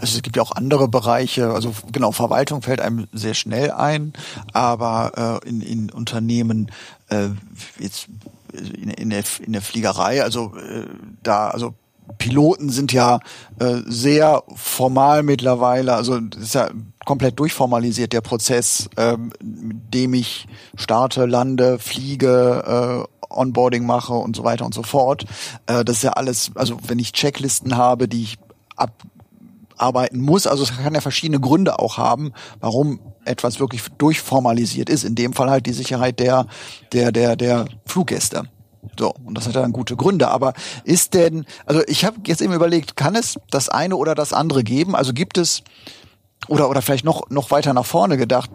Also 0.00 0.16
es 0.16 0.22
gibt 0.22 0.36
ja 0.36 0.42
auch 0.42 0.52
andere 0.52 0.88
Bereiche, 0.88 1.52
also 1.52 1.72
genau, 1.92 2.12
Verwaltung 2.12 2.62
fällt 2.62 2.80
einem 2.80 3.06
sehr 3.12 3.34
schnell 3.34 3.70
ein, 3.70 4.12
aber 4.52 5.40
äh, 5.44 5.48
in, 5.48 5.60
in 5.60 5.90
Unternehmen 5.90 6.70
äh, 7.08 7.28
jetzt 7.78 8.08
in, 8.52 8.90
in, 8.90 9.10
der, 9.10 9.24
in 9.44 9.52
der 9.52 9.62
Fliegerei, 9.62 10.22
also 10.22 10.54
äh, 10.56 10.86
da, 11.22 11.48
also 11.48 11.74
Piloten 12.18 12.70
sind 12.70 12.92
ja 12.92 13.20
äh, 13.58 13.78
sehr 13.86 14.42
formal 14.54 15.22
mittlerweile, 15.22 15.94
also 15.94 16.20
das 16.20 16.42
ist 16.42 16.54
ja 16.54 16.70
komplett 17.04 17.38
durchformalisiert 17.38 18.12
der 18.12 18.20
Prozess, 18.20 18.88
ähm, 18.96 19.32
mit 19.42 19.94
dem 19.94 20.14
ich 20.14 20.46
starte, 20.76 21.26
lande, 21.26 21.78
fliege, 21.78 23.06
äh, 23.06 23.16
Onboarding 23.28 23.84
mache 23.84 24.14
und 24.14 24.36
so 24.36 24.44
weiter 24.44 24.64
und 24.64 24.74
so 24.74 24.82
fort. 24.82 25.24
Äh, 25.66 25.84
das 25.84 25.98
ist 25.98 26.02
ja 26.02 26.12
alles, 26.12 26.52
also 26.54 26.78
wenn 26.86 26.98
ich 26.98 27.12
Checklisten 27.12 27.76
habe, 27.76 28.08
die 28.08 28.22
ich 28.22 28.38
abarbeiten 29.76 30.20
muss, 30.20 30.46
also 30.46 30.62
es 30.62 30.76
kann 30.76 30.94
ja 30.94 31.00
verschiedene 31.00 31.40
Gründe 31.40 31.78
auch 31.78 31.98
haben, 31.98 32.32
warum 32.60 33.00
etwas 33.24 33.60
wirklich 33.60 33.82
durchformalisiert 33.98 34.88
ist. 34.88 35.04
In 35.04 35.14
dem 35.14 35.32
Fall 35.32 35.50
halt 35.50 35.66
die 35.66 35.72
Sicherheit 35.72 36.20
der, 36.20 36.46
der, 36.92 37.12
der, 37.12 37.36
der 37.36 37.66
Fluggäste. 37.84 38.44
So, 38.98 39.12
und 39.24 39.36
das 39.36 39.46
hat 39.46 39.56
dann 39.56 39.72
gute 39.72 39.96
Gründe. 39.96 40.28
Aber 40.28 40.54
ist 40.84 41.14
denn, 41.14 41.44
also 41.66 41.82
ich 41.86 42.04
habe 42.04 42.18
jetzt 42.26 42.40
eben 42.40 42.52
überlegt, 42.52 42.96
kann 42.96 43.16
es 43.16 43.38
das 43.50 43.68
eine 43.68 43.96
oder 43.96 44.14
das 44.14 44.32
andere 44.32 44.64
geben? 44.64 44.94
Also 44.94 45.12
gibt 45.12 45.38
es, 45.38 45.62
oder, 46.48 46.70
oder 46.70 46.82
vielleicht 46.82 47.04
noch, 47.04 47.28
noch 47.30 47.50
weiter 47.50 47.74
nach 47.74 47.86
vorne 47.86 48.16
gedacht, 48.16 48.50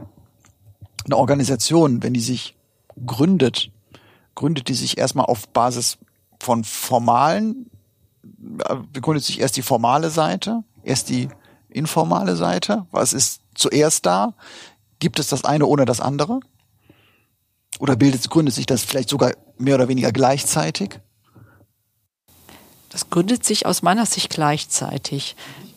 eine 1.06 1.18
Organisation, 1.18 2.04
wenn 2.04 2.14
die 2.14 2.22
sich 2.22 2.56
gründet, 3.06 3.72
gründet 4.36 4.68
die 4.68 4.74
sich 4.74 4.98
erstmal 4.98 5.26
auf 5.26 5.50
Basis 5.50 5.98
von 6.40 6.64
formalen, 6.64 7.70
äh, 8.66 8.76
begründet 8.92 9.24
sich 9.24 9.40
erst 9.40 9.58
die 9.58 9.62
formale 9.62 10.10
Seite, 10.10 10.64
erst 10.84 11.10
die 11.10 11.30
informale 11.70 12.36
Seite. 12.36 12.86
Was 12.92 13.14
ist 13.14 13.42
zuerst 13.56 14.06
da? 14.06 14.34
Gibt 15.00 15.20
es 15.20 15.28
das 15.28 15.46
eine 15.46 15.66
ohne 15.66 15.86
das 15.86 16.00
andere? 16.00 16.40
Oder 17.80 17.96
bildet, 17.96 18.30
gründet 18.30 18.54
sich 18.54 18.66
das 18.66 18.84
vielleicht 18.84 19.10
sogar 19.10 19.32
mehr 19.58 19.76
oder 19.76 19.88
weniger 19.88 20.12
gleichzeitig? 20.12 21.00
Das 22.90 23.10
gründet 23.10 23.46
sich 23.46 23.66
aus 23.66 23.82
meiner 23.82 24.06
Sicht 24.06 24.30
gleichzeitig. 24.30 25.36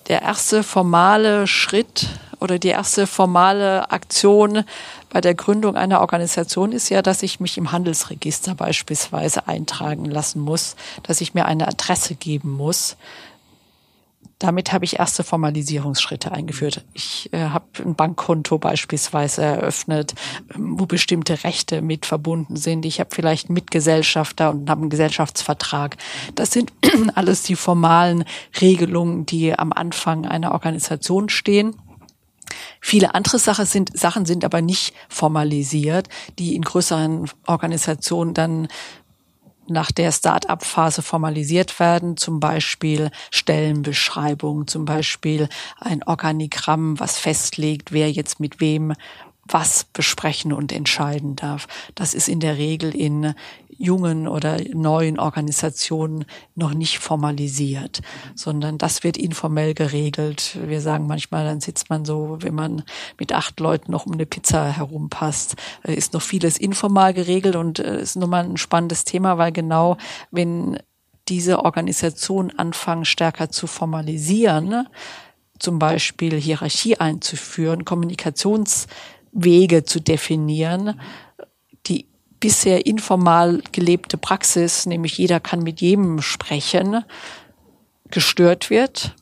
Der 0.09 0.20
erste 0.20 0.62
formale 0.62 1.46
Schritt 1.46 2.09
oder 2.40 2.59
die 2.59 2.68
erste 2.68 3.07
formale 3.07 3.90
Aktion 3.90 4.64
bei 5.09 5.20
der 5.20 5.34
Gründung 5.34 5.76
einer 5.76 6.00
Organisation 6.00 6.72
ist 6.72 6.90
ja, 6.90 7.00
dass 7.00 7.22
ich 7.22 7.40
mich 7.40 7.57
im 7.57 7.72
Handelsregister 7.72 8.55
beispielsweise 8.55 9.48
eintragen 9.48 10.05
lassen 10.05 10.40
muss, 10.40 10.76
dass 11.05 11.22
ich 11.22 11.32
mir 11.32 11.46
eine 11.46 11.68
Adresse 11.68 12.16
geben 12.16 12.50
muss. 12.50 12.96
Damit 14.39 14.72
habe 14.72 14.85
ich 14.85 14.99
erste 14.99 15.22
Formalisierungsschritte 15.22 16.32
eingeführt. 16.32 16.85
Ich 16.93 17.32
äh, 17.32 17.49
habe 17.49 17.66
ein 17.85 17.95
Bankkonto 17.95 18.59
beispielsweise 18.59 19.43
eröffnet, 19.43 20.14
ähm, 20.55 20.78
wo 20.78 20.87
bestimmte 20.87 21.45
Rechte 21.45 21.82
mit 21.82 22.05
verbunden 22.05 22.57
sind. 22.57 22.85
Ich 22.85 23.01
habe 23.01 23.11
vielleicht 23.14 23.49
einen 23.49 23.55
Mitgesellschafter 23.55 24.51
und 24.51 24.68
habe 24.68 24.82
einen 24.82 24.91
Gesellschaftsvertrag. 24.91 25.97
Das 26.35 26.51
sind 26.51 26.72
alles 27.14 27.43
die 27.43 27.57
formalen 27.57 28.24
Regelungen, 28.61 29.24
die 29.24 29.57
am 29.57 29.72
Anfang 29.72 30.26
einer 30.26 30.53
Organisation 30.53 31.28
stehen. 31.28 31.76
Viele 32.80 33.14
andere 33.14 33.39
Sachen 33.39 33.66
sind, 33.66 33.99
Sachen 33.99 34.26
sind 34.26 34.45
aber 34.45 34.61
nicht 34.61 34.95
formalisiert, 35.09 36.09
die 36.39 36.55
in 36.55 36.62
größeren 36.62 37.30
Organisationen 37.47 38.35
dann 38.35 38.68
nach 39.69 39.91
der 39.91 40.12
Start-up-Phase 40.12 41.03
formalisiert 41.03 41.79
werden, 41.81 42.17
zum 42.17 42.41
Beispiel 42.41 43.11
Stellenbeschreibung, 43.31 44.67
zum 44.67 44.85
Beispiel 44.85 45.49
ein 45.81 46.03
Organigramm, 46.03 46.99
was 47.01 47.19
festlegt, 47.19 47.93
wer 47.93 48.11
jetzt 48.11 48.41
mit 48.41 48.61
wem 48.61 48.95
was 49.47 49.85
besprechen 49.85 50.53
und 50.53 50.73
entscheiden 50.73 51.37
darf. 51.37 51.67
Das 51.95 52.15
ist 52.15 52.29
in 52.29 52.41
der 52.41 52.57
Regel 52.57 52.95
in 52.95 53.35
jungen 53.79 54.29
oder 54.29 54.59
neuen 54.72 55.18
Organisationen 55.18 56.25
noch 56.55 56.75
nicht 56.75 56.99
formalisiert, 56.99 58.01
sondern 58.35 58.79
das 58.79 59.05
wird 59.05 59.16
informell 59.16 59.75
geregelt. 59.75 60.59
Wir 60.64 60.81
sagen 60.81 61.07
manchmal, 61.07 61.45
dann 61.45 61.61
sitzt 61.61 61.91
man 61.91 62.05
so, 62.05 62.39
wenn 62.41 62.55
man 62.55 62.83
mit 63.18 63.33
acht 63.33 63.59
Leuten 63.61 63.93
noch 63.93 64.07
um 64.07 64.12
eine 64.12 64.27
Pizza 64.27 64.66
herumpasst, 64.66 65.57
äh, 65.83 65.95
ist 65.95 66.12
noch 66.12 66.22
vieles 66.22 66.57
informal 66.57 67.14
geregelt 67.14 67.57
und 67.57 67.79
äh, 67.79 68.01
ist 68.01 68.16
nochmal 68.16 68.45
ein 68.45 68.57
spannendes 68.57 69.05
Thema, 69.05 69.39
weil 69.39 69.53
genau 69.53 69.97
wenn 70.31 70.79
diese 71.29 71.64
Organisationen 71.64 72.57
anfangen 72.59 73.05
stärker 73.05 73.51
zu 73.51 73.66
formalisieren, 73.66 74.87
zum 75.59 75.79
Beispiel 75.79 76.39
Hierarchie 76.39 76.97
einzuführen, 76.97 77.85
Kommunikationswege 77.85 79.85
zu 79.85 80.01
definieren, 80.01 81.01
bisher 82.45 82.84
informal 82.84 83.62
gelebte 83.72 84.18
Praxis, 84.18 84.84
nämlich 84.84 85.16
jeder 85.16 85.40
kann 85.40 85.62
mit 85.62 85.80
jedem 85.80 86.20
sprechen, 86.20 87.03
gestört 88.11 88.68
wird. 88.68 89.16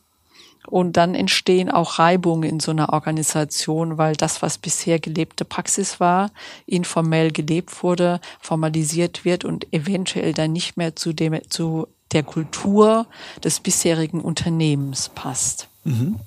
Und 0.67 0.97
dann 0.97 1.15
entstehen 1.15 1.71
auch 1.71 1.99
Reibungen 1.99 2.43
in 2.43 2.59
so 2.59 2.71
einer 2.71 2.91
Organisation, 2.91 3.97
weil 3.97 4.17
das, 4.17 4.41
was 4.41 4.57
bisher 4.57 4.99
gelebte 4.99 5.45
Praxis 5.45 6.01
war, 6.01 6.31
informell 6.65 7.31
gelebt 7.31 7.81
wurde, 7.81 8.19
formalisiert 8.41 9.23
wird 9.23 9.45
und 9.45 9.71
eventuell 9.71 10.33
dann 10.33 10.51
nicht 10.51 10.75
mehr 10.75 10.97
zu, 10.97 11.13
dem, 11.13 11.39
zu 11.49 11.87
der 12.11 12.23
Kultur 12.23 13.07
des 13.41 13.61
bisherigen 13.61 14.19
Unternehmens 14.19 15.07
passt. 15.07 15.69
Mhm. 15.85 16.19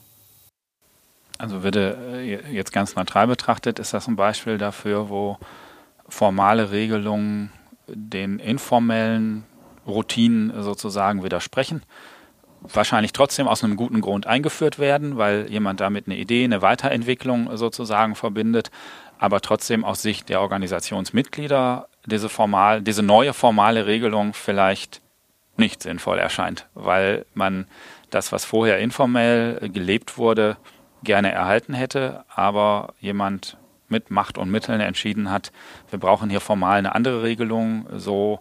Also 1.37 1.63
würde 1.63 1.99
äh, 2.15 2.55
jetzt 2.55 2.73
ganz 2.73 2.97
neutral 2.97 3.27
betrachtet, 3.27 3.81
ist 3.81 3.93
das 3.93 4.09
ein 4.09 4.17
Beispiel 4.17 4.57
dafür, 4.57 5.11
wo 5.11 5.37
formale 6.09 6.71
Regelungen 6.71 7.53
den 7.89 8.39
informellen 8.39 9.45
Routinen 9.87 10.63
sozusagen 10.63 11.23
widersprechen. 11.23 11.83
Wahrscheinlich 12.61 13.13
trotzdem 13.13 13.47
aus 13.47 13.63
einem 13.63 13.77
guten 13.77 14.01
Grund 14.01 14.27
eingeführt 14.27 14.79
werden, 14.79 15.17
weil 15.17 15.49
jemand 15.51 15.81
damit 15.81 16.07
eine 16.07 16.17
Idee, 16.17 16.45
eine 16.45 16.63
Weiterentwicklung 16.63 17.57
sozusagen 17.57 18.17
verbindet, 18.17 18.71
aber 19.19 19.41
trotzdem 19.41 19.85
aus 19.85 20.03
Sicht 20.03 20.29
der 20.29 20.41
Organisationsmitglieder 20.41 21.89
diese 22.07 22.29
formal, 22.29 22.83
diese 22.83 23.03
neue 23.03 23.33
formale 23.33 23.87
Regelung 23.87 24.35
vielleicht 24.35 25.01
nicht 25.57 25.83
sinnvoll 25.83 26.19
erscheint, 26.19 26.67
weil 26.75 27.25
man 27.35 27.67
das, 28.11 28.33
was 28.33 28.45
vorher 28.45 28.79
informell 28.79 29.71
gelebt 29.71 30.19
wurde, 30.19 30.57
gerne 31.03 31.33
erhalten 31.33 31.75
hätte, 31.75 32.25
aber 32.29 32.95
jemand 33.01 33.57
mit 33.89 34.11
Macht 34.11 34.39
und 34.39 34.51
Mitteln 34.51 34.81
entschieden 34.81 35.31
hat, 35.31 35.53
wir 35.91 35.99
brauchen 35.99 36.31
hier 36.31 36.41
formal 36.41 36.79
eine 36.79 36.95
andere 36.95 37.23
Regelung, 37.23 37.87
so 37.97 38.41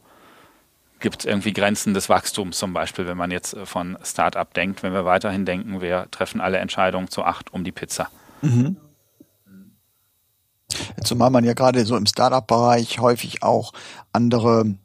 gibt 0.99 1.19
es 1.19 1.25
irgendwie 1.25 1.53
Grenzen 1.53 1.93
des 1.93 2.09
Wachstums 2.09 2.57
zum 2.57 2.73
Beispiel, 2.73 3.05
wenn 3.05 3.17
man 3.17 3.31
jetzt 3.31 3.53
äh, 3.53 3.65
von 3.65 3.97
Start-up 4.03 4.53
denkt, 4.53 4.81
wenn 4.83 4.93
wir 4.93 5.05
weiterhin 5.05 5.45
denken, 5.45 5.81
wir 5.81 6.07
treffen 6.11 6.41
alle 6.41 6.57
Entscheidungen 6.57 7.09
zu 7.09 7.23
acht 7.23 7.53
um 7.53 7.63
die 7.63 7.71
Pizza. 7.71 8.09
Mhm. 8.41 8.77
Zumal 11.03 11.29
man 11.29 11.43
ja 11.43 11.53
gerade 11.53 11.85
so 11.85 11.95
im 11.95 12.05
Start-up-Bereich 12.05 12.99
häufig 12.99 13.43
auch 13.43 13.71
andere 14.11 14.75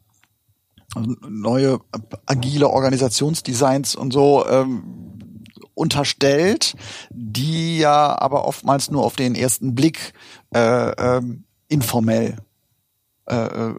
also 0.95 1.15
neue 1.29 1.79
agile 2.27 2.69
Organisationsdesigns 2.69 3.95
und 3.95 4.13
so 4.13 4.47
ähm, 4.49 5.30
unterstellt, 5.81 6.75
die 7.11 7.79
ja 7.79 8.17
aber 8.21 8.45
oftmals 8.47 8.91
nur 8.91 9.05
auf 9.05 9.17
den 9.17 9.35
ersten 9.35 9.75
Blick 9.75 10.13
äh, 10.55 10.91
ähm, 10.91 11.45
informell 11.69 12.37
äh, 13.27 13.35
äh, 13.35 13.75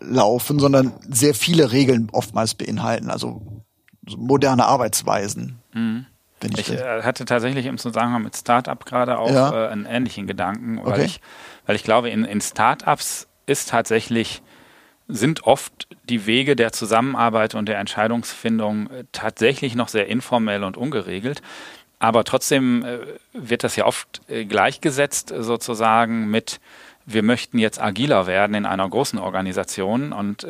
laufen, 0.00 0.58
sondern 0.58 0.92
sehr 1.08 1.34
viele 1.34 1.72
Regeln 1.72 2.08
oftmals 2.12 2.54
beinhalten, 2.54 3.10
also 3.10 3.64
so 4.08 4.16
moderne 4.16 4.64
Arbeitsweisen. 4.64 5.58
Mhm. 5.74 6.06
Ich, 6.44 6.58
ich 6.58 6.72
äh, 6.72 7.02
hatte 7.02 7.24
tatsächlich 7.24 7.66
im 7.66 7.78
Zusammenhang 7.78 8.22
mit 8.22 8.36
Startup 8.36 8.84
gerade 8.84 9.18
auch 9.18 9.30
ja. 9.30 9.66
äh, 9.66 9.68
einen 9.68 9.86
ähnlichen 9.86 10.26
Gedanken, 10.26 10.78
weil 10.84 10.94
okay. 10.94 11.04
ich, 11.04 11.20
weil 11.66 11.76
ich 11.76 11.84
glaube, 11.84 12.10
in, 12.10 12.24
in 12.24 12.40
Startups 12.40 13.28
ist 13.46 13.68
tatsächlich 13.68 14.42
sind 15.08 15.44
oft 15.44 15.88
die 16.08 16.26
Wege 16.26 16.56
der 16.56 16.72
Zusammenarbeit 16.72 17.54
und 17.54 17.66
der 17.66 17.78
Entscheidungsfindung 17.78 18.90
äh, 18.90 19.04
tatsächlich 19.12 19.74
noch 19.74 19.88
sehr 19.88 20.06
informell 20.08 20.64
und 20.64 20.76
ungeregelt. 20.76 21.42
Aber 21.98 22.24
trotzdem 22.24 22.84
äh, 22.84 22.98
wird 23.32 23.64
das 23.64 23.76
ja 23.76 23.86
oft 23.86 24.22
äh, 24.28 24.44
gleichgesetzt 24.44 25.32
sozusagen 25.36 26.30
mit, 26.30 26.60
wir 27.06 27.22
möchten 27.22 27.58
jetzt 27.58 27.80
agiler 27.80 28.26
werden 28.26 28.54
in 28.54 28.66
einer 28.66 28.88
großen 28.88 29.18
Organisation. 29.18 30.12
Und 30.12 30.46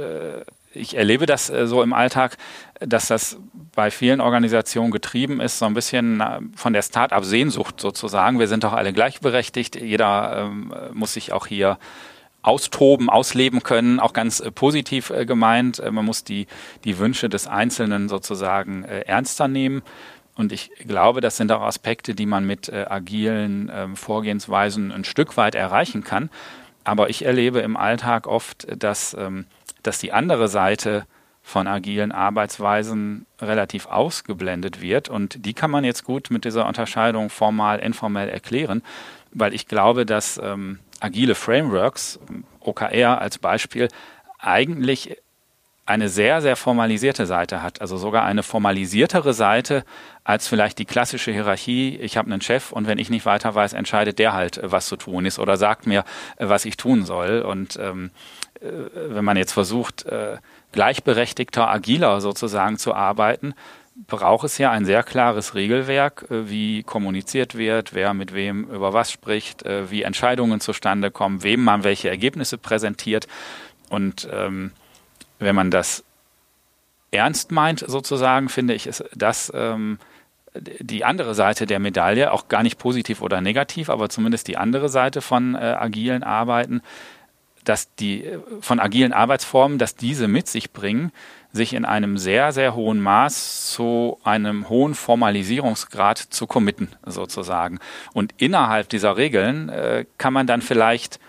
ich 0.74 0.96
erlebe 0.98 1.24
das 1.24 1.46
so 1.46 1.82
im 1.82 1.94
Alltag, 1.94 2.36
dass 2.78 3.09
das 3.09 3.38
bei 3.74 3.90
vielen 3.90 4.20
Organisationen 4.20 4.90
getrieben 4.90 5.40
ist, 5.40 5.59
so 5.59 5.64
ein 5.64 5.72
bisschen 5.72 6.22
von 6.55 6.74
der 6.74 6.82
Start-up-Sehnsucht 6.82 7.80
sozusagen. 7.80 8.38
Wir 8.38 8.48
sind 8.48 8.64
doch 8.64 8.74
alle 8.74 8.92
gleichberechtigt. 8.92 9.76
Jeder 9.76 10.50
ähm, 10.50 10.74
muss 10.92 11.14
sich 11.14 11.32
auch 11.32 11.46
hier 11.46 11.78
austoben, 12.43 13.09
ausleben 13.09 13.62
können, 13.62 14.01
auch 14.01 14.12
ganz 14.12 14.40
äh, 14.40 14.51
positiv 14.51 15.11
äh, 15.11 15.24
gemeint. 15.24 15.78
Äh, 15.78 15.90
man 15.90 16.05
muss 16.05 16.24
die, 16.24 16.47
die 16.84 16.99
Wünsche 16.99 17.28
des 17.28 17.47
Einzelnen 17.47 18.09
sozusagen 18.09 18.84
äh, 18.84 19.01
ernster 19.03 19.49
nehmen. 19.49 19.82
Und 20.34 20.53
ich 20.53 20.70
glaube, 20.86 21.20
das 21.20 21.36
sind 21.36 21.53
auch 21.53 21.62
Aspekte, 21.62 22.14
die 22.14 22.26
man 22.26 22.47
mit 22.47 22.68
äh, 22.68 22.86
agilen 22.88 23.70
ähm, 23.72 23.97
Vorgehensweisen 23.97 24.90
ein 24.90 25.05
Stück 25.05 25.36
weit 25.36 25.55
erreichen 25.55 26.05
kann. 26.05 26.30
Aber 26.84 27.11
ich 27.11 27.24
erlebe 27.24 27.61
im 27.61 27.76
Alltag 27.76 28.26
oft, 28.26 28.66
dass, 28.82 29.14
ähm, 29.18 29.47
dass 29.82 29.99
die 29.99 30.12
andere 30.12 30.49
Seite 30.49 31.07
von 31.43 31.66
agilen 31.66 32.12
Arbeitsweisen 32.12 33.26
relativ 33.40 33.86
ausgeblendet 33.86 34.80
wird. 34.80 35.09
Und 35.09 35.45
die 35.45 35.55
kann 35.55 35.70
man 35.70 35.84
jetzt 35.84 36.05
gut 36.05 36.30
mit 36.30 36.45
dieser 36.45 36.66
Unterscheidung 36.66 37.30
formal, 37.30 37.80
informell 37.80 38.28
erklären, 38.28 38.82
weil 39.32 39.53
ich 39.53 39.66
glaube, 39.66 40.07
dass 40.07 40.40
ähm, 40.43 40.78
agile 41.03 41.34
Frameworks, 41.34 42.18
OKR 42.61 43.20
als 43.20 43.38
Beispiel, 43.38 43.88
eigentlich 44.38 45.16
eine 45.84 46.09
sehr, 46.09 46.40
sehr 46.40 46.55
formalisierte 46.55 47.26
Seite 47.26 47.61
hat, 47.61 47.80
also 47.80 47.96
sogar 47.96 48.24
eine 48.24 48.44
formalisiertere 48.44 49.34
Seite 49.34 49.84
als 50.22 50.46
vielleicht 50.46 50.78
die 50.78 50.84
klassische 50.84 51.32
Hierarchie. 51.32 51.96
Ich 51.96 52.16
habe 52.16 52.30
einen 52.30 52.40
Chef 52.40 52.70
und 52.70 52.86
wenn 52.86 52.98
ich 52.98 53.11
nicht 53.11 53.26
weiter 53.26 53.55
weiß, 53.55 53.72
entscheidet 53.72 54.20
der 54.20 54.32
halt, 54.32 54.61
was 54.62 54.86
zu 54.86 54.96
tun 54.96 55.26
ist 55.26 55.40
oder 55.40 55.57
sagt 55.57 55.86
mir, 55.86 56.05
was 56.38 56.64
ich 56.64 56.76
tun 56.76 57.05
soll. 57.05 57.40
Und 57.42 57.76
ähm, 57.82 58.12
äh, 58.61 58.68
wenn 59.09 59.24
man 59.24 59.36
jetzt 59.36 59.53
versucht, 59.53 60.07
äh, 60.07 60.36
gleichberechtigter, 60.70 61.68
agiler 61.68 62.20
sozusagen 62.20 62.78
zu 62.78 62.94
arbeiten, 62.94 63.55
braucht 63.95 64.45
es 64.45 64.59
ja 64.59 64.70
ein 64.70 64.84
sehr 64.84 65.03
klares 65.03 65.55
Regelwerk, 65.55 66.26
äh, 66.30 66.49
wie 66.49 66.82
kommuniziert 66.82 67.55
wird, 67.57 67.95
wer 67.95 68.14
mit 68.14 68.34
wem 68.34 68.64
über 68.64 68.93
was 68.93 69.11
spricht, 69.11 69.64
äh, 69.64 69.90
wie 69.90 70.03
Entscheidungen 70.03 70.61
zustande 70.61 71.11
kommen, 71.11 71.43
wem 71.43 71.62
man 71.62 71.84
welche 71.84 72.09
Ergebnisse 72.09 72.59
präsentiert. 72.59 73.26
Und 73.90 74.28
ähm, 74.32 74.72
wenn 75.38 75.55
man 75.55 75.70
das 75.70 76.05
ernst 77.11 77.53
meint, 77.53 77.84
sozusagen, 77.86 78.49
finde 78.49 78.74
ich, 78.74 78.86
ist 78.86 79.05
das 79.14 79.53
ähm, 79.55 79.99
die 80.55 81.05
andere 81.05 81.34
Seite 81.34 81.66
der 81.66 81.78
Medaille, 81.78 82.32
auch 82.32 82.49
gar 82.49 82.62
nicht 82.62 82.78
positiv 82.78 83.22
oder 83.22 83.40
negativ, 83.40 83.88
aber 83.88 84.09
zumindest 84.09 84.49
die 84.49 84.57
andere 84.57 84.88
Seite 84.88 85.20
von 85.20 85.55
äh, 85.55 85.59
agilen 85.59 86.22
Arbeiten, 86.22 86.82
dass 87.64 87.95
die 87.95 88.24
äh, 88.24 88.38
von 88.61 88.80
agilen 88.80 89.12
Arbeitsformen, 89.12 89.78
dass 89.78 89.95
diese 89.95 90.28
mit 90.28 90.49
sich 90.49 90.72
bringen, 90.72 91.12
sich 91.53 91.74
in 91.74 91.84
einem 91.84 92.16
sehr, 92.16 92.53
sehr 92.53 92.74
hohen 92.74 93.00
Maß 93.00 93.70
zu 93.70 94.18
einem 94.24 94.68
hohen 94.68 94.94
Formalisierungsgrad 94.94 96.18
zu 96.18 96.46
committen, 96.46 96.88
sozusagen. 97.05 97.78
Und 98.14 98.34
innerhalb 98.38 98.88
dieser 98.88 99.16
Regeln 99.16 99.68
äh, 99.68 100.07
kann 100.16 100.32
man 100.32 100.46
dann 100.46 100.62
vielleicht 100.62 101.20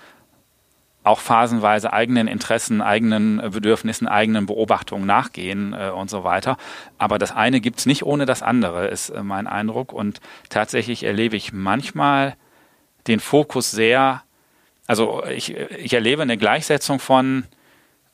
auch 1.04 1.20
phasenweise 1.20 1.92
eigenen 1.92 2.28
Interessen, 2.28 2.82
eigenen 2.82 3.38
Bedürfnissen, 3.52 4.08
eigenen 4.08 4.46
Beobachtungen 4.46 5.06
nachgehen 5.06 5.74
äh, 5.74 5.90
und 5.90 6.10
so 6.10 6.24
weiter. 6.24 6.58
Aber 6.98 7.20
das 7.20 7.34
eine 7.34 7.60
gibt's 7.60 7.86
nicht 7.86 8.04
ohne 8.04 8.26
das 8.26 8.42
andere, 8.42 8.88
ist 8.88 9.10
äh, 9.10 9.22
mein 9.22 9.48
Eindruck. 9.48 9.92
Und 9.92 10.22
tatsächlich 10.50 11.04
erlebe 11.04 11.36
ich 11.36 11.52
manchmal 11.52 12.36
den 13.08 13.20
Fokus 13.20 13.72
sehr, 13.72 14.24
also 14.88 15.24
ich, 15.26 15.58
ich 15.58 15.94
erlebe 15.94 16.22
eine 16.22 16.38
Gleichsetzung 16.38 17.00
von 17.00 17.44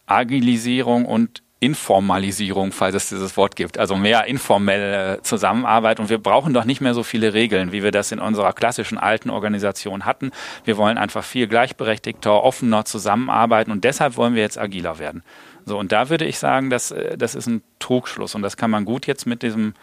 Agilisierung 0.08 1.06
und 1.06 1.44
Informalisierung, 1.62 2.72
falls 2.72 2.96
es 2.96 3.10
dieses 3.10 3.36
Wort 3.36 3.58
gibt, 3.58 3.78
also 3.78 3.98
mehr 3.98 4.26
informelle 4.26 5.20
Zusammenarbeit. 5.24 6.00
Und 6.00 6.10
wir 6.10 6.18
brauchen 6.18 6.54
doch 6.54 6.64
nicht 6.64 6.80
mehr 6.80 6.94
so 6.94 7.04
viele 7.04 7.34
Regeln, 7.34 7.74
wie 7.74 7.84
wir 7.84 7.92
das 7.92 8.14
in 8.14 8.20
unserer 8.20 8.54
klassischen 8.54 8.98
alten 8.98 9.30
Organisation 9.30 10.06
hatten. 10.06 10.32
Wir 10.64 10.78
wollen 10.78 10.98
einfach 10.98 11.24
viel 11.24 11.48
gleichberechtigter, 11.48 12.44
offener 12.44 12.86
zusammenarbeiten 12.86 13.72
und 13.72 13.84
deshalb 13.84 14.16
wollen 14.16 14.36
wir 14.36 14.42
jetzt 14.42 14.58
agiler 14.58 15.00
werden. 15.00 15.22
So, 15.66 15.78
und 15.78 15.92
da 15.92 16.10
würde 16.10 16.26
ich 16.26 16.40
sagen, 16.40 16.70
dass, 16.70 16.92
äh, 16.92 17.18
das 17.18 17.36
ist 17.36 17.48
ein 17.48 17.62
Trugschluss 17.80 18.36
und 18.36 18.42
das 18.42 18.56
kann 18.56 18.72
man 18.72 18.86
gut 18.86 19.06
jetzt 19.06 19.26
mit 19.26 19.44
diesem 19.44 19.74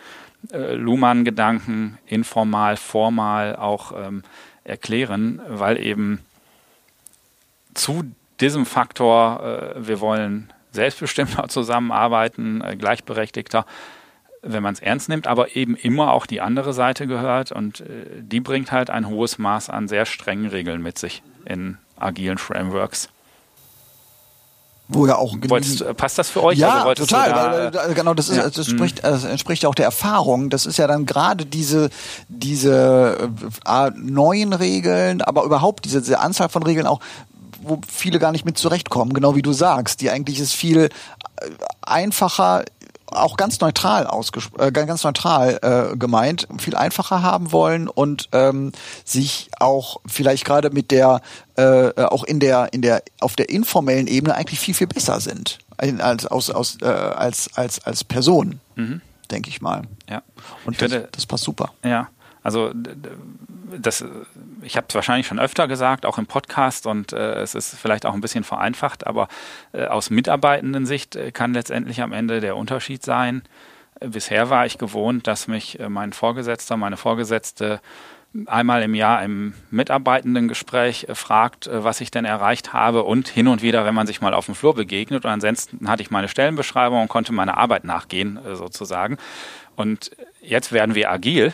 äh, 0.52 0.74
Luhmann-Gedanken 0.74 1.98
informal, 2.06 2.78
formal 2.78 3.54
auch 3.54 3.92
ähm, 3.96 4.22
erklären, 4.64 5.42
weil 5.46 5.78
eben 5.78 6.20
zu 7.74 8.04
diesem 8.40 8.64
Faktor, 8.64 9.74
äh, 9.76 9.86
wir 9.86 10.00
wollen 10.00 10.52
selbstbestimmter 10.76 11.48
zusammenarbeiten, 11.48 12.60
äh, 12.62 12.76
gleichberechtigter, 12.76 13.66
wenn 14.42 14.62
man 14.62 14.74
es 14.74 14.80
ernst 14.80 15.08
nimmt, 15.08 15.26
aber 15.26 15.56
eben 15.56 15.74
immer 15.74 16.12
auch 16.12 16.26
die 16.26 16.40
andere 16.40 16.72
Seite 16.72 17.08
gehört 17.08 17.50
und 17.50 17.80
äh, 17.80 17.84
die 18.20 18.40
bringt 18.40 18.70
halt 18.70 18.90
ein 18.90 19.08
hohes 19.08 19.38
Maß 19.38 19.70
an 19.70 19.88
sehr 19.88 20.06
strengen 20.06 20.46
Regeln 20.46 20.82
mit 20.82 20.98
sich 20.98 21.22
in 21.44 21.78
agilen 21.98 22.38
Frameworks. 22.38 23.08
Wo 24.88 25.04
ja 25.04 25.16
auch 25.16 25.34
Wolltest, 25.48 25.84
passt 25.96 26.16
das 26.16 26.30
für 26.30 26.44
euch? 26.44 26.58
Ja, 26.58 26.84
also 26.84 27.06
total. 27.06 27.70
Da, 27.72 27.74
weil, 27.74 27.94
genau, 27.94 28.14
das, 28.14 28.28
ist, 28.28 28.36
ja. 28.36 28.48
das, 28.48 28.66
spricht, 28.66 29.02
das 29.02 29.24
entspricht 29.24 29.66
auch 29.66 29.74
der 29.74 29.86
Erfahrung. 29.86 30.48
Das 30.48 30.64
ist 30.64 30.76
ja 30.76 30.86
dann 30.86 31.06
gerade 31.06 31.44
diese, 31.44 31.90
diese 32.28 33.30
äh, 33.66 33.90
neuen 33.96 34.52
Regeln, 34.52 35.22
aber 35.22 35.42
überhaupt 35.42 35.86
diese, 35.86 36.00
diese 36.00 36.20
Anzahl 36.20 36.48
von 36.50 36.62
Regeln 36.62 36.86
auch, 36.86 37.00
wo 37.68 37.80
viele 37.88 38.18
gar 38.18 38.32
nicht 38.32 38.44
mit 38.44 38.58
zurechtkommen, 38.58 39.12
genau 39.12 39.34
wie 39.34 39.42
du 39.42 39.52
sagst. 39.52 40.00
Die 40.00 40.10
eigentlich 40.10 40.40
ist 40.40 40.52
viel 40.52 40.84
äh, 40.84 40.90
einfacher 41.82 42.64
auch 43.06 43.36
ganz 43.36 43.60
neutral 43.60 44.06
ausgesprochen, 44.06 44.68
äh, 44.68 44.72
ganz 44.72 45.04
neutral 45.04 45.58
äh, 45.62 45.96
gemeint, 45.96 46.48
viel 46.58 46.74
einfacher 46.74 47.22
haben 47.22 47.52
wollen 47.52 47.88
und 47.88 48.28
ähm, 48.32 48.72
sich 49.04 49.48
auch 49.58 50.00
vielleicht 50.06 50.44
gerade 50.44 50.70
mit 50.70 50.90
der 50.90 51.20
äh, 51.56 52.02
auch 52.02 52.24
in 52.24 52.40
der 52.40 52.72
in 52.72 52.82
der 52.82 53.02
auf 53.20 53.36
der 53.36 53.48
informellen 53.48 54.06
Ebene 54.06 54.34
eigentlich 54.34 54.60
viel 54.60 54.74
viel 54.74 54.86
besser 54.86 55.20
sind 55.20 55.58
als 55.76 56.26
aus, 56.26 56.50
aus 56.50 56.78
äh, 56.82 56.86
als 56.86 57.56
als 57.56 57.84
als 57.84 58.02
Person, 58.04 58.60
mhm. 58.74 59.00
denke 59.30 59.50
ich 59.50 59.60
mal. 59.60 59.82
Ja. 60.08 60.22
Und 60.64 60.72
ich 60.72 60.78
das, 60.78 60.92
finde, 60.92 61.08
das 61.12 61.26
passt 61.26 61.44
super. 61.44 61.72
Ja, 61.84 62.08
also 62.46 62.70
das, 63.76 64.04
ich 64.62 64.76
habe 64.76 64.86
es 64.88 64.94
wahrscheinlich 64.94 65.26
schon 65.26 65.40
öfter 65.40 65.66
gesagt, 65.66 66.06
auch 66.06 66.16
im 66.16 66.26
Podcast 66.26 66.86
und 66.86 67.12
äh, 67.12 67.40
es 67.40 67.56
ist 67.56 67.74
vielleicht 67.74 68.06
auch 68.06 68.14
ein 68.14 68.20
bisschen 68.20 68.44
vereinfacht, 68.44 69.04
aber 69.04 69.26
äh, 69.72 69.86
aus 69.86 70.10
mitarbeitenden 70.10 70.86
Sicht 70.86 71.16
äh, 71.16 71.32
kann 71.32 71.54
letztendlich 71.54 72.02
am 72.02 72.12
Ende 72.12 72.38
der 72.38 72.56
Unterschied 72.56 73.02
sein. 73.02 73.42
Bisher 73.98 74.48
war 74.48 74.64
ich 74.64 74.78
gewohnt, 74.78 75.26
dass 75.26 75.48
mich 75.48 75.80
äh, 75.80 75.88
mein 75.88 76.12
Vorgesetzter, 76.12 76.76
meine 76.76 76.96
Vorgesetzte 76.96 77.80
einmal 78.46 78.84
im 78.84 78.94
Jahr 78.94 79.24
im 79.24 79.54
Mitarbeitendengespräch 79.72 81.08
äh, 81.08 81.16
fragt, 81.16 81.68
was 81.72 82.00
ich 82.00 82.12
denn 82.12 82.24
erreicht 82.24 82.72
habe 82.72 83.02
und 83.02 83.26
hin 83.26 83.48
und 83.48 83.60
wieder, 83.60 83.84
wenn 83.84 83.94
man 83.96 84.06
sich 84.06 84.20
mal 84.20 84.34
auf 84.34 84.46
dem 84.46 84.54
Flur 84.54 84.76
begegnet. 84.76 85.24
Und 85.24 85.32
ansonsten 85.32 85.88
hatte 85.88 86.02
ich 86.04 86.12
meine 86.12 86.28
Stellenbeschreibung 86.28 87.02
und 87.02 87.08
konnte 87.08 87.32
meiner 87.32 87.56
Arbeit 87.56 87.82
nachgehen, 87.82 88.38
sozusagen. 88.54 89.16
Und 89.74 90.12
jetzt 90.40 90.70
werden 90.70 90.94
wir 90.94 91.10
agil 91.10 91.52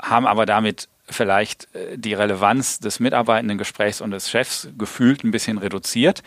haben 0.00 0.26
aber 0.26 0.46
damit 0.46 0.88
vielleicht 1.08 1.74
äh, 1.74 1.98
die 1.98 2.14
Relevanz 2.14 2.80
des 2.80 3.00
mitarbeitenden 3.00 3.58
Gesprächs 3.58 4.00
und 4.00 4.10
des 4.10 4.30
Chefs 4.30 4.68
gefühlt 4.78 5.24
ein 5.24 5.30
bisschen 5.30 5.58
reduziert. 5.58 6.22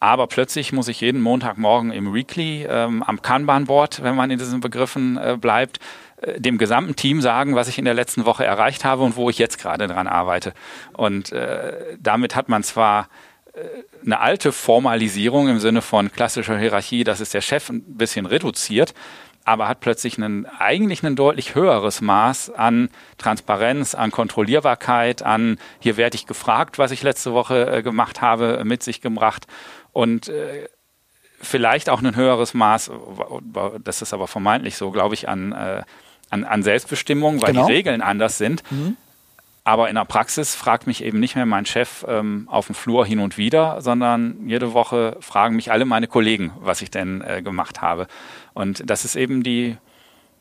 Aber 0.00 0.26
plötzlich 0.26 0.72
muss 0.72 0.88
ich 0.88 1.00
jeden 1.00 1.20
Montagmorgen 1.20 1.92
im 1.92 2.12
Weekly 2.12 2.66
ähm, 2.68 3.04
am 3.04 3.22
Kanban-Board, 3.22 4.02
wenn 4.02 4.16
man 4.16 4.32
in 4.32 4.38
diesen 4.38 4.60
Begriffen 4.60 5.16
äh, 5.16 5.36
bleibt, 5.40 5.78
äh, 6.16 6.40
dem 6.40 6.58
gesamten 6.58 6.96
Team 6.96 7.20
sagen, 7.20 7.54
was 7.54 7.68
ich 7.68 7.78
in 7.78 7.84
der 7.84 7.94
letzten 7.94 8.24
Woche 8.24 8.44
erreicht 8.44 8.84
habe 8.84 9.04
und 9.04 9.14
wo 9.14 9.30
ich 9.30 9.38
jetzt 9.38 9.58
gerade 9.58 9.86
dran 9.86 10.08
arbeite. 10.08 10.54
Und 10.94 11.30
äh, 11.30 11.96
damit 12.00 12.34
hat 12.34 12.48
man 12.48 12.64
zwar 12.64 13.08
äh, 13.52 13.60
eine 14.04 14.18
alte 14.18 14.50
Formalisierung 14.50 15.48
im 15.48 15.60
Sinne 15.60 15.82
von 15.82 16.10
klassischer 16.10 16.58
Hierarchie, 16.58 17.04
dass 17.04 17.20
es 17.20 17.30
der 17.30 17.40
Chef 17.40 17.68
ein 17.70 17.82
bisschen 17.96 18.26
reduziert, 18.26 18.94
aber 19.44 19.68
hat 19.68 19.80
plötzlich 19.80 20.16
einen, 20.16 20.46
eigentlich 20.46 21.02
ein 21.02 21.16
deutlich 21.16 21.54
höheres 21.54 22.00
Maß 22.00 22.50
an 22.50 22.88
Transparenz, 23.18 23.94
an 23.94 24.10
Kontrollierbarkeit, 24.10 25.22
an 25.22 25.58
hier 25.80 25.96
werde 25.96 26.16
ich 26.16 26.26
gefragt, 26.26 26.78
was 26.78 26.90
ich 26.90 27.02
letzte 27.02 27.32
Woche 27.32 27.66
äh, 27.66 27.82
gemacht 27.82 28.20
habe, 28.20 28.62
mit 28.64 28.82
sich 28.82 29.00
gebracht 29.00 29.46
und 29.92 30.28
äh, 30.28 30.68
vielleicht 31.40 31.90
auch 31.90 32.02
ein 32.02 32.14
höheres 32.16 32.54
Maß, 32.54 32.92
das 33.82 34.00
ist 34.00 34.14
aber 34.14 34.28
vermeintlich 34.28 34.76
so, 34.76 34.90
glaube 34.90 35.14
ich, 35.14 35.28
an, 35.28 35.52
äh, 35.52 35.82
an, 36.30 36.44
an 36.44 36.62
Selbstbestimmung, 36.62 37.42
weil 37.42 37.52
genau. 37.52 37.66
die 37.66 37.72
Regeln 37.72 38.00
anders 38.00 38.38
sind. 38.38 38.62
Mhm. 38.70 38.96
Aber 39.64 39.88
in 39.88 39.94
der 39.94 40.04
Praxis 40.04 40.56
fragt 40.56 40.88
mich 40.88 41.04
eben 41.04 41.20
nicht 41.20 41.36
mehr 41.36 41.46
mein 41.46 41.66
Chef 41.66 42.04
ähm, 42.08 42.48
auf 42.50 42.66
dem 42.66 42.74
Flur 42.74 43.06
hin 43.06 43.20
und 43.20 43.38
wieder, 43.38 43.80
sondern 43.80 44.48
jede 44.48 44.72
Woche 44.72 45.16
fragen 45.20 45.54
mich 45.54 45.70
alle 45.70 45.84
meine 45.84 46.08
Kollegen, 46.08 46.52
was 46.60 46.82
ich 46.82 46.90
denn 46.90 47.20
äh, 47.20 47.42
gemacht 47.42 47.80
habe. 47.80 48.08
Und 48.54 48.82
das 48.90 49.04
ist 49.04 49.14
eben 49.14 49.44
die, 49.44 49.76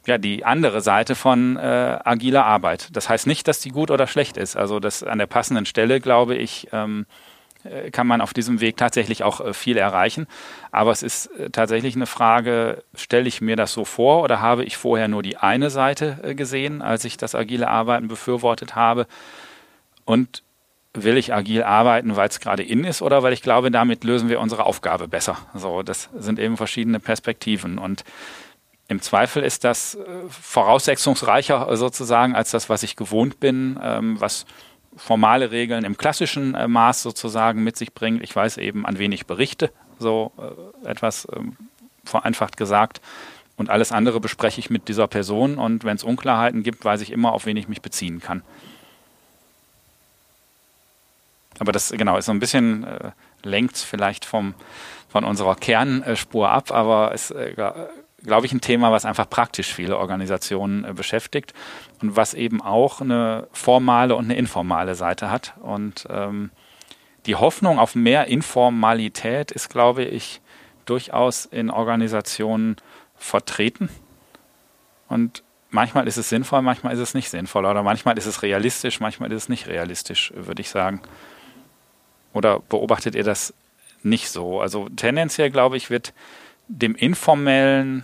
ja, 0.08 0.18
die 0.18 0.44
andere 0.44 0.82
Seite 0.82 1.14
von 1.14 1.56
äh, 1.58 2.00
agiler 2.04 2.46
Arbeit. 2.46 2.90
Das 2.94 3.10
heißt 3.10 3.28
nicht, 3.28 3.48
dass 3.48 3.60
die 3.60 3.70
gut 3.70 3.92
oder 3.92 4.08
schlecht 4.08 4.38
ist. 4.38 4.56
Also 4.56 4.80
das 4.80 5.04
an 5.04 5.20
der 5.20 5.28
passenden 5.28 5.68
Stelle, 5.68 6.00
glaube 6.00 6.36
ich, 6.36 6.70
ähm, 6.72 7.06
äh, 7.06 7.31
kann 7.91 8.07
man 8.07 8.22
auf 8.22 8.34
diesem 8.34 8.62
Weg 8.62 8.78
tatsächlich 8.78 9.24
auch 9.24 9.41
äh, 9.41 9.53
viel 9.53 9.78
erreichen. 9.78 10.28
Aber 10.72 10.91
es 10.91 11.03
ist 11.03 11.28
äh, 11.38 11.49
tatsächlich 11.49 11.95
eine 11.95 12.07
Frage, 12.07 12.84
stelle 12.95 13.28
ich 13.28 13.41
mir 13.41 13.55
das 13.55 13.74
so 13.74 13.86
vor 13.86 14.24
oder 14.24 14.41
habe 14.41 14.64
ich 14.64 14.78
vorher 14.78 15.07
nur 15.07 15.24
die 15.24 15.38
eine 15.38 15.70
Seite 15.70 16.36
gesehen, 16.36 16.82
als 16.82 17.05
ich 17.05 17.18
das 17.18 17.36
agile 17.36 17.68
Arbeiten 17.68 18.07
befürwortet 18.07 18.76
habe? 18.76 19.07
Und 20.05 20.43
will 20.93 21.18
ich 21.18 21.34
agil 21.34 21.64
arbeiten, 21.64 22.16
weil 22.16 22.28
es 22.28 22.39
gerade 22.39 22.64
in 22.64 22.84
ist 22.84 23.01
oder 23.01 23.24
weil 23.24 23.34
ich 23.34 23.41
glaube, 23.41 23.72
damit 23.72 24.03
lösen 24.03 24.28
wir 24.28 24.41
unsere 24.41 24.66
Aufgabe 24.66 25.07
besser. 25.07 25.38
So, 25.53 25.84
das 25.84 26.09
sind 26.18 26.38
eben 26.38 26.57
verschiedene 26.57 26.99
Perspektiven 26.99 27.78
und 27.78 28.03
im 28.91 29.01
Zweifel 29.01 29.41
ist 29.41 29.64
das 29.64 29.97
voraussetzungsreicher 30.30 31.78
sozusagen 31.78 32.36
als 32.36 32.51
das, 32.51 32.68
was 32.68 32.84
ich 32.84 32.97
gewohnt 32.97 33.39
bin, 33.39 33.80
ähm, 33.82 34.20
was 34.20 34.45
formale 34.96 35.52
Regeln 35.52 35.86
im 35.86 35.98
klassischen 35.98 36.56
äh, 36.56 36.68
Maß 36.68 37.02
sozusagen 37.02 37.64
mit 37.64 37.78
sich 37.78 37.94
bringt. 37.94 38.24
Ich 38.24 38.36
weiß 38.36 38.58
eben, 38.58 38.86
an 38.86 38.98
wen 38.98 39.12
ich 39.12 39.26
berichte, 39.26 39.72
so 40.00 40.32
äh, 40.86 40.89
etwas 40.89 41.28
ähm, 41.36 41.56
vereinfacht 42.04 42.58
gesagt. 42.58 43.02
Und 43.58 43.70
alles 43.70 43.92
andere 43.92 44.20
bespreche 44.20 44.60
ich 44.60 44.70
mit 44.70 44.88
dieser 44.88 45.08
Person 45.08 45.58
und 45.58 45.84
wenn 45.84 45.96
es 45.96 46.04
Unklarheiten 46.04 46.64
gibt, 46.64 46.84
weiß 46.84 47.02
ich 47.02 47.12
immer, 47.12 47.34
auf 47.34 47.46
wen 47.46 47.58
ich 47.58 47.68
mich 47.68 47.82
beziehen 47.82 48.20
kann. 48.20 48.42
Aber 51.60 51.72
das 51.72 51.92
genau 51.92 52.18
ist 52.18 52.26
so 52.26 52.32
ein 52.32 52.39
bisschen 52.39 52.84
äh, 52.86 53.12
lenkt 53.44 53.78
vielleicht 53.78 54.26
vom, 54.26 54.56
von 55.10 55.24
unserer 55.24 55.56
Kernspur 55.56 56.50
ab, 56.50 56.72
aber 56.72 57.12
es 57.14 57.30
äh, 57.30 57.54
glaube 58.24 58.46
ich, 58.46 58.54
ein 58.54 58.62
Thema, 58.62 58.92
was 58.92 59.06
einfach 59.06 59.30
praktisch 59.30 59.74
viele 59.74 59.98
Organisationen 59.98 60.86
äh, 60.86 60.94
beschäftigt 60.94 61.54
und 62.02 62.16
was 62.16 62.34
eben 62.34 62.62
auch 62.62 63.02
eine 63.02 63.47
formale 63.52 64.16
und 64.16 64.26
eine 64.26 64.36
informale 64.36 64.95
Seite 64.95 65.30
hat. 65.30 65.54
Und 65.62 66.08
ähm, 66.10 66.52
die 67.26 67.36
Hoffnung 67.36 67.80
auf 67.80 67.95
mehr 67.95 68.28
Informalität 68.28 69.52
ist, 69.52 69.70
glaube 69.70 70.04
ich, 70.04 70.41
durchaus 70.86 71.45
in 71.45 71.70
Organisationen 71.70 72.76
vertreten. 73.16 73.89
Und 75.08 75.43
manchmal 75.70 76.08
ist 76.08 76.18
es 76.18 76.30
sinnvoll, 76.30 76.62
manchmal 76.62 76.93
ist 76.93 76.99
es 76.99 77.14
nicht 77.14 77.30
sinnvoll. 77.30 77.66
Oder 77.66 77.84
manchmal 77.84 78.18
ist 78.18 78.26
es 78.26 78.41
realistisch, 78.41 78.99
manchmal 78.99 79.32
ist 79.32 79.43
es 79.43 79.49
nicht 79.49 79.68
realistisch, 79.68 80.34
würde 80.36 80.62
ich 80.62 80.70
sagen. 80.70 81.02
Oder 82.34 82.60
beobachtet 82.60 83.14
ihr 83.14 83.24
das 83.24 83.54
nicht 84.04 84.30
so? 84.30 84.62
Also 84.62 84.89
tendenziell, 84.89 85.52
glaube 85.52 85.78
ich, 85.78 85.89
wird 85.89 86.14
dem 86.68 86.95
informellen 86.95 88.04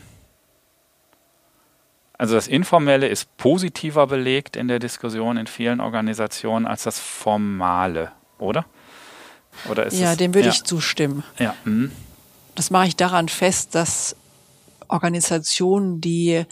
also 2.18 2.36
das 2.36 2.47
Informelle 2.47 3.07
ist 3.07 3.38
positiver 3.38 4.07
belegt 4.07 4.55
in 4.55 4.68
der 4.68 4.80
Diskussion 4.80 5.38
in 5.38 5.47
vielen 5.47 5.80
Organisationen 5.80 6.65
als 6.65 6.84
das 6.84 6.99
Formale, 6.99 8.11
oder? 8.39 8.65
Oder 9.70 9.86
ist 9.86 9.99
ja, 9.99 10.11
es, 10.11 10.18
dem 10.18 10.34
würde 10.34 10.47
ja. 10.47 10.53
ich 10.53 10.63
zustimmen. 10.63 11.24
Ja. 11.38 11.55
Mhm. 11.63 11.91
Das 12.55 12.72
mache 12.72 12.88
ich 12.88 12.95
daran 12.95 13.30
fest, 13.30 13.76
dass 13.76 14.15
Organisationen, 14.88 16.01
die 16.01 16.45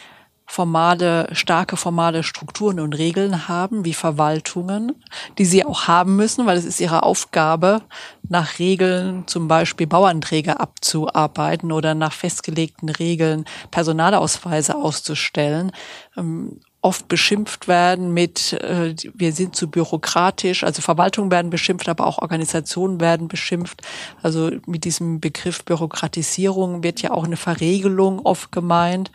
formale, 0.46 1.28
starke 1.34 1.78
formale 1.78 2.24
Strukturen 2.24 2.80
und 2.80 2.94
Regeln 2.94 3.48
haben, 3.48 3.84
wie 3.84 3.94
Verwaltungen, 3.94 4.94
die 5.38 5.46
sie 5.46 5.66
auch 5.66 5.88
haben 5.88 6.16
müssen, 6.16 6.46
weil 6.46 6.58
es 6.58 6.66
ist 6.66 6.80
ihre 6.80 7.04
Aufgabe, 7.04 7.82
nach 8.30 8.60
Regeln 8.60 9.28
zum 9.28 9.48
Beispiel 9.48 9.88
Bauanträge 9.88 10.60
abzuarbeiten 10.60 11.72
oder 11.72 11.96
nach 11.96 12.14
festgelegten 12.14 12.90
Regeln 12.90 13.46
Personalausweise 13.72 14.76
auszustellen. 14.76 15.72
Ähm, 16.18 16.60
oft 16.86 17.08
beschimpft 17.08 17.68
werden 17.68 18.14
mit, 18.14 18.54
äh, 18.54 18.94
wir 19.16 19.34
sind 19.34 19.56
zu 19.56 19.72
bürokratisch, 19.72 20.64
also 20.64 20.84
Verwaltungen 20.84 21.32
werden 21.32 21.50
beschimpft, 21.50 21.90
aber 21.90 22.06
auch 22.06 22.20
Organisationen 22.20 23.02
werden 23.02 23.28
beschimpft. 23.28 23.82
Also 24.22 24.52
mit 24.68 24.86
diesem 24.86 25.20
Begriff 25.20 25.66
Bürokratisierung 25.66 26.84
wird 26.84 27.02
ja 27.02 27.10
auch 27.10 27.24
eine 27.24 27.38
Verregelung 27.38 28.20
oft 28.20 28.52
gemeint 28.52 29.10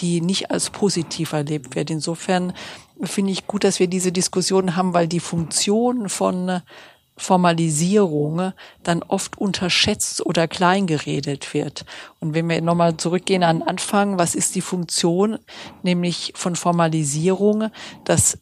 die 0.00 0.20
nicht 0.20 0.50
als 0.50 0.70
positiv 0.70 1.32
erlebt 1.32 1.74
wird. 1.74 1.90
Insofern 1.90 2.52
finde 3.02 3.32
ich 3.32 3.46
gut, 3.46 3.64
dass 3.64 3.78
wir 3.78 3.88
diese 3.88 4.12
Diskussion 4.12 4.76
haben, 4.76 4.94
weil 4.94 5.08
die 5.08 5.20
Funktion 5.20 6.08
von 6.08 6.62
Formalisierung 7.16 8.52
dann 8.82 9.02
oft 9.02 9.38
unterschätzt 9.38 10.24
oder 10.24 10.48
kleingeredet 10.48 11.52
wird. 11.54 11.84
Und 12.20 12.34
wenn 12.34 12.48
wir 12.48 12.60
nochmal 12.62 12.96
zurückgehen 12.96 13.42
an 13.44 13.62
Anfang, 13.62 14.18
was 14.18 14.34
ist 14.34 14.54
die 14.54 14.60
Funktion, 14.60 15.38
nämlich 15.82 16.32
von 16.34 16.56
Formalisierung, 16.56 17.70
dass 18.04 18.38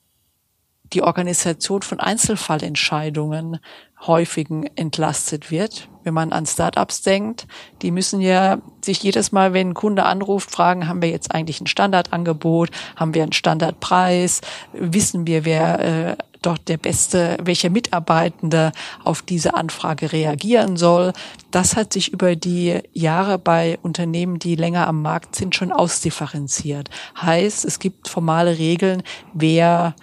die 0.92 1.02
Organisation 1.02 1.82
von 1.82 2.00
Einzelfallentscheidungen 2.00 3.58
häufigen 4.06 4.64
entlastet 4.76 5.50
wird. 5.50 5.88
Wenn 6.02 6.14
man 6.14 6.32
an 6.32 6.46
Startups 6.46 7.02
denkt, 7.02 7.46
die 7.82 7.90
müssen 7.90 8.20
ja 8.20 8.58
sich 8.82 9.02
jedes 9.02 9.32
Mal, 9.32 9.52
wenn 9.52 9.70
ein 9.70 9.74
Kunde 9.74 10.04
anruft, 10.04 10.50
fragen, 10.50 10.88
haben 10.88 11.02
wir 11.02 11.10
jetzt 11.10 11.34
eigentlich 11.34 11.60
ein 11.60 11.66
Standardangebot, 11.66 12.70
haben 12.96 13.14
wir 13.14 13.22
einen 13.22 13.32
Standardpreis, 13.32 14.40
wissen 14.72 15.26
wir, 15.26 15.44
wer 15.44 15.80
äh, 15.80 16.16
dort 16.42 16.68
der 16.68 16.78
beste, 16.78 17.36
welcher 17.42 17.70
Mitarbeitende 17.70 18.72
auf 19.04 19.22
diese 19.22 19.54
Anfrage 19.54 20.12
reagieren 20.12 20.76
soll. 20.76 21.12
Das 21.50 21.76
hat 21.76 21.92
sich 21.92 22.12
über 22.12 22.36
die 22.36 22.80
Jahre 22.92 23.38
bei 23.38 23.78
Unternehmen, 23.82 24.38
die 24.38 24.56
länger 24.56 24.86
am 24.86 25.02
Markt 25.02 25.36
sind, 25.36 25.54
schon 25.54 25.72
ausdifferenziert. 25.72 26.88
Heißt, 27.20 27.64
es 27.64 27.78
gibt 27.78 28.08
formale 28.08 28.58
Regeln, 28.58 29.02
wer 29.34 29.94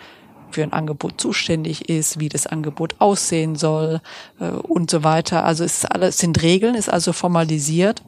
für 0.52 0.64
ein 0.64 0.74
Angebot 0.74 1.20
zuständig 1.20 1.90
ist, 1.90 2.20
wie 2.20 2.30
das 2.30 2.48
Angebot 2.48 2.96
aussehen 3.00 3.56
soll 3.56 4.02
äh, 4.40 4.50
und 4.50 4.90
so 4.90 5.04
weiter. 5.04 5.44
Also 5.46 5.64
es 5.64 5.80
ist 5.80 5.92
alles 5.92 6.18
sind 6.18 6.42
Regeln, 6.42 6.76
ist 6.76 6.90
also 6.90 7.14
formalisiert. 7.14 8.04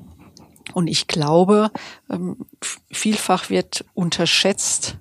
Und 0.73 0.87
ich 0.87 1.07
glaube, 1.07 1.71
ähm, 2.09 2.37
vielfach 2.91 3.49
wird 3.49 3.85
unterschätzt, 3.93 4.97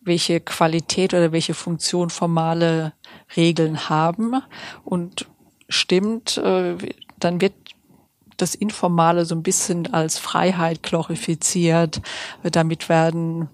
welche 0.00 0.40
Qualität 0.40 1.12
oder 1.14 1.32
welche 1.32 1.54
Funktion 1.54 2.10
formale 2.10 2.92
Regeln 3.36 3.88
haben. 3.88 4.40
Und 4.84 5.26
stimmt, 5.68 6.38
äh, 6.38 6.76
dann 7.18 7.40
wird 7.40 7.54
das 8.36 8.54
Informale 8.54 9.24
so 9.24 9.34
ein 9.34 9.42
bisschen 9.42 9.92
als 9.92 10.18
Freiheit 10.18 10.82
glorifiziert. 10.82 12.00
Damit 12.42 12.88
werden 12.88 13.48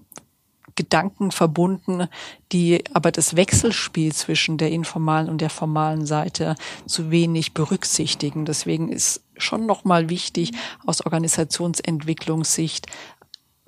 Gedanken 0.75 1.31
verbunden, 1.31 2.07
die 2.51 2.83
aber 2.93 3.11
das 3.11 3.35
Wechselspiel 3.35 4.13
zwischen 4.13 4.57
der 4.57 4.71
informalen 4.71 5.29
und 5.29 5.41
der 5.41 5.49
formalen 5.49 6.05
Seite 6.05 6.55
zu 6.85 7.11
wenig 7.11 7.53
berücksichtigen. 7.53 8.45
Deswegen 8.45 8.89
ist 8.89 9.21
schon 9.37 9.65
nochmal 9.65 10.09
wichtig, 10.09 10.51
aus 10.85 11.05
Organisationsentwicklungssicht 11.05 12.87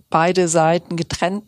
beide 0.09 0.47
Seiten 0.47 0.95
getrennt 0.95 1.43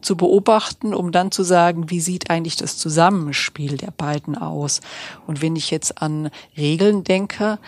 zu 0.00 0.16
beobachten, 0.16 0.94
um 0.94 1.12
dann 1.12 1.30
zu 1.30 1.44
sagen, 1.44 1.90
wie 1.90 2.00
sieht 2.00 2.28
eigentlich 2.30 2.56
das 2.56 2.76
Zusammenspiel 2.76 3.76
der 3.76 3.92
beiden 3.92 4.36
aus? 4.36 4.80
Und 5.26 5.42
wenn 5.42 5.56
ich 5.56 5.70
jetzt 5.70 6.02
an 6.02 6.30
Regeln 6.56 7.04
denke, 7.04 7.58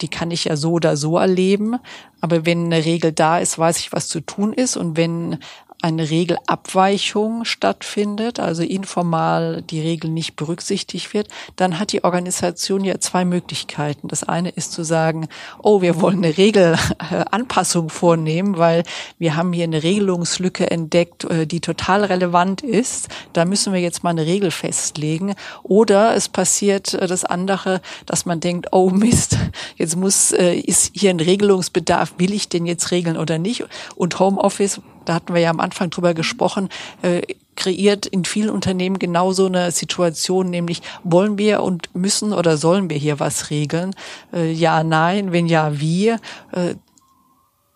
die 0.00 0.08
kann 0.08 0.30
ich 0.30 0.44
ja 0.44 0.56
so 0.56 0.72
oder 0.72 0.96
so 0.96 1.18
erleben. 1.18 1.76
Aber 2.20 2.46
wenn 2.46 2.66
eine 2.66 2.84
Regel 2.84 3.12
da 3.12 3.38
ist, 3.38 3.58
weiß 3.58 3.78
ich, 3.78 3.92
was 3.92 4.08
zu 4.08 4.20
tun 4.20 4.52
ist. 4.52 4.76
Und 4.76 4.96
wenn 4.96 5.38
eine 5.82 6.10
Regelabweichung 6.10 7.44
stattfindet, 7.44 8.38
also 8.38 8.62
informal 8.62 9.62
die 9.62 9.80
Regel 9.80 10.10
nicht 10.10 10.36
berücksichtigt 10.36 11.14
wird, 11.14 11.28
dann 11.56 11.78
hat 11.78 11.92
die 11.92 12.04
Organisation 12.04 12.84
ja 12.84 12.98
zwei 13.00 13.24
Möglichkeiten. 13.24 14.08
Das 14.08 14.24
eine 14.24 14.50
ist 14.50 14.72
zu 14.72 14.84
sagen, 14.84 15.28
oh, 15.62 15.80
wir 15.80 16.00
wollen 16.00 16.24
eine 16.24 16.36
Regelanpassung 16.36 17.88
vornehmen, 17.88 18.58
weil 18.58 18.82
wir 19.18 19.36
haben 19.36 19.52
hier 19.52 19.64
eine 19.64 19.82
Regelungslücke 19.82 20.70
entdeckt, 20.70 21.24
äh, 21.24 21.46
die 21.46 21.60
total 21.60 22.04
relevant 22.04 22.62
ist. 22.62 23.08
Da 23.32 23.44
müssen 23.44 23.72
wir 23.72 23.80
jetzt 23.80 24.04
mal 24.04 24.10
eine 24.10 24.26
Regel 24.26 24.50
festlegen. 24.50 25.34
Oder 25.62 26.14
es 26.14 26.28
passiert 26.28 26.94
äh, 26.94 27.06
das 27.06 27.24
andere, 27.24 27.80
dass 28.06 28.26
man 28.26 28.40
denkt, 28.40 28.68
oh 28.72 28.90
Mist, 28.90 29.38
jetzt 29.76 29.96
muss, 29.96 30.32
äh, 30.32 30.54
ist 30.54 30.92
hier 30.94 31.10
ein 31.10 31.20
Regelungsbedarf, 31.20 32.14
will 32.18 32.34
ich 32.34 32.48
den 32.48 32.66
jetzt 32.66 32.90
regeln 32.90 33.16
oder 33.16 33.38
nicht? 33.38 33.64
Und 33.96 34.18
Homeoffice 34.18 34.80
da 35.04 35.14
hatten 35.14 35.34
wir 35.34 35.40
ja 35.40 35.50
am 35.50 35.60
Anfang 35.60 35.90
drüber 35.90 36.14
gesprochen, 36.14 36.68
äh, 37.02 37.22
kreiert 37.56 38.06
in 38.06 38.24
vielen 38.24 38.50
Unternehmen 38.50 38.98
genau 38.98 39.32
so 39.32 39.46
eine 39.46 39.70
Situation, 39.70 40.48
nämlich 40.48 40.82
wollen 41.04 41.36
wir 41.36 41.62
und 41.62 41.94
müssen 41.94 42.32
oder 42.32 42.56
sollen 42.56 42.88
wir 42.88 42.96
hier 42.96 43.20
was 43.20 43.50
regeln? 43.50 43.94
Äh, 44.32 44.50
ja, 44.52 44.82
nein, 44.82 45.32
wenn 45.32 45.46
ja, 45.46 45.78
wie? 45.78 46.08
Äh, 46.52 46.74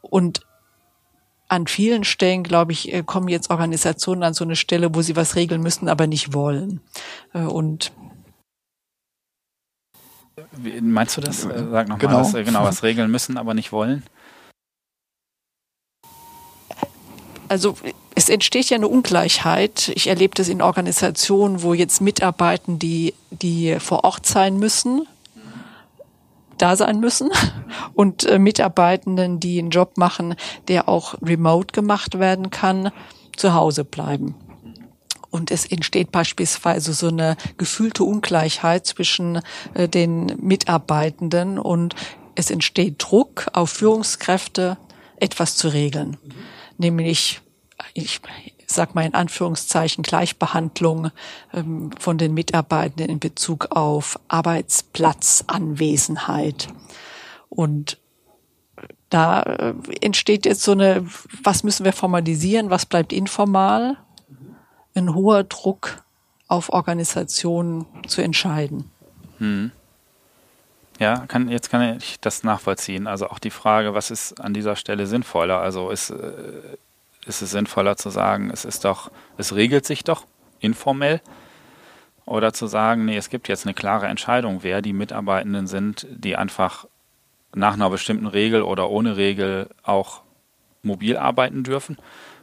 und 0.00 0.40
an 1.48 1.66
vielen 1.66 2.04
Stellen, 2.04 2.42
glaube 2.42 2.72
ich, 2.72 2.92
äh, 2.92 3.02
kommen 3.04 3.28
jetzt 3.28 3.50
Organisationen 3.50 4.22
an 4.22 4.34
so 4.34 4.44
eine 4.44 4.56
Stelle, 4.56 4.94
wo 4.94 5.02
sie 5.02 5.16
was 5.16 5.36
regeln 5.36 5.62
müssen, 5.62 5.88
aber 5.88 6.06
nicht 6.06 6.32
wollen. 6.32 6.80
Äh, 7.32 7.40
und 7.40 7.92
Wie, 10.56 10.80
Meinst 10.80 11.16
du 11.16 11.20
das? 11.20 11.44
Äh, 11.44 11.66
sag 11.70 11.88
nochmal, 11.88 11.98
genau. 11.98 12.20
Was, 12.20 12.32
genau, 12.32 12.64
was 12.64 12.82
regeln 12.82 13.10
müssen, 13.10 13.36
aber 13.36 13.54
nicht 13.54 13.70
wollen? 13.70 14.02
Also 17.48 17.76
es 18.14 18.28
entsteht 18.28 18.70
ja 18.70 18.76
eine 18.76 18.88
Ungleichheit. 18.88 19.90
Ich 19.94 20.06
erlebe 20.06 20.34
das 20.34 20.48
in 20.48 20.62
Organisationen, 20.62 21.62
wo 21.62 21.74
jetzt 21.74 22.00
Mitarbeiter, 22.00 22.64
die, 22.68 23.14
die 23.30 23.76
vor 23.80 24.04
Ort 24.04 24.26
sein 24.26 24.58
müssen, 24.58 25.06
da 26.58 26.76
sein 26.76 27.00
müssen 27.00 27.30
und 27.94 28.24
äh, 28.24 28.38
Mitarbeitenden, 28.38 29.40
die 29.40 29.58
einen 29.58 29.70
Job 29.70 29.96
machen, 29.96 30.36
der 30.68 30.88
auch 30.88 31.16
remote 31.22 31.72
gemacht 31.72 32.18
werden 32.18 32.50
kann, 32.50 32.90
zu 33.36 33.54
Hause 33.54 33.84
bleiben. 33.84 34.36
Und 35.30 35.50
es 35.50 35.66
entsteht 35.66 36.12
beispielsweise 36.12 36.92
so 36.92 37.08
eine 37.08 37.36
gefühlte 37.58 38.04
Ungleichheit 38.04 38.86
zwischen 38.86 39.40
äh, 39.74 39.88
den 39.88 40.26
Mitarbeitenden 40.40 41.58
und 41.58 41.96
es 42.36 42.50
entsteht 42.50 42.96
Druck 42.98 43.48
auf 43.52 43.70
Führungskräfte, 43.70 44.76
etwas 45.18 45.56
zu 45.56 45.68
regeln 45.68 46.16
nämlich 46.78 47.40
ich 47.92 48.22
sag 48.66 48.94
mal 48.94 49.04
in 49.04 49.12
Anführungszeichen 49.14 50.02
Gleichbehandlung 50.02 51.10
ähm, 51.52 51.90
von 51.98 52.16
den 52.18 52.34
Mitarbeitenden 52.34 53.10
in 53.10 53.18
Bezug 53.20 53.68
auf 53.70 54.18
Arbeitsplatzanwesenheit. 54.28 56.68
Und 57.48 57.98
da 59.10 59.42
äh, 59.42 59.74
entsteht 60.00 60.46
jetzt 60.46 60.62
so 60.62 60.72
eine, 60.72 61.06
was 61.42 61.62
müssen 61.62 61.84
wir 61.84 61.92
formalisieren, 61.92 62.70
was 62.70 62.86
bleibt 62.86 63.12
informal? 63.12 63.98
Ein 64.94 65.14
hoher 65.14 65.44
Druck 65.44 66.02
auf 66.48 66.70
Organisationen 66.70 67.84
zu 68.06 68.22
entscheiden. 68.22 68.90
Hm. 69.38 69.72
Ja, 71.00 71.24
kann, 71.26 71.48
jetzt 71.48 71.70
kann 71.70 71.96
ich 71.96 72.20
das 72.20 72.44
nachvollziehen. 72.44 73.06
Also 73.06 73.28
auch 73.28 73.38
die 73.38 73.50
Frage, 73.50 73.94
was 73.94 74.10
ist 74.10 74.40
an 74.40 74.54
dieser 74.54 74.76
Stelle 74.76 75.06
sinnvoller? 75.06 75.58
Also 75.58 75.90
ist, 75.90 76.10
äh, 76.10 76.32
ist 77.26 77.42
es 77.42 77.50
sinnvoller 77.50 77.96
zu 77.96 78.10
sagen, 78.10 78.50
es 78.52 78.64
ist 78.64 78.84
doch, 78.84 79.10
es 79.36 79.54
regelt 79.54 79.84
sich 79.86 80.04
doch 80.04 80.24
informell? 80.60 81.20
Oder 82.26 82.52
zu 82.52 82.66
sagen, 82.66 83.04
nee, 83.04 83.16
es 83.16 83.28
gibt 83.28 83.48
jetzt 83.48 83.66
eine 83.66 83.74
klare 83.74 84.06
Entscheidung, 84.06 84.62
wer 84.62 84.80
die 84.80 84.94
Mitarbeitenden 84.94 85.66
sind, 85.66 86.06
die 86.10 86.36
einfach 86.36 86.86
nach 87.54 87.74
einer 87.74 87.90
bestimmten 87.90 88.26
Regel 88.26 88.62
oder 88.62 88.88
ohne 88.88 89.16
Regel 89.16 89.68
auch 89.82 90.22
mobil 90.82 91.16
arbeiten 91.16 91.64
dürfen 91.64 91.98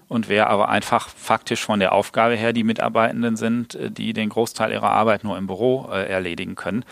und 0.07 0.29
wer 0.29 0.49
aber 0.49 0.69
einfach 0.69 1.09
faktisch 1.09 1.63
von 1.63 1.79
der 1.79 1.93
Aufgabe 1.93 2.35
her 2.35 2.53
die 2.53 2.63
Mitarbeitenden 2.63 3.37
sind, 3.37 3.75
äh, 3.75 3.89
die 3.89 4.13
den 4.13 4.29
Großteil 4.29 4.71
ihrer 4.71 4.91
Arbeit 4.91 5.23
nur 5.23 5.37
im 5.37 5.47
Büro 5.47 5.89
äh, 5.91 6.05
erledigen 6.07 6.55
können 6.55 6.85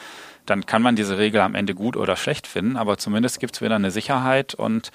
dann 0.49 0.65
kann 0.65 0.81
man 0.81 0.95
diese 0.95 1.17
Regel 1.17 1.41
am 1.41 1.55
Ende 1.55 1.75
gut 1.75 1.95
oder 1.95 2.15
schlecht 2.15 2.47
finden, 2.47 2.77
aber 2.77 2.97
zumindest 2.97 3.39
gibt 3.39 3.55
es 3.55 3.61
wieder 3.61 3.75
eine 3.75 3.91
Sicherheit 3.91 4.55
und 4.55 4.91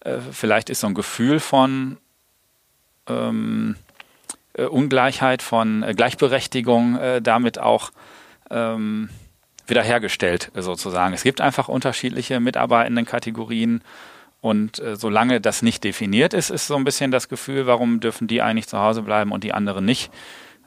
äh, 0.00 0.18
vielleicht 0.32 0.70
ist 0.70 0.80
so 0.80 0.86
ein 0.86 0.94
Gefühl 0.94 1.40
von 1.40 1.98
ähm, 3.08 3.76
äh, 4.54 4.64
Ungleichheit, 4.64 5.42
von 5.42 5.82
äh, 5.82 5.94
Gleichberechtigung 5.94 6.96
äh, 6.98 7.22
damit 7.22 7.58
auch 7.58 7.90
ähm, 8.50 9.10
wiederhergestellt 9.66 10.50
sozusagen. 10.54 11.14
Es 11.14 11.22
gibt 11.22 11.40
einfach 11.40 11.68
unterschiedliche 11.68 12.40
Mitarbeitendenkategorien 12.40 13.82
und 14.40 14.78
äh, 14.78 14.96
solange 14.96 15.40
das 15.40 15.62
nicht 15.62 15.82
definiert 15.82 16.34
ist, 16.34 16.50
ist 16.50 16.66
so 16.66 16.76
ein 16.76 16.84
bisschen 16.84 17.10
das 17.10 17.28
Gefühl, 17.28 17.66
warum 17.66 18.00
dürfen 18.00 18.28
die 18.28 18.42
eigentlich 18.42 18.68
zu 18.68 18.78
Hause 18.78 19.02
bleiben 19.02 19.32
und 19.32 19.42
die 19.44 19.52
anderen 19.52 19.84
nicht. 19.84 20.12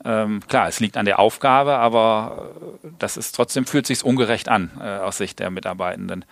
Ähm, 0.05 0.41
klar, 0.47 0.67
es 0.67 0.79
liegt 0.79 0.97
an 0.97 1.05
der 1.05 1.19
Aufgabe, 1.19 1.75
aber 1.75 2.51
äh, 2.83 2.87
das 2.99 3.17
ist 3.17 3.33
trotzdem 3.35 3.65
fühlt 3.65 3.85
sich 3.85 4.03
ungerecht 4.03 4.47
an 4.49 4.71
äh, 4.79 4.97
aus 4.99 5.17
Sicht 5.17 5.39
der 5.39 5.49
Mitarbeitenden. 5.49 6.25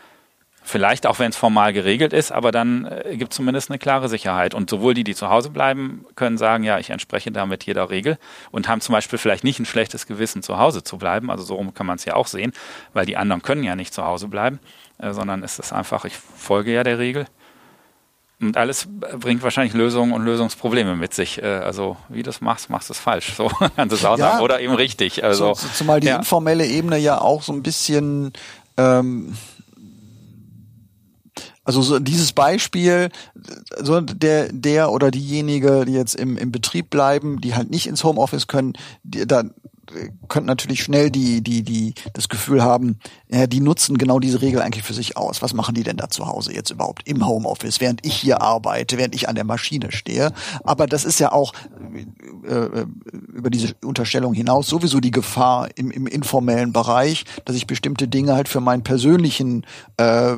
Vielleicht 0.64 1.08
auch, 1.08 1.20
wenn 1.20 1.30
es 1.30 1.38
formal 1.38 1.72
geregelt 1.72 2.12
ist, 2.12 2.32
aber 2.32 2.52
dann 2.52 2.86
äh, 2.86 3.16
gibt 3.16 3.32
es 3.32 3.38
zumindest 3.38 3.70
eine 3.70 3.80
klare 3.80 4.10
Sicherheit. 4.10 4.54
Und 4.54 4.70
sowohl 4.70 4.94
die, 4.94 5.04
die 5.04 5.16
zu 5.16 5.30
Hause 5.30 5.50
bleiben, 5.50 6.06
können 6.16 6.38
sagen, 6.38 6.64
ja, 6.64 6.78
ich 6.78 6.90
entspreche 6.90 7.32
damit 7.32 7.66
jeder 7.66 7.90
Regel 7.90 8.18
und 8.52 8.68
haben 8.68 8.82
zum 8.82 8.94
Beispiel 8.94 9.18
vielleicht 9.18 9.44
nicht 9.46 9.60
ein 9.60 9.66
schlechtes 9.66 10.08
Gewissen, 10.08 10.44
zu 10.44 10.58
Hause 10.58 10.84
zu 10.84 10.98
bleiben. 10.98 11.32
Also 11.32 11.44
so 11.44 11.56
rum 11.56 11.74
kann 11.74 11.86
man 11.86 11.96
es 11.96 12.06
ja 12.06 12.16
auch 12.16 12.28
sehen, 12.28 12.52
weil 12.94 13.06
die 13.06 13.16
anderen 13.16 13.42
können 13.42 13.64
ja 13.64 13.76
nicht 13.76 13.94
zu 13.94 14.06
Hause 14.06 14.28
bleiben, 14.28 14.60
äh, 14.98 15.14
sondern 15.14 15.44
es 15.44 15.58
ist 15.60 15.72
einfach, 15.72 16.04
ich 16.06 16.18
folge 16.18 16.74
ja 16.74 16.84
der 16.84 17.00
Regel 17.00 17.28
und 18.40 18.56
alles 18.56 18.88
bringt 19.20 19.42
wahrscheinlich 19.42 19.74
Lösungen 19.74 20.14
und 20.14 20.24
Lösungsprobleme 20.24 20.96
mit 20.96 21.14
sich. 21.14 21.42
Äh, 21.42 21.46
also 21.46 21.98
wie 22.10 22.22
du 22.22 22.30
es 22.30 22.40
machst, 22.40 22.70
machst 22.70 22.90
du 22.90 22.94
es 22.94 23.00
falsch. 23.00 23.34
So 23.36 23.48
kannst 23.76 23.92
du 23.92 23.96
es 23.96 24.06
auch 24.06 24.18
ja, 24.18 24.32
sagen. 24.32 24.44
Oder 24.44 24.60
eben 24.60 24.76
richtig. 24.76 25.24
Also, 25.24 25.56
so, 25.56 25.68
zumal 25.74 26.00
die 26.00 26.08
ja. 26.08 26.18
informelle 26.18 26.66
Ebene 26.66 26.98
ja 26.98 27.20
auch 27.20 27.42
so 27.42 27.52
ein 27.52 27.64
bisschen 27.64 28.34
ähm, 28.78 29.36
also 31.68 31.82
so 31.82 32.00
dieses 32.00 32.32
Beispiel, 32.32 33.10
so 33.78 34.00
der, 34.00 34.48
der 34.54 34.90
oder 34.90 35.12
diejenige, 35.12 35.84
die 35.86 35.92
jetzt 35.92 36.16
im, 36.16 36.38
im 36.38 36.50
Betrieb 36.50 36.90
bleiben, 36.90 37.42
die 37.42 37.56
halt 37.56 37.70
nicht 37.70 37.88
ins 37.88 38.06
Homeoffice 38.06 38.48
können, 38.48 38.72
die, 39.04 39.28
da 39.28 39.44
könnten 40.28 40.48
natürlich 40.48 40.84
schnell 40.84 41.10
die, 41.10 41.42
die, 41.42 41.64
die, 41.64 41.94
das 42.14 42.30
Gefühl 42.30 42.64
haben, 42.64 43.00
ja, 43.30 43.48
die 43.48 43.60
nutzen 43.60 43.98
genau 43.98 44.20
diese 44.20 44.42
Regel 44.42 44.62
eigentlich 44.62 44.84
für 44.84 44.94
sich 44.94 45.18
aus. 45.18 45.42
Was 45.42 45.54
machen 45.54 45.76
die 45.76 45.84
denn 45.84 45.98
da 45.98 46.10
zu 46.10 46.28
Hause 46.28 46.54
jetzt 46.54 46.72
überhaupt 46.72 47.08
im 47.08 47.26
Homeoffice, 47.26 47.80
während 47.80 48.06
ich 48.06 48.16
hier 48.16 48.42
arbeite, 48.42 48.98
während 48.98 49.16
ich 49.16 49.30
an 49.30 49.36
der 49.36 49.44
Maschine 49.44 49.92
stehe? 49.92 50.32
Aber 50.64 50.88
das 50.88 51.06
ist 51.06 51.20
ja 51.20 51.32
auch 51.32 51.54
äh, 52.46 52.56
äh 52.56 52.86
über 53.34 53.50
diese 53.50 53.76
Unterstellung 53.84 54.34
hinaus 54.34 54.68
sowieso 54.68 55.00
die 55.00 55.12
Gefahr 55.12 55.70
im, 55.76 55.92
im 55.92 56.08
informellen 56.08 56.74
Bereich, 56.74 57.26
dass 57.46 57.56
ich 57.56 57.68
bestimmte 57.68 58.08
Dinge 58.08 58.34
halt 58.34 58.50
für 58.50 58.62
meinen 58.62 58.84
persönlichen 58.84 59.66
äh, 59.98 60.38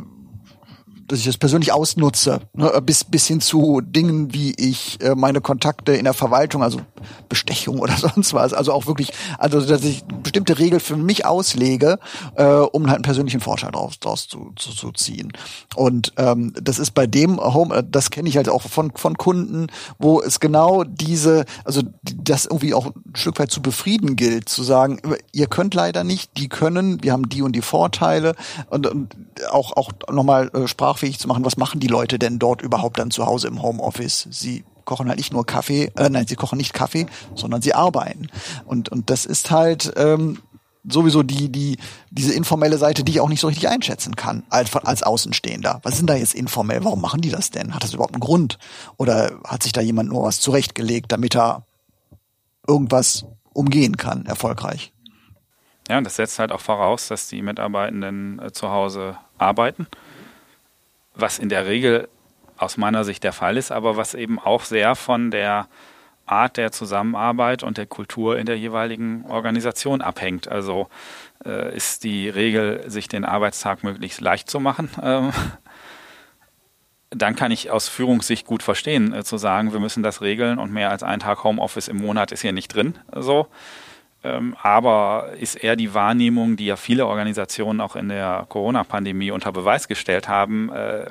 dass 1.10 1.20
ich 1.20 1.26
das 1.26 1.38
persönlich 1.38 1.74
ausnutze, 1.74 2.40
ne, 2.54 2.72
bis, 2.84 3.04
bis 3.04 3.28
hin 3.28 3.42
zu 3.42 3.82
Dingen, 3.82 4.34
wie 4.34 4.54
ich 4.56 5.02
äh, 5.02 5.16
meine 5.16 5.42
Kontakte 5.42 5.94
in 5.94 6.06
der 6.06 6.14
Verwaltung, 6.14 6.64
also 6.64 6.80
Bestechung 7.28 7.80
oder 7.80 7.94
sonst 7.98 8.34
was, 8.34 8.54
also 8.54 8.72
auch 8.72 8.86
wirklich, 8.86 9.12
also 9.38 9.60
dass 9.60 9.84
ich 9.84 10.04
bestimmte 10.24 10.60
Regeln 10.60 10.80
für 10.80 10.96
mich 10.96 11.26
auslege, 11.26 12.00
äh, 12.36 12.46
um 12.46 12.88
halt 12.88 12.98
einen 12.98 13.04
persönlichen 13.04 13.42
Vorteil 13.42 13.72
daraus, 13.72 14.00
daraus 14.00 14.28
zu, 14.28 14.52
zu, 14.56 14.72
zu 14.72 14.92
ziehen. 14.92 15.34
Und 15.76 16.14
ähm, 16.18 16.54
das 16.62 16.78
ist 16.78 16.92
bei 16.92 17.08
dem 17.08 17.40
Home, 17.40 17.76
äh, 17.76 17.84
das 17.90 18.12
kenne 18.12 18.30
ich 18.30 18.38
halt 18.38 18.48
auch 18.48 18.62
von, 18.62 18.92
von 18.96 19.18
Kunden, 19.18 19.68
wo 19.98 20.22
es 20.22 20.40
genau 20.40 20.84
diese, 20.84 21.46
also 21.66 21.82
das 22.04 22.46
irgendwie 22.46 22.76
auch 22.76 22.86
ein 22.86 23.16
Stück 23.16 23.40
weit 23.40 23.52
zu 23.52 23.62
befrieden 23.62 24.16
gilt, 24.16 24.48
zu 24.48 24.62
sagen, 24.62 25.02
ihr 25.32 25.48
könnt 25.48 25.74
leider 25.74 26.04
nicht, 26.04 26.38
die 26.38 26.50
können, 26.50 27.02
wir 27.04 27.14
haben 27.14 27.30
die 27.30 27.42
und 27.42 27.56
die 27.56 27.62
Vorteile 27.62 28.36
und, 28.70 28.86
und 28.86 29.16
auch, 29.50 29.76
auch 29.76 29.92
nochmal 30.12 30.52
äh, 30.54 30.68
Sprach 30.68 30.99
sprachfähig 31.00 31.20
zu 31.20 31.28
machen, 31.28 31.46
was 31.46 31.58
machen 31.58 31.80
die 31.80 31.88
Leute 31.88 32.20
denn 32.20 32.40
dort 32.40 32.62
überhaupt 32.62 33.00
dann 33.00 33.12
zu 33.12 33.26
Hause 33.26 33.48
im 33.48 33.62
Homeoffice? 33.62 34.28
Sie 34.32 34.66
kochen 34.86 35.08
halt 35.08 35.18
nicht 35.18 35.32
nur 35.32 35.46
Kaffee, 35.46 35.92
äh, 35.96 36.10
nein, 36.10 36.28
sie 36.28 36.36
kochen 36.36 36.58
nicht 36.58 36.74
Kaffee, 36.74 37.06
sondern 37.36 37.62
sie 37.62 37.74
arbeiten. 37.74 38.28
Und, 38.66 38.90
und 38.90 39.10
das 39.10 39.26
ist 39.26 39.52
halt 39.52 39.94
ähm, 39.96 40.40
sowieso 40.84 41.24
die, 41.24 41.50
die, 41.50 41.78
diese 42.12 42.34
informelle 42.34 42.78
Seite, 42.78 43.04
die 43.04 43.14
ich 43.14 43.20
auch 43.22 43.30
nicht 43.30 43.40
so 43.40 43.48
richtig 43.48 43.70
einschätzen 43.70 44.16
kann, 44.16 44.44
als, 44.50 44.76
als 44.76 45.04
Außenstehender. 45.04 45.80
Was 45.84 45.98
sind 45.98 46.10
da 46.10 46.16
jetzt 46.16 46.36
informell? 46.36 46.84
Warum 46.84 47.02
machen 47.02 47.22
die 47.22 47.30
das 47.30 47.52
denn? 47.52 47.74
Hat 47.74 47.84
das 47.84 47.94
überhaupt 47.94 48.16
einen 48.16 48.22
Grund? 48.22 48.58
Oder 48.98 49.40
hat 49.48 49.64
sich 49.64 49.72
da 49.72 49.82
jemand 49.82 50.10
nur 50.10 50.24
was 50.24 50.42
zurechtgelegt, 50.42 51.12
damit 51.12 51.36
er 51.36 51.66
irgendwas 52.68 53.26
umgehen 53.54 53.96
kann, 53.96 54.26
erfolgreich? 54.26 54.92
Ja, 55.88 55.98
und 55.98 56.04
das 56.04 56.16
setzt 56.16 56.40
halt 56.40 56.52
auch 56.52 56.62
voraus, 56.62 57.08
dass 57.08 57.28
die 57.28 57.42
Mitarbeitenden 57.42 58.40
äh, 58.40 58.52
zu 58.52 58.70
Hause 58.70 59.18
arbeiten 59.38 59.88
was 61.22 61.40
in 61.40 61.50
der 61.50 61.66
Regel 61.66 62.08
aus 62.58 62.78
meiner 62.78 63.04
Sicht 63.04 63.24
der 63.24 63.34
Fall 63.34 63.58
ist, 63.58 63.72
aber 63.72 63.98
was 63.98 64.14
eben 64.14 64.40
auch 64.40 64.64
sehr 64.64 64.96
von 64.96 65.32
der 65.32 65.68
Art 66.26 66.58
der 66.58 66.72
Zusammenarbeit 66.72 67.64
und 67.64 67.78
der 67.78 67.88
Kultur 67.88 68.38
in 68.38 68.46
der 68.46 68.58
jeweiligen 68.58 69.26
Organisation 69.26 70.02
abhängt. 70.02 70.48
Also 70.48 70.88
äh, 71.44 71.76
ist 71.76 72.04
die 72.04 72.30
Regel, 72.30 72.84
sich 72.90 73.08
den 73.08 73.26
Arbeitstag 73.26 73.84
möglichst 73.84 74.22
leicht 74.22 74.50
zu 74.50 74.60
machen. 74.60 74.90
Ähm, 75.02 75.32
dann 77.10 77.36
kann 77.36 77.52
ich 77.52 77.72
aus 77.72 77.88
Führungssicht 77.88 78.46
gut 78.46 78.62
verstehen, 78.62 79.14
äh, 79.14 79.24
zu 79.24 79.38
sagen, 79.38 79.74
wir 79.74 79.80
müssen 79.80 80.04
das 80.04 80.22
regeln 80.22 80.60
und 80.60 80.72
mehr 80.72 80.92
als 80.92 81.02
ein 81.02 81.20
Tag 81.20 81.44
Homeoffice 81.44 81.88
im 81.88 81.98
Monat 81.98 82.32
ist 82.32 82.42
hier 82.42 82.54
nicht 82.54 82.74
drin. 82.74 83.00
So. 83.16 83.48
Ähm, 84.22 84.54
aber 84.62 85.30
ist 85.40 85.56
eher 85.56 85.78
die 85.78 85.94
Wahrnehmung, 85.94 86.58
die 86.58 86.66
ja 86.66 86.76
viele 86.76 87.06
Organisationen 87.06 87.80
auch 87.80 87.96
in 87.96 88.10
der 88.10 88.46
Corona-Pandemie 88.50 89.32
unter 89.32 89.54
Beweis 89.54 89.88
gestellt 89.88 90.28
haben. 90.28 90.70
Äh, 90.74 91.06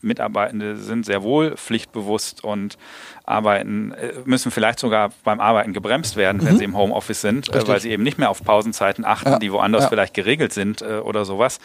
Mitarbeitende 0.00 0.76
sind 0.76 1.04
sehr 1.04 1.24
wohl 1.24 1.56
pflichtbewusst 1.56 2.44
und 2.44 2.78
arbeiten, 3.24 3.90
äh, 3.92 4.12
müssen 4.26 4.52
vielleicht 4.52 4.78
sogar 4.78 5.10
beim 5.24 5.40
Arbeiten 5.40 5.72
gebremst 5.72 6.14
werden, 6.14 6.40
mhm. 6.40 6.46
wenn 6.46 6.58
sie 6.58 6.64
im 6.64 6.76
Homeoffice 6.76 7.20
sind, 7.20 7.52
äh, 7.52 7.66
weil 7.66 7.80
sie 7.80 7.90
eben 7.90 8.04
nicht 8.04 8.18
mehr 8.18 8.30
auf 8.30 8.44
Pausenzeiten 8.44 9.04
achten, 9.04 9.30
ja. 9.30 9.38
die 9.40 9.50
woanders 9.50 9.84
ja. 9.84 9.88
vielleicht 9.88 10.14
geregelt 10.14 10.52
sind 10.52 10.82
oder 10.82 11.24
sowas. 11.24 11.58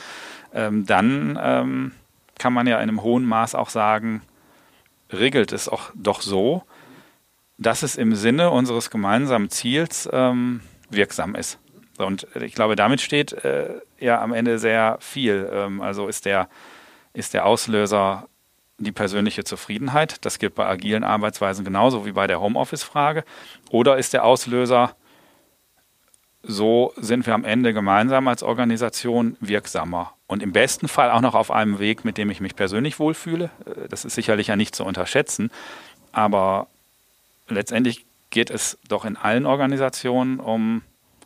Ähm, 0.54 0.88
dann 0.88 1.38
ähm, 1.40 1.92
kann 2.40 2.54
man 2.54 2.66
ja 2.66 2.78
in 2.78 2.84
einem 2.84 3.04
hohen 3.04 3.26
Maß 3.26 3.54
auch 3.54 3.70
sagen, 3.70 4.22
regelt 5.12 5.52
es 5.52 5.70
auch 5.70 5.92
doch 5.94 6.22
so, 6.22 6.64
dass 7.60 7.84
es 7.84 7.98
im 7.98 8.16
Sinne 8.16 8.50
unseres 8.50 8.90
gemeinsamen 8.90 9.50
Ziels 9.50 10.10
ähm, 10.12 10.62
wirksam 10.90 11.36
ist. 11.36 11.60
Und 11.98 12.28
ich 12.36 12.54
glaube, 12.54 12.76
damit 12.76 13.02
steht 13.02 13.34
äh, 13.44 13.82
ja 14.00 14.22
am 14.22 14.34
Ende 14.34 14.60
sehr 14.60 14.98
viel. 15.00 15.50
Ähm, 15.52 15.82
also 15.82 16.08
ist 16.08 16.26
der, 16.26 16.48
ist 17.14 17.34
der 17.34 17.46
Auslöser 17.46 18.28
die 18.78 18.92
persönliche 18.92 19.44
Zufriedenheit. 19.44 20.24
Das 20.26 20.38
gilt 20.38 20.56
bei 20.56 20.68
agilen 20.68 21.04
Arbeitsweisen 21.04 21.66
genauso 21.66 22.06
wie 22.06 22.12
bei 22.12 22.28
der 22.28 22.40
Homeoffice-Frage. 22.40 23.24
Oder 23.72 23.98
ist 23.98 24.14
der 24.14 24.24
Auslöser, 24.24 24.96
so 26.44 26.94
sind 26.96 27.26
wir 27.26 27.34
am 27.34 27.44
Ende 27.44 27.74
gemeinsam 27.74 28.28
als 28.28 28.44
Organisation 28.44 29.36
wirksamer. 29.40 30.14
Und 30.28 30.44
im 30.44 30.52
besten 30.52 30.88
Fall 30.88 31.10
auch 31.12 31.22
noch 31.22 31.36
auf 31.36 31.52
einem 31.52 31.80
Weg, 31.80 32.06
mit 32.06 32.18
dem 32.18 32.30
ich 32.30 32.42
mich 32.42 32.56
persönlich 32.56 33.00
wohlfühle. 33.00 33.50
Äh, 33.66 33.88
das 33.90 34.06
ist 34.06 34.14
sicherlich 34.16 34.48
ja 34.48 34.56
nicht 34.56 34.76
zu 34.76 34.86
unterschätzen. 34.86 35.50
Aber 36.12 36.68
letztendlich 37.48 38.06
geht 38.30 38.50
es 38.50 38.78
doch 38.88 39.06
in 39.06 39.18
allen 39.18 39.46
Organisationen 39.46 40.40
um, 40.40 40.82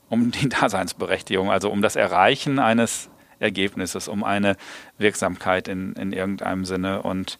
um 0.10 0.32
die 0.32 0.50
Daseinsberechtigung, 0.50 1.52
also 1.52 1.72
um 1.72 1.82
das 1.82 1.96
Erreichen 1.96 2.60
eines 2.60 3.10
Ergebnisses, 3.40 4.08
um 4.08 4.24
eine 4.24 4.56
Wirksamkeit 4.98 5.68
in, 5.68 5.94
in 5.94 6.14
irgendeinem 6.14 6.66
Sinne. 6.66 7.02
Und 7.02 7.40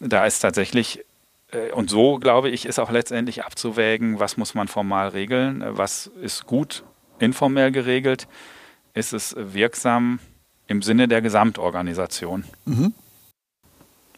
da 0.00 0.24
ist 0.24 0.40
tatsächlich, 0.40 1.04
äh, 1.52 1.70
und 1.72 1.90
so 1.90 2.18
glaube 2.18 2.48
ich, 2.48 2.66
ist 2.66 2.78
auch 2.78 2.90
letztendlich 2.90 3.44
abzuwägen, 3.44 4.18
was 4.18 4.36
muss 4.36 4.54
man 4.54 4.66
formal 4.66 5.08
regeln, 5.08 5.62
was 5.66 6.06
ist 6.06 6.46
gut 6.46 6.84
informell 7.18 7.70
geregelt, 7.70 8.26
ist 8.94 9.12
es 9.12 9.36
wirksam 9.38 10.20
im 10.66 10.82
Sinne 10.82 11.06
der 11.06 11.20
Gesamtorganisation. 11.20 12.44
Mhm. 12.64 12.94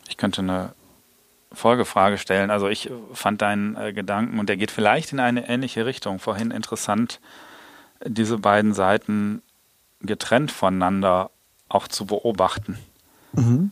Ich 0.08 0.16
könnte 0.16 0.42
eine 0.42 0.74
Folgefrage 1.54 2.18
stellen. 2.18 2.50
Also 2.50 2.68
ich 2.68 2.90
fand 3.12 3.42
deinen 3.42 3.76
äh, 3.76 3.92
Gedanken, 3.92 4.38
und 4.38 4.48
der 4.48 4.56
geht 4.56 4.70
vielleicht 4.70 5.12
in 5.12 5.20
eine 5.20 5.48
ähnliche 5.48 5.86
Richtung, 5.86 6.18
vorhin 6.18 6.50
interessant, 6.50 7.20
diese 8.04 8.38
beiden 8.38 8.74
Seiten 8.74 9.42
getrennt 10.00 10.50
voneinander 10.50 11.30
auch 11.68 11.88
zu 11.88 12.06
beobachten. 12.06 12.78
Mhm. 13.32 13.70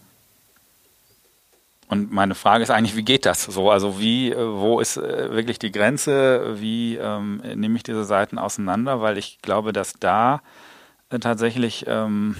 Und 1.88 2.12
meine 2.12 2.36
Frage 2.36 2.62
ist 2.62 2.70
eigentlich, 2.70 2.94
wie 2.94 3.02
geht 3.02 3.26
das 3.26 3.42
so? 3.42 3.68
Also 3.68 3.98
wie, 3.98 4.30
äh, 4.30 4.36
wo 4.38 4.78
ist 4.78 4.96
äh, 4.96 5.32
wirklich 5.32 5.58
die 5.58 5.72
Grenze? 5.72 6.60
Wie 6.60 6.96
ähm, 6.96 7.42
nehme 7.56 7.76
ich 7.76 7.82
diese 7.82 8.04
Seiten 8.04 8.38
auseinander? 8.38 9.00
Weil 9.00 9.18
ich 9.18 9.40
glaube, 9.42 9.72
dass 9.72 9.94
da 9.98 10.40
äh, 11.10 11.18
tatsächlich 11.18 11.86
ähm, 11.88 12.36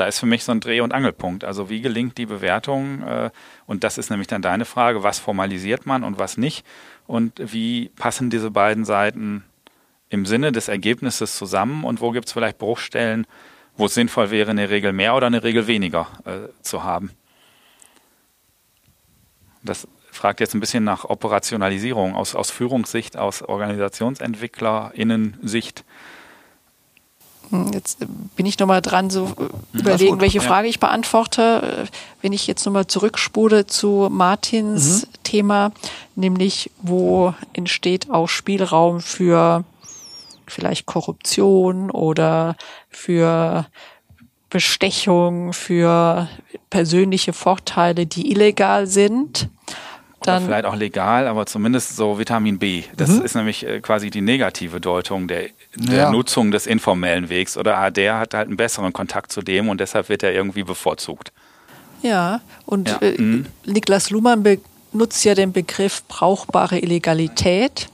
da 0.00 0.06
ist 0.06 0.18
für 0.18 0.24
mich 0.24 0.44
so 0.44 0.52
ein 0.52 0.60
Dreh- 0.60 0.80
und 0.80 0.94
Angelpunkt. 0.94 1.44
Also 1.44 1.68
wie 1.68 1.82
gelingt 1.82 2.16
die 2.16 2.24
Bewertung? 2.24 3.02
Äh, 3.02 3.28
und 3.66 3.84
das 3.84 3.98
ist 3.98 4.08
nämlich 4.08 4.28
dann 4.28 4.40
deine 4.40 4.64
Frage, 4.64 5.02
was 5.02 5.18
formalisiert 5.18 5.84
man 5.84 6.04
und 6.04 6.18
was 6.18 6.38
nicht? 6.38 6.64
Und 7.06 7.34
wie 7.52 7.90
passen 7.96 8.30
diese 8.30 8.50
beiden 8.50 8.86
Seiten 8.86 9.44
im 10.08 10.24
Sinne 10.24 10.52
des 10.52 10.68
Ergebnisses 10.68 11.36
zusammen? 11.36 11.84
Und 11.84 12.00
wo 12.00 12.12
gibt 12.12 12.28
es 12.28 12.32
vielleicht 12.32 12.56
Bruchstellen, 12.56 13.26
wo 13.76 13.84
es 13.86 13.94
sinnvoll 13.94 14.30
wäre, 14.30 14.52
eine 14.52 14.70
Regel 14.70 14.94
mehr 14.94 15.14
oder 15.14 15.26
eine 15.26 15.42
Regel 15.42 15.66
weniger 15.66 16.08
äh, 16.24 16.48
zu 16.62 16.82
haben? 16.82 17.10
Das 19.62 19.86
fragt 20.10 20.40
jetzt 20.40 20.54
ein 20.54 20.60
bisschen 20.60 20.84
nach 20.84 21.04
Operationalisierung 21.04 22.16
aus, 22.16 22.34
aus 22.34 22.50
Führungssicht, 22.50 23.18
aus 23.18 23.42
OrganisationsentwicklerInnen-Sicht. 23.42 25.84
Jetzt 27.72 27.98
bin 28.36 28.46
ich 28.46 28.58
nochmal 28.58 28.82
dran, 28.82 29.10
so 29.10 29.26
äh, 29.74 29.78
überlegen, 29.78 30.20
welche 30.20 30.40
Frage 30.40 30.68
ich 30.68 30.80
beantworte. 30.80 31.88
Wenn 32.22 32.32
ich 32.32 32.46
jetzt 32.46 32.64
nochmal 32.64 32.86
zurückspule 32.86 33.66
zu 33.66 34.08
Martins 34.10 35.06
mhm. 35.06 35.22
Thema, 35.22 35.72
nämlich 36.14 36.70
wo 36.82 37.34
entsteht 37.52 38.10
auch 38.10 38.28
Spielraum 38.28 39.00
für 39.00 39.64
vielleicht 40.46 40.86
Korruption 40.86 41.90
oder 41.90 42.56
für 42.88 43.66
Bestechung, 44.50 45.52
für 45.52 46.28
persönliche 46.70 47.32
Vorteile, 47.32 48.06
die 48.06 48.32
illegal 48.32 48.86
sind. 48.86 49.48
Dann 50.22 50.44
vielleicht 50.44 50.66
auch 50.66 50.76
legal, 50.76 51.26
aber 51.26 51.46
zumindest 51.46 51.96
so 51.96 52.18
Vitamin 52.18 52.58
B. 52.58 52.82
Das 52.96 53.10
mhm. 53.10 53.22
ist 53.22 53.34
nämlich 53.34 53.66
äh, 53.66 53.80
quasi 53.80 54.10
die 54.10 54.20
negative 54.20 54.80
Deutung 54.80 55.28
der, 55.28 55.48
der 55.74 55.96
ja. 55.96 56.10
Nutzung 56.10 56.50
des 56.50 56.66
informellen 56.66 57.28
Wegs. 57.28 57.56
Oder 57.56 57.78
ah, 57.78 57.90
der 57.90 58.18
hat 58.18 58.34
halt 58.34 58.48
einen 58.48 58.56
besseren 58.56 58.92
Kontakt 58.92 59.32
zu 59.32 59.42
dem 59.42 59.68
und 59.68 59.80
deshalb 59.80 60.08
wird 60.08 60.22
er 60.22 60.32
irgendwie 60.32 60.64
bevorzugt. 60.64 61.32
Ja, 62.02 62.40
und 62.66 62.88
ja. 62.88 62.98
Äh, 63.00 63.20
mhm. 63.20 63.46
Niklas 63.66 64.10
Luhmann 64.10 64.42
benutzt 64.42 65.24
ja 65.24 65.34
den 65.34 65.52
Begriff 65.52 66.02
brauchbare 66.08 66.78
Illegalität. 66.78 67.88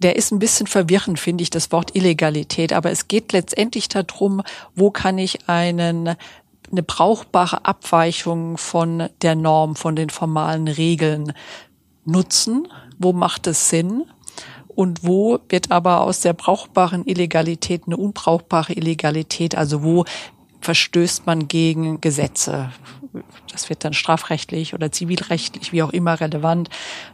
Der 0.00 0.16
ist 0.16 0.30
ein 0.30 0.38
bisschen 0.38 0.66
verwirrend, 0.66 1.18
finde 1.18 1.42
ich, 1.42 1.50
das 1.50 1.72
Wort 1.72 1.94
Illegalität. 1.94 2.72
Aber 2.72 2.90
es 2.90 3.08
geht 3.08 3.32
letztendlich 3.32 3.88
darum, 3.88 4.42
wo 4.74 4.90
kann 4.90 5.18
ich 5.18 5.48
einen 5.48 6.16
eine 6.70 6.82
brauchbare 6.82 7.64
Abweichung 7.64 8.56
von 8.56 9.08
der 9.22 9.34
Norm, 9.34 9.74
von 9.76 9.96
den 9.96 10.10
formalen 10.10 10.68
Regeln 10.68 11.32
nutzen? 12.04 12.68
Wo 12.98 13.12
macht 13.12 13.46
es 13.46 13.68
Sinn? 13.68 14.04
Und 14.80 15.04
wo 15.04 15.40
wird 15.50 15.70
aber 15.70 16.00
aus 16.00 16.20
der 16.20 16.32
brauchbaren 16.32 17.04
Illegalität 17.04 17.82
eine 17.84 17.98
unbrauchbare 17.98 18.72
Illegalität, 18.72 19.54
also 19.54 19.82
wo 19.82 20.06
verstößt 20.62 21.26
man 21.26 21.48
gegen 21.48 22.00
Gesetze. 22.00 22.72
Das 23.52 23.68
wird 23.68 23.84
dann 23.84 23.92
strafrechtlich 23.92 24.72
oder 24.72 24.90
zivilrechtlich, 24.90 25.72
wie 25.72 25.82
auch 25.82 25.92
immer 25.92 26.18
relevant. 26.18 26.70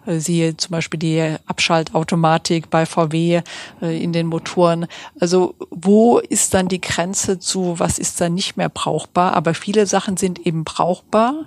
Äh, 0.06 0.20
siehe 0.20 0.56
zum 0.56 0.72
Beispiel 0.72 1.00
die 1.00 1.36
Abschaltautomatik 1.46 2.70
bei 2.70 2.86
VW 2.86 3.42
äh, 3.82 4.00
in 4.00 4.12
den 4.12 4.28
Motoren. 4.28 4.86
Also 5.18 5.56
wo 5.70 6.20
ist 6.20 6.54
dann 6.54 6.68
die 6.68 6.80
Grenze 6.80 7.40
zu, 7.40 7.80
was 7.80 7.98
ist 7.98 8.20
dann 8.20 8.34
nicht 8.34 8.56
mehr 8.56 8.68
brauchbar? 8.68 9.32
Aber 9.34 9.54
viele 9.54 9.86
Sachen 9.86 10.16
sind 10.16 10.38
eben 10.46 10.62
brauchbar. 10.62 11.46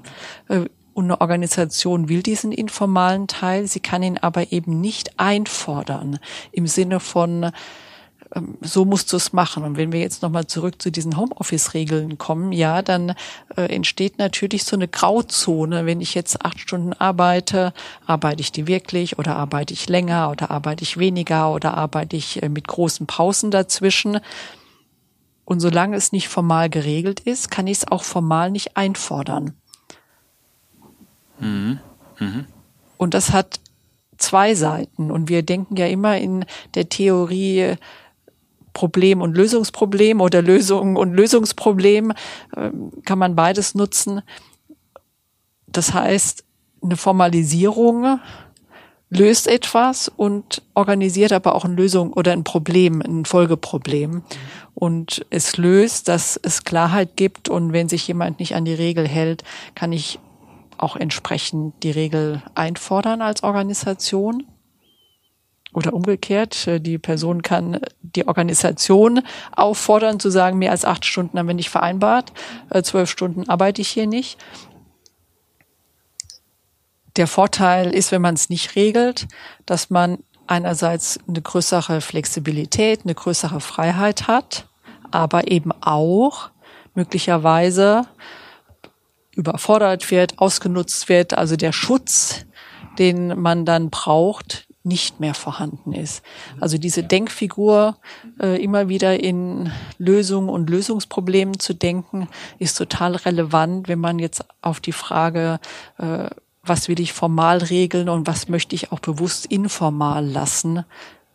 Und 0.94 1.06
eine 1.06 1.22
Organisation 1.22 2.10
will 2.10 2.24
diesen 2.24 2.52
informalen 2.52 3.28
Teil, 3.28 3.68
sie 3.68 3.80
kann 3.80 4.04
ihn 4.04 4.18
aber 4.18 4.52
eben 4.52 4.82
nicht 4.82 5.20
einfordern 5.20 6.20
im 6.52 6.68
Sinne 6.68 7.00
von, 7.00 7.52
ähm, 8.36 8.58
so 8.62 8.86
musst 8.86 9.12
du 9.12 9.18
es 9.18 9.34
machen. 9.34 9.64
Und 9.64 9.78
wenn 9.78 9.92
wir 9.92 10.00
jetzt 10.00 10.22
nochmal 10.22 10.48
zurück 10.48 10.82
zu 10.82 10.92
diesen 10.92 11.18
Homeoffice-Regeln 11.18 12.18
kommen, 12.18 12.52
ja, 12.52 12.82
dann 12.82 13.14
äh, 13.56 13.74
entsteht 13.74 14.18
natürlich 14.18 14.64
so 14.64 14.76
eine 14.76 14.88
Grauzone. 14.88 15.86
Wenn 15.86 16.02
ich 16.02 16.16
jetzt 16.16 16.46
acht 16.46 16.60
Stunden 16.60 16.94
arbeite, 16.94 17.74
arbeite 18.06 18.42
ich 18.42 18.52
die 18.52 18.68
wirklich 18.68 19.18
oder 19.18 19.36
arbeite 19.36 19.74
ich 19.74 19.90
länger 19.90 20.30
oder 20.32 20.52
arbeite 20.52 20.84
ich 20.84 20.98
weniger 20.98 21.54
oder 21.54 21.76
arbeite 21.76 22.16
ich 22.16 22.44
äh, 22.44 22.50
mit 22.50 22.68
großen 22.68 23.08
Pausen 23.08 23.52
dazwischen? 23.52 24.20
Und 25.46 25.62
solange 25.62 25.96
es 25.96 26.12
nicht 26.12 26.28
formal 26.28 26.70
geregelt 26.70 27.22
ist, 27.22 27.50
kann 27.50 27.66
ich 27.66 27.80
es 27.80 27.88
auch 27.88 28.04
formal 28.04 28.52
nicht 28.52 28.78
einfordern. 28.78 29.56
Mhm. 31.40 31.80
Mhm. 32.20 32.46
Und 32.98 33.14
das 33.14 33.32
hat 33.32 33.60
zwei 34.18 34.54
Seiten. 34.56 35.12
Und 35.12 35.30
wir 35.30 35.44
denken 35.44 35.76
ja 35.78 35.88
immer 35.88 36.18
in 36.18 36.46
der 36.76 36.90
Theorie 36.90 37.76
Problem 38.74 39.22
und 39.22 39.36
Lösungsproblem 39.36 40.22
oder 40.22 40.42
Lösung 40.42 40.96
und 40.96 41.14
Lösungsproblem 41.14 42.14
ähm, 42.56 42.92
kann 43.04 43.20
man 43.20 43.36
beides 43.36 43.76
nutzen. 43.76 44.22
Das 45.68 45.94
heißt, 45.94 46.44
eine 46.82 46.98
Formalisierung 46.98 48.20
löst 49.10 49.48
etwas 49.48 50.08
und 50.08 50.62
organisiert 50.76 51.34
aber 51.34 51.56
auch 51.56 51.66
eine 51.66 51.76
Lösung 51.76 52.14
oder 52.14 52.32
ein 52.32 52.44
Problem, 52.44 53.02
ein 53.02 53.26
Folgeproblem. 53.26 54.24
Und 54.76 55.26
es 55.30 55.58
löst, 55.58 56.08
dass 56.08 56.40
es 56.42 56.64
Klarheit 56.64 57.18
gibt 57.18 57.50
und 57.50 57.74
wenn 57.74 57.90
sich 57.90 58.08
jemand 58.08 58.40
nicht 58.40 58.56
an 58.56 58.66
die 58.66 58.74
Regel 58.74 59.08
hält, 59.08 59.44
kann 59.76 59.92
ich 59.92 60.20
auch 60.80 60.96
entsprechend 60.96 61.84
die 61.84 61.92
Regel 61.92 62.42
einfordern 62.56 63.22
als 63.22 63.44
Organisation. 63.44 64.46
Oder 65.74 65.94
umgekehrt, 65.94 66.68
äh, 66.68 66.80
die 66.80 66.98
Person 66.98 67.44
kann 67.44 67.80
die 68.02 68.28
Organisation 68.28 69.22
auffordern 69.56 70.20
zu 70.20 70.32
sagen, 70.32 70.58
mehr 70.58 70.72
als 70.72 70.84
acht 70.84 71.06
Stunden 71.06 71.38
haben 71.38 71.48
wir 71.48 71.54
nicht 71.54 71.70
vereinbart, 71.70 72.34
äh, 72.72 72.82
zwölf 72.82 73.10
Stunden 73.10 73.48
arbeite 73.48 73.82
ich 73.82 73.90
hier 73.90 74.08
nicht. 74.08 74.40
Der 77.18 77.28
Vorteil 77.28 77.94
ist, 77.94 78.12
wenn 78.12 78.22
man 78.22 78.34
es 78.36 78.50
nicht 78.50 78.76
regelt, 78.76 79.28
dass 79.66 79.90
man 79.90 80.20
einerseits 80.48 81.20
eine 81.28 81.42
größere 81.42 82.02
Flexibilität, 82.02 83.02
eine 83.04 83.14
größere 83.14 83.60
Freiheit 83.60 84.28
hat, 84.28 84.68
aber 85.12 85.52
eben 85.52 85.72
auch 85.82 86.50
möglicherweise 86.96 88.08
überfordert 89.40 90.12
wird, 90.12 90.38
ausgenutzt 90.38 91.08
wird, 91.08 91.34
also 91.34 91.56
der 91.56 91.72
Schutz, 91.72 92.46
den 92.98 93.40
man 93.40 93.66
dann 93.66 93.90
braucht, 93.90 94.68
nicht 94.84 95.20
mehr 95.20 95.34
vorhanden 95.34 95.94
ist. 95.94 96.24
Also 96.60 96.78
diese 96.78 97.04
Denkfigur, 97.04 97.98
äh, 98.42 98.62
immer 98.62 98.90
wieder 98.90 99.20
in 99.20 99.72
Lösungen 99.98 100.50
und 100.50 100.70
Lösungsproblemen 100.70 101.60
zu 101.60 101.74
denken, 101.74 102.28
ist 102.60 102.78
total 102.78 103.16
relevant, 103.16 103.88
wenn 103.88 104.00
man 104.00 104.20
jetzt 104.20 104.44
auf 104.62 104.80
die 104.80 104.92
Frage, 104.92 105.60
äh, 105.98 106.30
was 106.64 106.90
will 106.90 107.00
ich 107.00 107.14
formal 107.14 107.60
regeln 107.60 108.10
und 108.10 108.28
was 108.28 108.50
möchte 108.50 108.76
ich 108.76 108.92
auch 108.92 109.00
bewusst 109.00 109.46
informal 109.46 110.26
lassen, 110.26 110.84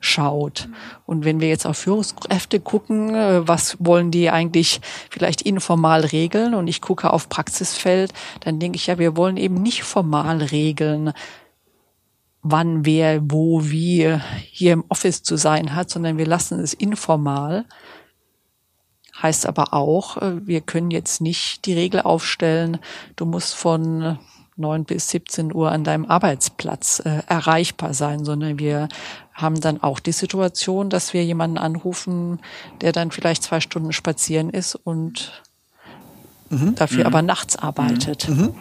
schaut. 0.00 0.68
Und 1.06 1.24
wenn 1.24 1.40
wir 1.40 1.48
jetzt 1.48 1.66
auf 1.66 1.78
Führungskräfte 1.78 2.60
gucken, 2.60 3.14
äh, 3.14 3.46
was 3.48 3.76
wollen 3.80 4.10
die 4.10 4.30
eigentlich 4.30 4.80
vielleicht 5.10 5.42
informal 5.42 6.04
regeln 6.04 6.54
und 6.54 6.68
ich 6.68 6.80
gucke 6.80 7.12
auf 7.12 7.28
Praxisfeld, 7.28 8.12
dann 8.40 8.58
denke 8.58 8.76
ich 8.76 8.86
ja, 8.86 8.98
wir 8.98 9.16
wollen 9.16 9.36
eben 9.36 9.62
nicht 9.62 9.82
formal 9.82 10.42
regeln, 10.42 11.12
wann 12.42 12.84
wer 12.84 13.20
wo 13.30 13.64
wie 13.64 14.18
hier 14.42 14.74
im 14.74 14.84
Office 14.88 15.22
zu 15.22 15.36
sein 15.36 15.74
hat, 15.74 15.90
sondern 15.90 16.18
wir 16.18 16.26
lassen 16.26 16.60
es 16.60 16.74
informal. 16.74 17.64
Heißt 19.22 19.46
aber 19.46 19.72
auch, 19.72 20.18
äh, 20.18 20.46
wir 20.46 20.60
können 20.60 20.90
jetzt 20.90 21.20
nicht 21.20 21.64
die 21.64 21.74
Regel 21.74 22.02
aufstellen, 22.02 22.78
du 23.16 23.24
musst 23.24 23.54
von 23.54 24.18
9 24.56 24.84
bis 24.84 25.08
17 25.10 25.52
Uhr 25.52 25.72
an 25.72 25.82
deinem 25.82 26.04
Arbeitsplatz 26.04 27.00
äh, 27.04 27.22
erreichbar 27.26 27.94
sein, 27.94 28.24
sondern 28.24 28.58
wir 28.58 28.88
haben 29.34 29.60
dann 29.60 29.82
auch 29.82 29.98
die 29.98 30.12
Situation, 30.12 30.88
dass 30.88 31.12
wir 31.12 31.24
jemanden 31.24 31.58
anrufen, 31.58 32.40
der 32.80 32.92
dann 32.92 33.10
vielleicht 33.10 33.42
zwei 33.42 33.60
Stunden 33.60 33.92
spazieren 33.92 34.48
ist 34.48 34.76
und 34.76 35.42
mhm. 36.50 36.76
dafür 36.76 37.00
mhm. 37.00 37.06
aber 37.06 37.22
nachts 37.22 37.56
arbeitet. 37.56 38.28
Mhm. 38.28 38.36
mhm. 38.36 38.54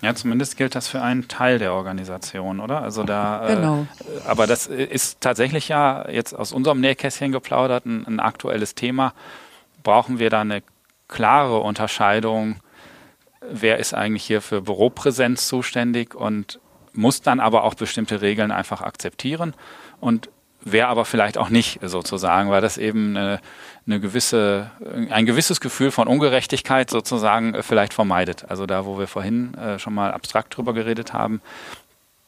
Ja, 0.00 0.16
zumindest 0.16 0.56
gilt 0.56 0.74
das 0.74 0.88
für 0.88 1.00
einen 1.00 1.28
Teil 1.28 1.60
der 1.60 1.74
Organisation, 1.74 2.58
oder? 2.58 2.82
Also 2.82 3.04
da, 3.04 3.48
äh, 3.48 3.54
genau. 3.54 3.86
Äh, 4.00 4.28
aber 4.28 4.48
das 4.48 4.66
ist 4.66 5.20
tatsächlich 5.20 5.68
ja 5.68 6.08
jetzt 6.10 6.34
aus 6.34 6.50
unserem 6.52 6.80
Nähkästchen 6.80 7.30
geplaudert 7.30 7.86
ein, 7.86 8.04
ein 8.08 8.18
aktuelles 8.18 8.74
Thema. 8.74 9.14
Brauchen 9.84 10.18
wir 10.18 10.28
da 10.28 10.40
eine 10.40 10.64
klare 11.06 11.60
Unterscheidung, 11.60 12.56
wer 13.48 13.78
ist 13.78 13.94
eigentlich 13.94 14.24
hier 14.24 14.40
für 14.40 14.62
Büropräsenz 14.62 15.46
zuständig 15.46 16.16
und 16.16 16.58
muss 16.94 17.22
dann 17.22 17.38
aber 17.38 17.62
auch 17.62 17.74
bestimmte 17.74 18.22
Regeln 18.22 18.50
einfach 18.50 18.82
akzeptieren 18.82 19.54
und 20.02 20.30
wer 20.64 20.88
aber 20.88 21.04
vielleicht 21.04 21.38
auch 21.38 21.48
nicht 21.48 21.78
sozusagen, 21.80 22.50
weil 22.50 22.60
das 22.60 22.76
eben 22.76 23.16
eine, 23.16 23.40
eine 23.86 24.00
gewisse, 24.00 24.70
ein 25.10 25.26
gewisses 25.26 25.60
Gefühl 25.60 25.92
von 25.92 26.08
Ungerechtigkeit 26.08 26.90
sozusagen 26.90 27.54
äh, 27.54 27.62
vielleicht 27.62 27.94
vermeidet. 27.94 28.44
Also 28.48 28.66
da, 28.66 28.84
wo 28.84 28.98
wir 28.98 29.06
vorhin 29.06 29.54
äh, 29.54 29.78
schon 29.78 29.94
mal 29.94 30.12
abstrakt 30.12 30.56
drüber 30.56 30.74
geredet 30.74 31.12
haben, 31.12 31.40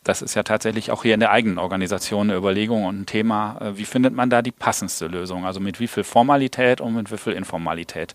das 0.05 0.22
ist 0.22 0.35
ja 0.35 0.45
tatsächlich 0.45 0.93
auch 0.93 1.03
hier 1.03 1.14
in 1.14 1.20
der 1.20 1.33
eigenen 1.33 1.59
Organisation 1.59 2.31
eine 2.31 2.39
Überlegung 2.39 2.85
und 2.85 3.01
ein 3.01 3.07
Thema. 3.07 3.59
Äh, 3.61 3.77
wie 3.77 3.87
findet 3.87 4.14
man 4.14 4.31
da 4.31 4.41
die 4.41 4.53
passendste 4.53 5.09
Lösung? 5.09 5.45
Also 5.45 5.59
mit 5.59 5.81
wie 5.81 5.89
viel 5.89 6.05
Formalität 6.05 6.81
und 6.81 6.95
mit 6.95 7.11
wie 7.11 7.18
viel 7.18 7.33
Informalität 7.33 8.14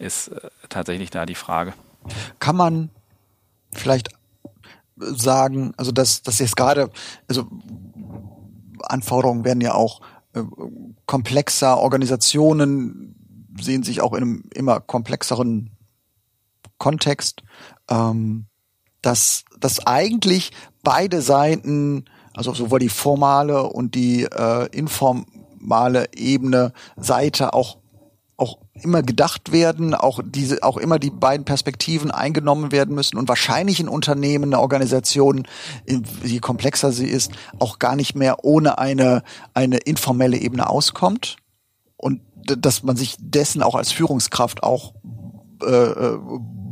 ist 0.00 0.32
tatsächlich 0.68 1.10
da 1.10 1.24
die 1.24 1.36
Frage. 1.36 1.72
Kann 2.40 2.56
man 2.56 2.90
vielleicht 3.72 4.08
sagen, 4.96 5.72
also 5.76 5.92
dass 5.92 6.22
das 6.22 6.40
jetzt 6.40 6.56
gerade, 6.56 6.90
also 7.28 7.46
Anforderungen 8.82 9.44
werden 9.44 9.60
ja 9.60 9.74
auch 9.74 10.00
äh, 10.34 10.42
komplexer, 11.06 11.78
Organisationen 11.78 13.16
sehen 13.60 13.82
sich 13.82 14.00
auch 14.00 14.12
in 14.12 14.22
einem 14.22 14.44
immer 14.54 14.80
komplexeren 14.80 15.70
Kontext, 16.78 17.42
ähm, 17.90 18.46
dass, 19.02 19.44
dass 19.58 19.86
eigentlich 19.86 20.52
beide 20.82 21.22
Seiten, 21.22 22.06
also 22.34 22.54
sowohl 22.54 22.78
die 22.78 22.88
formale 22.88 23.64
und 23.64 23.94
die 23.94 24.24
äh, 24.24 24.68
informale 24.72 26.06
Ebene 26.14 26.72
Seite 26.96 27.52
auch 27.52 27.81
auch 28.42 28.58
immer 28.74 29.04
gedacht 29.04 29.52
werden, 29.52 29.94
auch 29.94 30.18
diese, 30.24 30.64
auch 30.64 30.76
immer 30.76 30.98
die 30.98 31.10
beiden 31.10 31.44
Perspektiven 31.44 32.10
eingenommen 32.10 32.72
werden 32.72 32.92
müssen 32.92 33.16
und 33.16 33.28
wahrscheinlich 33.28 33.78
ein 33.78 33.88
Unternehmen, 33.88 34.46
eine 34.46 34.60
Organisation, 34.60 35.46
je 36.24 36.40
komplexer 36.40 36.90
sie 36.90 37.06
ist, 37.06 37.30
auch 37.60 37.78
gar 37.78 37.94
nicht 37.94 38.16
mehr 38.16 38.44
ohne 38.44 38.78
eine, 38.78 39.22
eine 39.54 39.76
informelle 39.76 40.36
Ebene 40.38 40.68
auskommt 40.68 41.36
und 41.96 42.20
dass 42.34 42.82
man 42.82 42.96
sich 42.96 43.14
dessen 43.20 43.62
auch 43.62 43.76
als 43.76 43.92
Führungskraft 43.92 44.64
auch 44.64 44.94
äh, 45.62 45.66
äh 45.66 46.18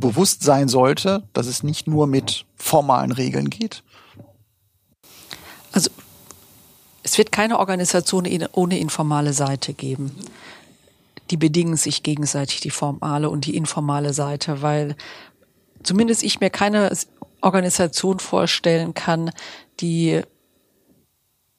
bewusst 0.01 0.41
sein 0.41 0.67
sollte, 0.67 1.23
dass 1.31 1.45
es 1.45 1.61
nicht 1.61 1.87
nur 1.87 2.07
mit 2.07 2.45
formalen 2.55 3.11
Regeln 3.11 3.51
geht. 3.51 3.83
Also 5.71 5.91
es 7.03 7.19
wird 7.19 7.31
keine 7.31 7.59
Organisation 7.59 8.27
ohne 8.53 8.79
informale 8.79 9.33
Seite 9.33 9.75
geben 9.75 10.15
die 11.31 11.37
bedingen 11.37 11.77
sich 11.77 12.03
gegenseitig, 12.03 12.59
die 12.59 12.69
formale 12.69 13.29
und 13.29 13.45
die 13.45 13.55
informale 13.55 14.13
Seite, 14.13 14.61
weil 14.61 14.95
zumindest 15.81 16.23
ich 16.23 16.39
mir 16.39 16.49
keine 16.49 16.91
Organisation 17.41 18.19
vorstellen 18.19 18.93
kann, 18.93 19.31
die 19.79 20.21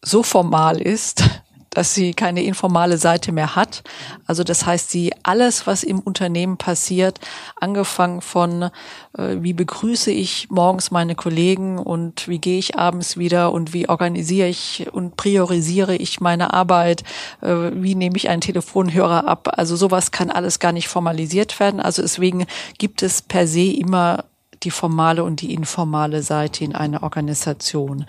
so 0.02 0.22
formal 0.22 0.80
ist, 0.80 1.24
dass 1.72 1.94
sie 1.94 2.14
keine 2.14 2.42
informale 2.42 2.98
Seite 2.98 3.32
mehr 3.32 3.56
hat. 3.56 3.82
Also 4.26 4.44
das 4.44 4.66
heißt, 4.66 4.90
sie 4.90 5.12
alles, 5.22 5.66
was 5.66 5.82
im 5.82 6.00
Unternehmen 6.00 6.58
passiert, 6.58 7.18
angefangen 7.56 8.20
von 8.20 8.70
äh, 9.16 9.36
wie 9.40 9.52
begrüße 9.52 10.10
ich 10.10 10.48
morgens 10.50 10.90
meine 10.90 11.14
Kollegen 11.14 11.78
und 11.78 12.28
wie 12.28 12.38
gehe 12.38 12.58
ich 12.58 12.78
abends 12.78 13.16
wieder 13.16 13.52
und 13.52 13.72
wie 13.72 13.88
organisiere 13.88 14.48
ich 14.48 14.86
und 14.92 15.16
priorisiere 15.16 15.96
ich 15.96 16.20
meine 16.20 16.52
Arbeit, 16.52 17.02
äh, 17.40 17.70
wie 17.72 17.94
nehme 17.94 18.16
ich 18.16 18.28
einen 18.28 18.42
Telefonhörer 18.42 19.26
ab. 19.26 19.54
Also 19.56 19.76
sowas 19.76 20.10
kann 20.10 20.30
alles 20.30 20.58
gar 20.58 20.72
nicht 20.72 20.88
formalisiert 20.88 21.58
werden. 21.58 21.80
Also 21.80 22.02
deswegen 22.02 22.46
gibt 22.78 23.02
es 23.02 23.22
per 23.22 23.46
se 23.46 23.64
immer 23.64 24.24
die 24.62 24.70
formale 24.70 25.24
und 25.24 25.40
die 25.40 25.54
informale 25.54 26.22
Seite 26.22 26.64
in 26.64 26.74
einer 26.74 27.02
Organisation. 27.02 28.06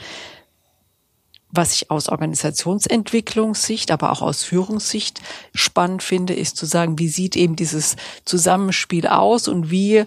Was 1.55 1.73
ich 1.73 1.91
aus 1.91 2.09
Organisationsentwicklungssicht, 2.09 3.91
aber 3.91 4.11
auch 4.11 4.23
aus 4.23 4.43
Führungssicht 4.43 5.21
spannend 5.53 6.01
finde, 6.01 6.33
ist 6.33 6.57
zu 6.57 6.65
sagen, 6.65 6.97
wie 6.97 7.07
sieht 7.07 7.35
eben 7.35 7.55
dieses 7.55 7.95
Zusammenspiel 8.25 9.05
aus 9.05 9.47
und 9.47 9.69
wie 9.69 10.03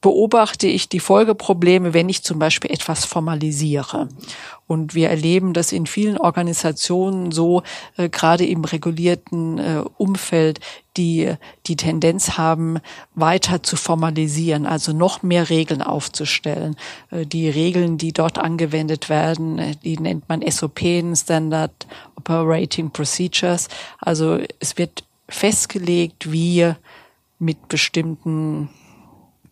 beobachte 0.00 0.66
ich 0.66 0.88
die 0.88 1.00
Folgeprobleme, 1.00 1.94
wenn 1.94 2.08
ich 2.08 2.22
zum 2.22 2.38
Beispiel 2.38 2.70
etwas 2.70 3.04
formalisiere. 3.04 4.08
Und 4.66 4.94
wir 4.94 5.08
erleben 5.10 5.52
das 5.52 5.72
in 5.72 5.86
vielen 5.86 6.18
Organisationen 6.18 7.30
so, 7.30 7.62
äh, 7.96 8.08
gerade 8.08 8.44
im 8.44 8.64
regulierten 8.64 9.58
äh, 9.58 9.84
Umfeld, 9.96 10.60
die 10.96 11.32
die 11.66 11.76
Tendenz 11.76 12.36
haben, 12.36 12.78
weiter 13.14 13.62
zu 13.62 13.76
formalisieren, 13.76 14.66
also 14.66 14.92
noch 14.92 15.22
mehr 15.22 15.50
Regeln 15.50 15.82
aufzustellen. 15.82 16.76
Äh, 17.10 17.26
die 17.26 17.48
Regeln, 17.48 17.96
die 17.96 18.12
dort 18.12 18.38
angewendet 18.38 19.08
werden, 19.08 19.58
äh, 19.58 19.76
die 19.84 19.98
nennt 19.98 20.28
man 20.28 20.42
SOP, 20.50 20.80
Standard 21.14 21.86
Operating 22.16 22.90
Procedures. 22.90 23.68
Also 24.00 24.38
es 24.58 24.76
wird 24.78 25.04
festgelegt, 25.28 26.32
wie 26.32 26.72
mit 27.38 27.68
bestimmten 27.68 28.68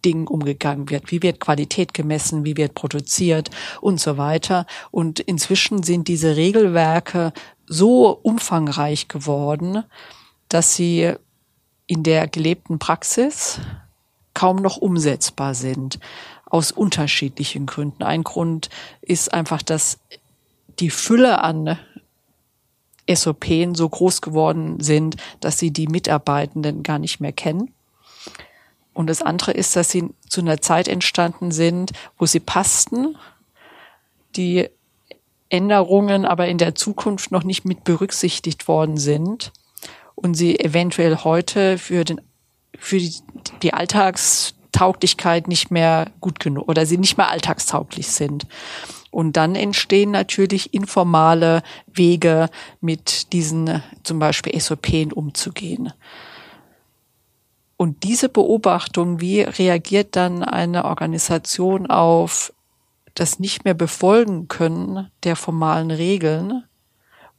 Dingen 0.04 0.26
umgegangen 0.26 0.90
wird. 0.90 1.10
Wie 1.10 1.22
wird 1.22 1.40
Qualität 1.40 1.94
gemessen? 1.94 2.44
Wie 2.44 2.56
wird 2.56 2.74
produziert? 2.74 3.50
Und 3.80 4.00
so 4.00 4.16
weiter. 4.16 4.66
Und 4.90 5.20
inzwischen 5.20 5.82
sind 5.82 6.08
diese 6.08 6.36
Regelwerke 6.36 7.32
so 7.66 8.10
umfangreich 8.22 9.08
geworden, 9.08 9.84
dass 10.48 10.74
sie 10.74 11.14
in 11.86 12.02
der 12.02 12.28
gelebten 12.28 12.78
Praxis 12.78 13.60
kaum 14.34 14.56
noch 14.56 14.76
umsetzbar 14.76 15.54
sind. 15.54 15.98
Aus 16.46 16.70
unterschiedlichen 16.70 17.66
Gründen. 17.66 18.02
Ein 18.02 18.22
Grund 18.22 18.68
ist 19.00 19.32
einfach, 19.32 19.62
dass 19.62 19.98
die 20.78 20.90
Fülle 20.90 21.42
an 21.42 21.78
SOPen 23.12 23.74
so 23.74 23.88
groß 23.88 24.20
geworden 24.20 24.80
sind, 24.80 25.16
dass 25.40 25.58
sie 25.58 25.72
die 25.72 25.88
Mitarbeitenden 25.88 26.82
gar 26.82 26.98
nicht 26.98 27.20
mehr 27.20 27.32
kennen. 27.32 27.72
Und 28.94 29.08
das 29.08 29.20
andere 29.20 29.52
ist, 29.52 29.76
dass 29.76 29.90
sie 29.90 30.08
zu 30.28 30.40
einer 30.40 30.60
Zeit 30.60 30.88
entstanden 30.88 31.52
sind, 31.52 31.92
wo 32.16 32.26
sie 32.26 32.40
passten, 32.40 33.16
die 34.36 34.68
Änderungen 35.50 36.24
aber 36.24 36.48
in 36.48 36.58
der 36.58 36.74
Zukunft 36.74 37.30
noch 37.30 37.44
nicht 37.44 37.64
mit 37.64 37.84
berücksichtigt 37.84 38.66
worden 38.66 38.96
sind 38.96 39.52
und 40.14 40.34
sie 40.34 40.58
eventuell 40.58 41.18
heute 41.18 41.78
für 41.78 42.04
den 42.04 42.20
für 42.76 42.98
die, 42.98 43.14
die 43.62 43.72
Alltagstauglichkeit 43.72 45.46
nicht 45.46 45.70
mehr 45.70 46.10
gut 46.20 46.40
genug 46.40 46.68
oder 46.68 46.86
sie 46.86 46.98
nicht 46.98 47.16
mehr 47.16 47.30
alltagstauglich 47.30 48.08
sind. 48.08 48.46
Und 49.10 49.36
dann 49.36 49.54
entstehen 49.54 50.10
natürlich 50.10 50.74
informale 50.74 51.62
Wege, 51.86 52.50
mit 52.80 53.32
diesen 53.32 53.80
zum 54.02 54.18
Beispiel 54.18 54.60
SOPen 54.60 55.12
umzugehen. 55.12 55.92
Und 57.76 58.04
diese 58.04 58.28
Beobachtung, 58.28 59.20
wie 59.20 59.42
reagiert 59.42 60.16
dann 60.16 60.42
eine 60.42 60.84
Organisation 60.84 61.86
auf 61.86 62.52
das 63.14 63.38
nicht 63.38 63.64
mehr 63.64 63.74
befolgen 63.74 64.48
können 64.48 65.10
der 65.24 65.36
formalen 65.36 65.90
Regeln? 65.90 66.64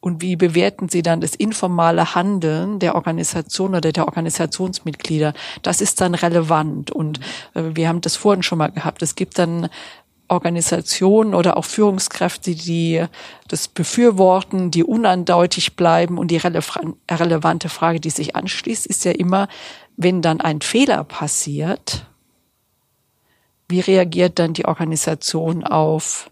Und 0.05 0.21
wie 0.21 0.35
bewerten 0.35 0.87
Sie 0.87 1.01
dann 1.01 1.19
das 1.19 1.33
informale 1.33 2.13
Handeln 2.13 2.77
der 2.77 2.93
Organisation 2.93 3.73
oder 3.73 3.91
der 3.91 4.05
Organisationsmitglieder? 4.05 5.33
Das 5.63 5.81
ist 5.81 5.99
dann 5.99 6.13
relevant. 6.13 6.91
Und 6.91 7.19
äh, 7.55 7.63
wir 7.73 7.87
haben 7.87 8.01
das 8.01 8.15
vorhin 8.15 8.43
schon 8.43 8.59
mal 8.59 8.71
gehabt. 8.71 9.01
Es 9.01 9.15
gibt 9.15 9.39
dann 9.39 9.67
Organisationen 10.27 11.33
oder 11.33 11.57
auch 11.57 11.65
Führungskräfte, 11.65 12.55
die 12.55 13.03
das 13.47 13.67
befürworten, 13.67 14.69
die 14.69 14.83
unandeutig 14.83 15.75
bleiben. 15.75 16.19
Und 16.19 16.29
die 16.29 16.37
relevante 16.37 17.69
Frage, 17.69 17.99
die 17.99 18.09
sich 18.09 18.35
anschließt, 18.35 18.85
ist 18.85 19.05
ja 19.05 19.11
immer, 19.11 19.47
wenn 19.97 20.21
dann 20.21 20.41
ein 20.41 20.61
Fehler 20.61 21.03
passiert, 21.03 22.07
wie 23.67 23.79
reagiert 23.79 24.39
dann 24.39 24.53
die 24.53 24.65
Organisation 24.65 25.63
auf 25.63 26.29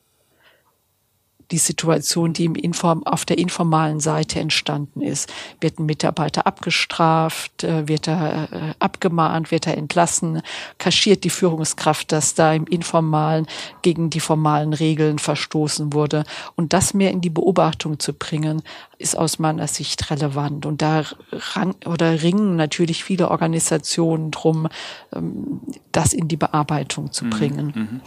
die 1.51 1.57
Situation, 1.57 2.33
die 2.33 2.45
im 2.45 2.55
Inform 2.55 3.03
auf 3.03 3.25
der 3.25 3.37
informalen 3.37 3.99
Seite 3.99 4.39
entstanden 4.39 5.01
ist. 5.01 5.31
Wird 5.61 5.79
ein 5.79 5.85
Mitarbeiter 5.85 6.47
abgestraft, 6.47 7.63
äh, 7.63 7.87
wird 7.87 8.07
er 8.07 8.49
äh, 8.51 8.73
abgemahnt, 8.79 9.51
wird 9.51 9.67
er 9.67 9.77
entlassen, 9.77 10.41
kaschiert 10.77 11.23
die 11.23 11.29
Führungskraft, 11.29 12.11
dass 12.11 12.33
da 12.33 12.53
im 12.53 12.65
informalen 12.65 13.47
gegen 13.81 14.09
die 14.09 14.19
formalen 14.19 14.73
Regeln 14.73 15.19
verstoßen 15.19 15.93
wurde. 15.93 16.23
Und 16.55 16.73
das 16.73 16.93
mehr 16.93 17.11
in 17.11 17.21
die 17.21 17.29
Beobachtung 17.29 17.99
zu 17.99 18.13
bringen, 18.13 18.61
ist 18.97 19.17
aus 19.17 19.39
meiner 19.39 19.67
Sicht 19.67 20.09
relevant. 20.09 20.65
Und 20.65 20.81
da 20.81 21.03
rang, 21.31 21.75
oder 21.85 22.21
ringen 22.21 22.55
natürlich 22.55 23.03
viele 23.03 23.29
Organisationen 23.29 24.31
drum, 24.31 24.67
ähm, 25.13 25.61
das 25.91 26.13
in 26.13 26.27
die 26.27 26.37
Bearbeitung 26.37 27.11
zu 27.11 27.25
mhm, 27.25 27.29
bringen. 27.29 27.73
Mhm. 27.75 28.01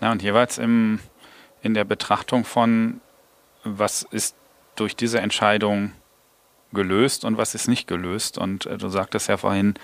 Ja, 0.00 0.12
und 0.12 0.22
jeweils 0.22 0.58
im 0.58 0.98
in 1.62 1.74
der 1.74 1.84
Betrachtung 1.84 2.44
von, 2.44 3.00
was 3.64 4.02
ist 4.10 4.34
durch 4.76 4.96
diese 4.96 5.20
Entscheidung 5.20 5.92
gelöst 6.72 7.24
und 7.24 7.36
was 7.36 7.54
ist 7.54 7.68
nicht 7.68 7.86
gelöst. 7.86 8.38
Und 8.38 8.66
äh, 8.66 8.78
du 8.78 8.88
sagtest 8.88 9.28
ja 9.28 9.36
vorhin, 9.36 9.74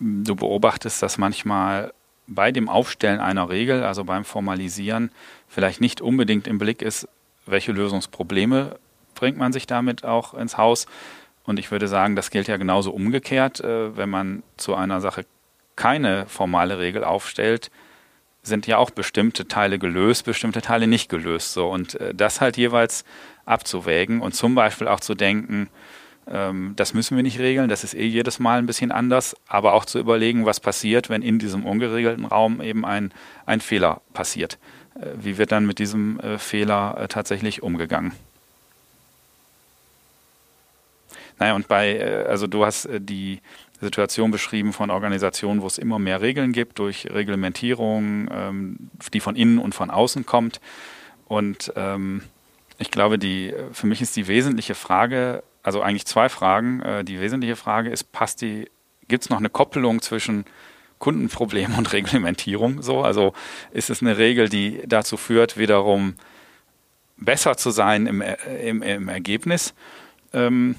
du 0.00 0.34
beobachtest, 0.34 1.02
dass 1.02 1.18
manchmal 1.18 1.92
bei 2.26 2.52
dem 2.52 2.68
Aufstellen 2.68 3.20
einer 3.20 3.48
Regel, 3.48 3.82
also 3.82 4.04
beim 4.04 4.24
Formalisieren, 4.24 5.10
vielleicht 5.48 5.80
nicht 5.80 6.00
unbedingt 6.00 6.46
im 6.46 6.58
Blick 6.58 6.82
ist, 6.82 7.08
welche 7.46 7.72
Lösungsprobleme 7.72 8.78
bringt 9.14 9.38
man 9.38 9.52
sich 9.52 9.66
damit 9.66 10.04
auch 10.04 10.34
ins 10.34 10.58
Haus. 10.58 10.86
Und 11.44 11.58
ich 11.58 11.70
würde 11.70 11.88
sagen, 11.88 12.14
das 12.14 12.30
gilt 12.30 12.46
ja 12.46 12.58
genauso 12.58 12.90
umgekehrt, 12.90 13.60
äh, 13.60 13.96
wenn 13.96 14.10
man 14.10 14.42
zu 14.56 14.74
einer 14.74 15.00
Sache 15.00 15.24
keine 15.76 16.26
formale 16.26 16.78
Regel 16.78 17.04
aufstellt, 17.04 17.70
sind 18.42 18.66
ja 18.66 18.78
auch 18.78 18.90
bestimmte 18.90 19.48
Teile 19.48 19.78
gelöst, 19.78 20.24
bestimmte 20.24 20.62
Teile 20.62 20.86
nicht 20.86 21.08
gelöst. 21.08 21.52
So 21.52 21.68
und 21.68 22.00
äh, 22.00 22.14
das 22.14 22.40
halt 22.40 22.56
jeweils 22.56 23.04
abzuwägen 23.44 24.20
und 24.20 24.34
zum 24.34 24.54
Beispiel 24.54 24.88
auch 24.88 25.00
zu 25.00 25.14
denken, 25.14 25.68
ähm, 26.30 26.74
das 26.76 26.94
müssen 26.94 27.16
wir 27.16 27.22
nicht 27.22 27.38
regeln, 27.38 27.68
das 27.68 27.84
ist 27.84 27.94
eh 27.94 28.06
jedes 28.06 28.38
Mal 28.38 28.58
ein 28.58 28.66
bisschen 28.66 28.92
anders, 28.92 29.36
aber 29.46 29.72
auch 29.72 29.84
zu 29.84 29.98
überlegen, 29.98 30.44
was 30.44 30.60
passiert, 30.60 31.08
wenn 31.08 31.22
in 31.22 31.38
diesem 31.38 31.64
ungeregelten 31.64 32.24
Raum 32.24 32.60
eben 32.60 32.84
ein, 32.84 33.12
ein 33.46 33.60
Fehler 33.60 34.02
passiert. 34.12 34.58
Äh, 34.94 35.06
wie 35.20 35.38
wird 35.38 35.52
dann 35.52 35.66
mit 35.66 35.78
diesem 35.78 36.20
äh, 36.20 36.38
Fehler 36.38 37.06
tatsächlich 37.08 37.62
umgegangen? 37.62 38.12
Naja, 41.38 41.54
und 41.54 41.68
bei, 41.68 42.26
also 42.26 42.48
du 42.48 42.66
hast 42.66 42.88
die 42.98 43.40
Situation 43.80 44.30
beschrieben 44.30 44.72
von 44.72 44.90
Organisationen, 44.90 45.62
wo 45.62 45.66
es 45.66 45.78
immer 45.78 45.98
mehr 45.98 46.20
Regeln 46.20 46.52
gibt 46.52 46.78
durch 46.78 47.06
Reglementierung, 47.10 48.28
ähm, 48.32 48.90
die 49.12 49.20
von 49.20 49.36
innen 49.36 49.58
und 49.58 49.74
von 49.74 49.90
außen 49.90 50.26
kommt. 50.26 50.60
Und 51.26 51.72
ähm, 51.76 52.22
ich 52.78 52.90
glaube, 52.90 53.18
die, 53.18 53.52
für 53.72 53.86
mich 53.86 54.00
ist 54.00 54.16
die 54.16 54.28
wesentliche 54.28 54.74
Frage, 54.74 55.42
also 55.62 55.82
eigentlich 55.82 56.06
zwei 56.06 56.28
Fragen. 56.28 56.80
Äh, 56.80 57.04
die 57.04 57.20
wesentliche 57.20 57.56
Frage 57.56 57.90
ist, 57.90 58.12
passt 58.12 58.40
die, 58.40 58.70
gibt 59.06 59.24
es 59.24 59.30
noch 59.30 59.38
eine 59.38 59.50
Koppelung 59.50 60.02
zwischen 60.02 60.44
Kundenproblem 60.98 61.74
und 61.76 61.92
Reglementierung? 61.92 62.82
So, 62.82 63.02
also 63.02 63.32
ist 63.72 63.90
es 63.90 64.02
eine 64.02 64.18
Regel, 64.18 64.48
die 64.48 64.80
dazu 64.86 65.16
führt, 65.16 65.56
wiederum 65.56 66.14
besser 67.16 67.56
zu 67.56 67.70
sein 67.70 68.06
im, 68.06 68.22
im, 68.62 68.82
im 68.82 69.08
Ergebnis? 69.08 69.74
Ähm, 70.32 70.76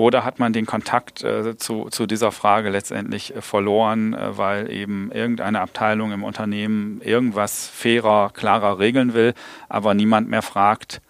oder 0.00 0.24
hat 0.24 0.38
man 0.38 0.52
den 0.52 0.66
Kontakt 0.66 1.22
äh, 1.22 1.56
zu, 1.56 1.88
zu 1.90 2.06
dieser 2.06 2.32
Frage 2.32 2.70
letztendlich 2.70 3.34
äh, 3.34 3.40
verloren, 3.40 4.14
äh, 4.14 4.36
weil 4.36 4.70
eben 4.70 5.10
irgendeine 5.12 5.60
Abteilung 5.60 6.12
im 6.12 6.24
Unternehmen 6.24 7.00
irgendwas 7.02 7.68
fairer, 7.68 8.30
klarer 8.32 8.78
regeln 8.78 9.14
will, 9.14 9.34
aber 9.68 9.94
niemand 9.94 10.28
mehr 10.28 10.42
fragt, 10.42 11.00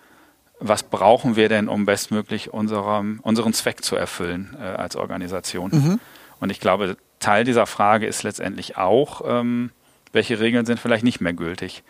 was 0.58 0.82
brauchen 0.82 1.36
wir 1.36 1.48
denn, 1.48 1.68
um 1.68 1.86
bestmöglich 1.86 2.52
unserem, 2.52 3.20
unseren 3.22 3.54
Zweck 3.54 3.82
zu 3.82 3.96
erfüllen 3.96 4.56
äh, 4.60 4.64
als 4.64 4.96
Organisation? 4.96 5.70
Mhm. 5.72 6.00
Und 6.38 6.50
ich 6.50 6.60
glaube, 6.60 6.96
Teil 7.18 7.44
dieser 7.44 7.66
Frage 7.66 8.06
ist 8.06 8.22
letztendlich 8.22 8.76
auch, 8.76 9.22
ähm, 9.26 9.70
welche 10.12 10.40
Regeln 10.40 10.66
sind 10.66 10.80
vielleicht 10.80 11.04
nicht 11.04 11.20
mehr 11.20 11.32
gültig. 11.32 11.82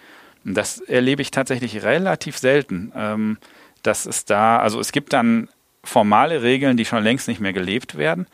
Das 0.44 0.80
erlebe 0.80 1.22
ich 1.22 1.30
tatsächlich 1.30 1.82
relativ 1.82 2.38
selten. 2.38 2.92
Ähm, 2.94 3.38
dass 3.82 4.06
es 4.06 4.24
da, 4.24 4.58
also 4.58 4.80
es 4.80 4.92
gibt 4.92 5.12
dann 5.12 5.48
formale 5.84 6.42
Regeln, 6.42 6.76
die 6.76 6.84
schon 6.84 7.02
längst 7.02 7.28
nicht 7.28 7.40
mehr 7.40 7.52
gelebt 7.52 7.96
werden, 7.96 8.26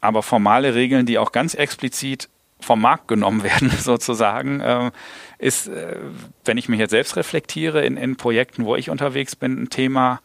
aber 0.00 0.22
formale 0.22 0.74
Regeln, 0.74 1.06
die 1.06 1.18
auch 1.18 1.32
ganz 1.32 1.54
explizit 1.54 2.28
vom 2.60 2.80
Markt 2.80 3.08
genommen 3.08 3.42
werden, 3.42 3.70
sozusagen, 3.70 4.60
äh, 4.60 4.90
ist, 5.38 5.68
äh, 5.68 5.96
wenn 6.44 6.58
ich 6.58 6.68
mich 6.68 6.80
jetzt 6.80 6.90
selbst 6.90 7.16
reflektiere 7.16 7.84
in, 7.84 7.96
in 7.96 8.16
Projekten, 8.16 8.64
wo 8.64 8.76
ich 8.76 8.90
unterwegs 8.90 9.36
bin, 9.36 9.62
ein 9.62 9.70
Thema, 9.70 10.20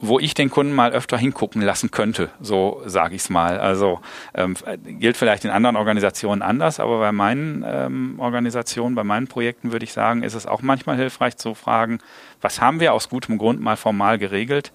wo 0.00 0.18
ich 0.18 0.34
den 0.34 0.50
Kunden 0.50 0.74
mal 0.74 0.92
öfter 0.92 1.18
hingucken 1.18 1.60
lassen 1.60 1.90
könnte, 1.90 2.30
so 2.40 2.82
sage 2.86 3.14
ich 3.14 3.22
es 3.22 3.30
mal. 3.30 3.60
Also 3.60 4.00
ähm, 4.34 4.56
gilt 4.84 5.16
vielleicht 5.16 5.44
in 5.44 5.50
anderen 5.50 5.76
Organisationen 5.76 6.42
anders, 6.42 6.80
aber 6.80 6.98
bei 6.98 7.12
meinen 7.12 7.64
ähm, 7.66 8.14
Organisationen, 8.18 8.94
bei 8.94 9.04
meinen 9.04 9.28
Projekten 9.28 9.72
würde 9.72 9.84
ich 9.84 9.92
sagen, 9.92 10.22
ist 10.22 10.34
es 10.34 10.46
auch 10.46 10.62
manchmal 10.62 10.96
hilfreich 10.96 11.36
zu 11.36 11.54
fragen, 11.54 11.98
was 12.40 12.60
haben 12.60 12.80
wir 12.80 12.94
aus 12.94 13.10
gutem 13.10 13.36
Grund 13.36 13.60
mal 13.60 13.76
formal 13.76 14.18
geregelt, 14.18 14.72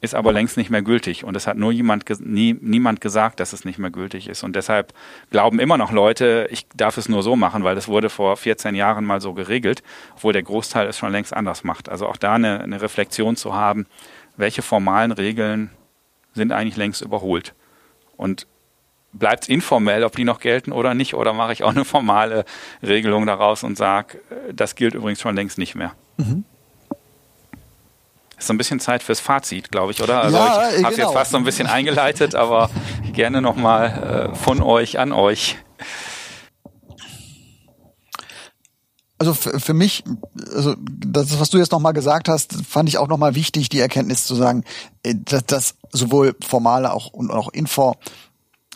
ist 0.00 0.14
aber 0.14 0.32
längst 0.32 0.56
nicht 0.56 0.70
mehr 0.70 0.82
gültig. 0.82 1.24
Und 1.24 1.36
es 1.36 1.46
hat 1.46 1.56
nur 1.56 1.72
jemand, 1.72 2.08
nie, 2.20 2.56
niemand 2.60 3.00
gesagt, 3.00 3.40
dass 3.40 3.52
es 3.52 3.64
nicht 3.64 3.78
mehr 3.78 3.90
gültig 3.90 4.28
ist. 4.28 4.44
Und 4.44 4.54
deshalb 4.54 4.94
glauben 5.30 5.58
immer 5.58 5.76
noch 5.76 5.90
Leute, 5.90 6.46
ich 6.50 6.66
darf 6.76 6.96
es 6.98 7.08
nur 7.08 7.22
so 7.22 7.34
machen, 7.34 7.64
weil 7.64 7.76
es 7.76 7.88
wurde 7.88 8.08
vor 8.08 8.36
14 8.36 8.76
Jahren 8.76 9.04
mal 9.04 9.20
so 9.20 9.34
geregelt, 9.34 9.82
obwohl 10.14 10.32
der 10.32 10.44
Großteil 10.44 10.86
es 10.86 10.96
schon 10.96 11.10
längst 11.10 11.34
anders 11.34 11.64
macht. 11.64 11.88
Also 11.88 12.06
auch 12.06 12.16
da 12.16 12.34
eine, 12.34 12.60
eine 12.60 12.80
Reflexion 12.80 13.34
zu 13.34 13.54
haben, 13.54 13.86
welche 14.38 14.62
formalen 14.62 15.12
Regeln 15.12 15.70
sind 16.32 16.52
eigentlich 16.52 16.76
längst 16.76 17.02
überholt. 17.02 17.54
Und 18.16 18.46
bleibt 19.12 19.44
es 19.44 19.48
informell, 19.48 20.04
ob 20.04 20.16
die 20.16 20.24
noch 20.24 20.40
gelten 20.40 20.72
oder 20.72 20.94
nicht, 20.94 21.14
oder 21.14 21.32
mache 21.34 21.52
ich 21.52 21.62
auch 21.62 21.70
eine 21.70 21.84
formale 21.84 22.44
Regelung 22.82 23.26
daraus 23.26 23.62
und 23.62 23.76
sage, 23.76 24.18
äh, 24.30 24.54
das 24.54 24.74
gilt 24.74 24.94
übrigens 24.94 25.20
schon 25.20 25.34
längst 25.34 25.58
nicht 25.58 25.74
mehr. 25.74 25.92
Mhm. 26.16 26.44
Ist 28.38 28.46
so 28.46 28.54
ein 28.54 28.58
bisschen 28.58 28.78
Zeit 28.78 29.02
fürs 29.02 29.18
Fazit, 29.18 29.72
glaube 29.72 29.90
ich, 29.90 30.00
oder? 30.00 30.22
Also 30.22 30.36
ja, 30.36 30.70
ich 30.70 30.84
habe 30.84 30.94
genau. 30.94 31.08
jetzt 31.08 31.18
fast 31.18 31.32
so 31.32 31.36
ein 31.36 31.44
bisschen 31.44 31.66
eingeleitet, 31.66 32.36
aber 32.36 32.70
gerne 33.12 33.42
nochmal 33.42 34.30
äh, 34.32 34.36
von 34.36 34.62
euch 34.62 35.00
an 35.00 35.12
euch. 35.12 35.58
Also 39.18 39.34
für, 39.34 39.58
für 39.58 39.74
mich, 39.74 40.04
also 40.54 40.76
das, 40.78 41.40
was 41.40 41.50
du 41.50 41.58
jetzt 41.58 41.72
nochmal 41.72 41.92
gesagt 41.92 42.28
hast, 42.28 42.54
fand 42.66 42.88
ich 42.88 42.98
auch 42.98 43.08
nochmal 43.08 43.34
wichtig, 43.34 43.68
die 43.68 43.80
Erkenntnis 43.80 44.24
zu 44.24 44.34
sagen, 44.34 44.64
äh, 45.02 45.14
dass, 45.16 45.44
dass 45.46 45.74
sowohl 45.90 46.36
formale 46.46 46.92
auch 46.92 47.08
und 47.12 47.30
auch 47.30 47.48
Info, 47.48 47.96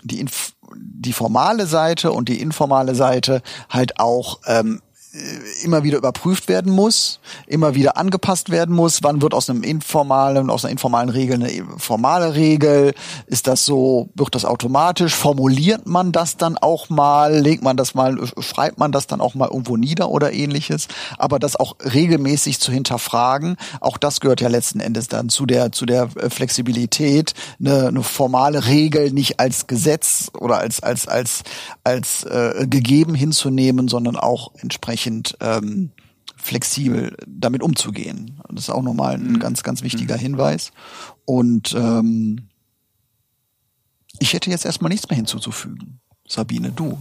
die, 0.02 0.20
Inf, 0.20 0.54
die 0.74 1.12
formale 1.12 1.66
Seite 1.66 2.12
und 2.12 2.28
die 2.28 2.40
informale 2.40 2.94
Seite 2.94 3.42
halt 3.70 4.00
auch 4.00 4.40
ähm, 4.46 4.80
äh, 4.80 4.91
immer 5.62 5.82
wieder 5.82 5.98
überprüft 5.98 6.48
werden 6.48 6.72
muss, 6.72 7.20
immer 7.46 7.74
wieder 7.74 7.98
angepasst 7.98 8.48
werden 8.50 8.74
muss. 8.74 9.02
Wann 9.02 9.20
wird 9.20 9.34
aus 9.34 9.50
einem 9.50 9.62
informalen, 9.62 10.48
aus 10.48 10.64
einer 10.64 10.72
informalen 10.72 11.10
Regel 11.10 11.34
eine 11.34 11.50
formale 11.76 12.34
Regel? 12.34 12.94
Ist 13.26 13.46
das 13.46 13.66
so, 13.66 14.08
wird 14.14 14.34
das 14.34 14.46
automatisch? 14.46 15.14
Formuliert 15.14 15.86
man 15.86 16.12
das 16.12 16.38
dann 16.38 16.56
auch 16.56 16.88
mal? 16.88 17.38
Legt 17.38 17.62
man 17.62 17.76
das 17.76 17.94
mal, 17.94 18.18
schreibt 18.38 18.78
man 18.78 18.90
das 18.90 19.06
dann 19.06 19.20
auch 19.20 19.34
mal 19.34 19.48
irgendwo 19.48 19.76
nieder 19.76 20.08
oder 20.08 20.32
ähnliches? 20.32 20.88
Aber 21.18 21.38
das 21.38 21.56
auch 21.56 21.76
regelmäßig 21.80 22.58
zu 22.58 22.72
hinterfragen, 22.72 23.56
auch 23.80 23.98
das 23.98 24.20
gehört 24.20 24.40
ja 24.40 24.48
letzten 24.48 24.80
Endes 24.80 25.08
dann 25.08 25.28
zu 25.28 25.44
der, 25.44 25.72
zu 25.72 25.84
der 25.84 26.08
äh, 26.16 26.30
Flexibilität, 26.30 27.34
eine, 27.60 27.88
eine 27.88 28.02
formale 28.02 28.66
Regel 28.66 29.12
nicht 29.12 29.40
als 29.40 29.66
Gesetz 29.66 30.30
oder 30.40 30.56
als, 30.56 30.82
als, 30.82 31.06
als, 31.06 31.42
als 31.84 32.24
äh, 32.24 32.66
gegeben 32.66 33.14
hinzunehmen, 33.14 33.88
sondern 33.88 34.16
auch 34.16 34.52
entsprechend 34.56 35.01
entsprechend 35.02 35.36
ähm, 35.40 35.90
flexibel 36.36 37.16
damit 37.26 37.62
umzugehen. 37.62 38.40
Das 38.48 38.64
ist 38.64 38.70
auch 38.70 38.82
nochmal 38.82 39.14
ein 39.14 39.32
mhm. 39.32 39.38
ganz, 39.38 39.62
ganz 39.62 39.82
wichtiger 39.82 40.16
mhm. 40.16 40.20
Hinweis. 40.20 40.72
Und 41.24 41.74
ähm, 41.74 42.48
ich 44.18 44.32
hätte 44.32 44.50
jetzt 44.50 44.64
erstmal 44.64 44.90
nichts 44.90 45.08
mehr 45.08 45.16
hinzuzufügen. 45.16 46.00
Sabine, 46.26 46.72
du. 46.72 46.98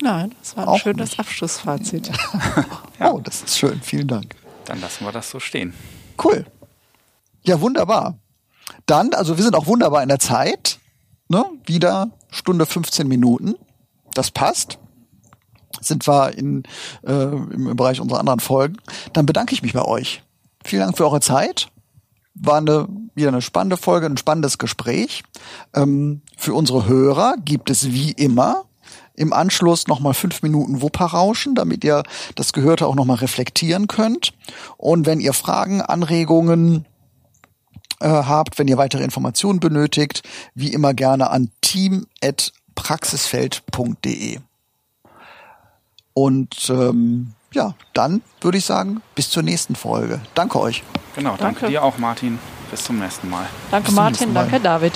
Nein, 0.00 0.34
das 0.40 0.56
war 0.56 0.64
ein 0.64 0.68
auch 0.68 0.78
schönes 0.78 1.10
nicht. 1.10 1.20
Abschlussfazit. 1.20 2.10
ja. 3.00 3.12
Oh, 3.12 3.20
das 3.20 3.42
ist 3.42 3.58
schön. 3.58 3.80
Vielen 3.82 4.08
Dank. 4.08 4.34
Dann 4.64 4.80
lassen 4.80 5.04
wir 5.04 5.12
das 5.12 5.30
so 5.30 5.40
stehen. 5.40 5.72
Cool. 6.22 6.46
Ja, 7.44 7.60
wunderbar. 7.60 8.18
Dann, 8.86 9.14
also 9.14 9.36
wir 9.36 9.44
sind 9.44 9.54
auch 9.54 9.66
wunderbar 9.66 10.02
in 10.02 10.08
der 10.08 10.18
Zeit. 10.18 10.78
Ne? 11.28 11.44
Wieder 11.66 12.10
Stunde 12.30 12.66
15 12.66 13.06
Minuten. 13.06 13.54
Das 14.14 14.30
passt 14.30 14.78
sind 15.82 16.06
wir 16.06 16.36
in, 16.36 16.64
äh, 17.06 17.12
im, 17.12 17.68
im 17.68 17.76
Bereich 17.76 18.00
unserer 18.00 18.20
anderen 18.20 18.40
Folgen. 18.40 18.76
Dann 19.12 19.26
bedanke 19.26 19.54
ich 19.54 19.62
mich 19.62 19.72
bei 19.72 19.84
euch. 19.84 20.22
Vielen 20.64 20.82
Dank 20.82 20.96
für 20.96 21.04
eure 21.04 21.20
Zeit. 21.20 21.68
War 22.34 22.58
eine, 22.58 22.88
wieder 23.14 23.28
eine 23.28 23.42
spannende 23.42 23.76
Folge, 23.76 24.06
ein 24.06 24.16
spannendes 24.16 24.58
Gespräch. 24.58 25.22
Ähm, 25.74 26.22
für 26.36 26.54
unsere 26.54 26.86
Hörer 26.86 27.36
gibt 27.44 27.70
es 27.70 27.92
wie 27.92 28.12
immer 28.12 28.64
im 29.14 29.32
Anschluss 29.32 29.86
nochmal 29.88 30.14
fünf 30.14 30.42
Minuten 30.42 30.82
Wupperrauschen, 30.82 31.54
damit 31.54 31.84
ihr 31.84 32.02
das 32.34 32.52
Gehörte 32.52 32.86
auch 32.86 32.94
nochmal 32.94 33.18
reflektieren 33.18 33.86
könnt. 33.86 34.34
Und 34.78 35.06
wenn 35.06 35.20
ihr 35.20 35.34
Fragen, 35.34 35.82
Anregungen 35.82 36.86
äh, 38.00 38.08
habt, 38.08 38.58
wenn 38.58 38.66
ihr 38.68 38.78
weitere 38.78 39.04
Informationen 39.04 39.60
benötigt, 39.60 40.22
wie 40.54 40.72
immer 40.72 40.94
gerne 40.94 41.28
an 41.30 41.50
team.praxisfeld.de. 41.60 44.38
Und 46.14 46.70
ähm, 46.70 47.32
ja, 47.52 47.74
dann 47.92 48.22
würde 48.40 48.58
ich 48.58 48.64
sagen, 48.64 49.02
bis 49.14 49.30
zur 49.30 49.42
nächsten 49.42 49.74
Folge. 49.74 50.20
Danke 50.34 50.60
euch. 50.60 50.82
Genau, 51.14 51.30
danke, 51.30 51.42
danke 51.60 51.66
dir 51.68 51.82
auch, 51.82 51.98
Martin. 51.98 52.38
Bis 52.70 52.84
zum 52.84 52.98
nächsten 52.98 53.28
Mal. 53.28 53.46
Danke, 53.70 53.92
Martin. 53.92 54.32
Danke, 54.32 54.58
David. 54.58 54.92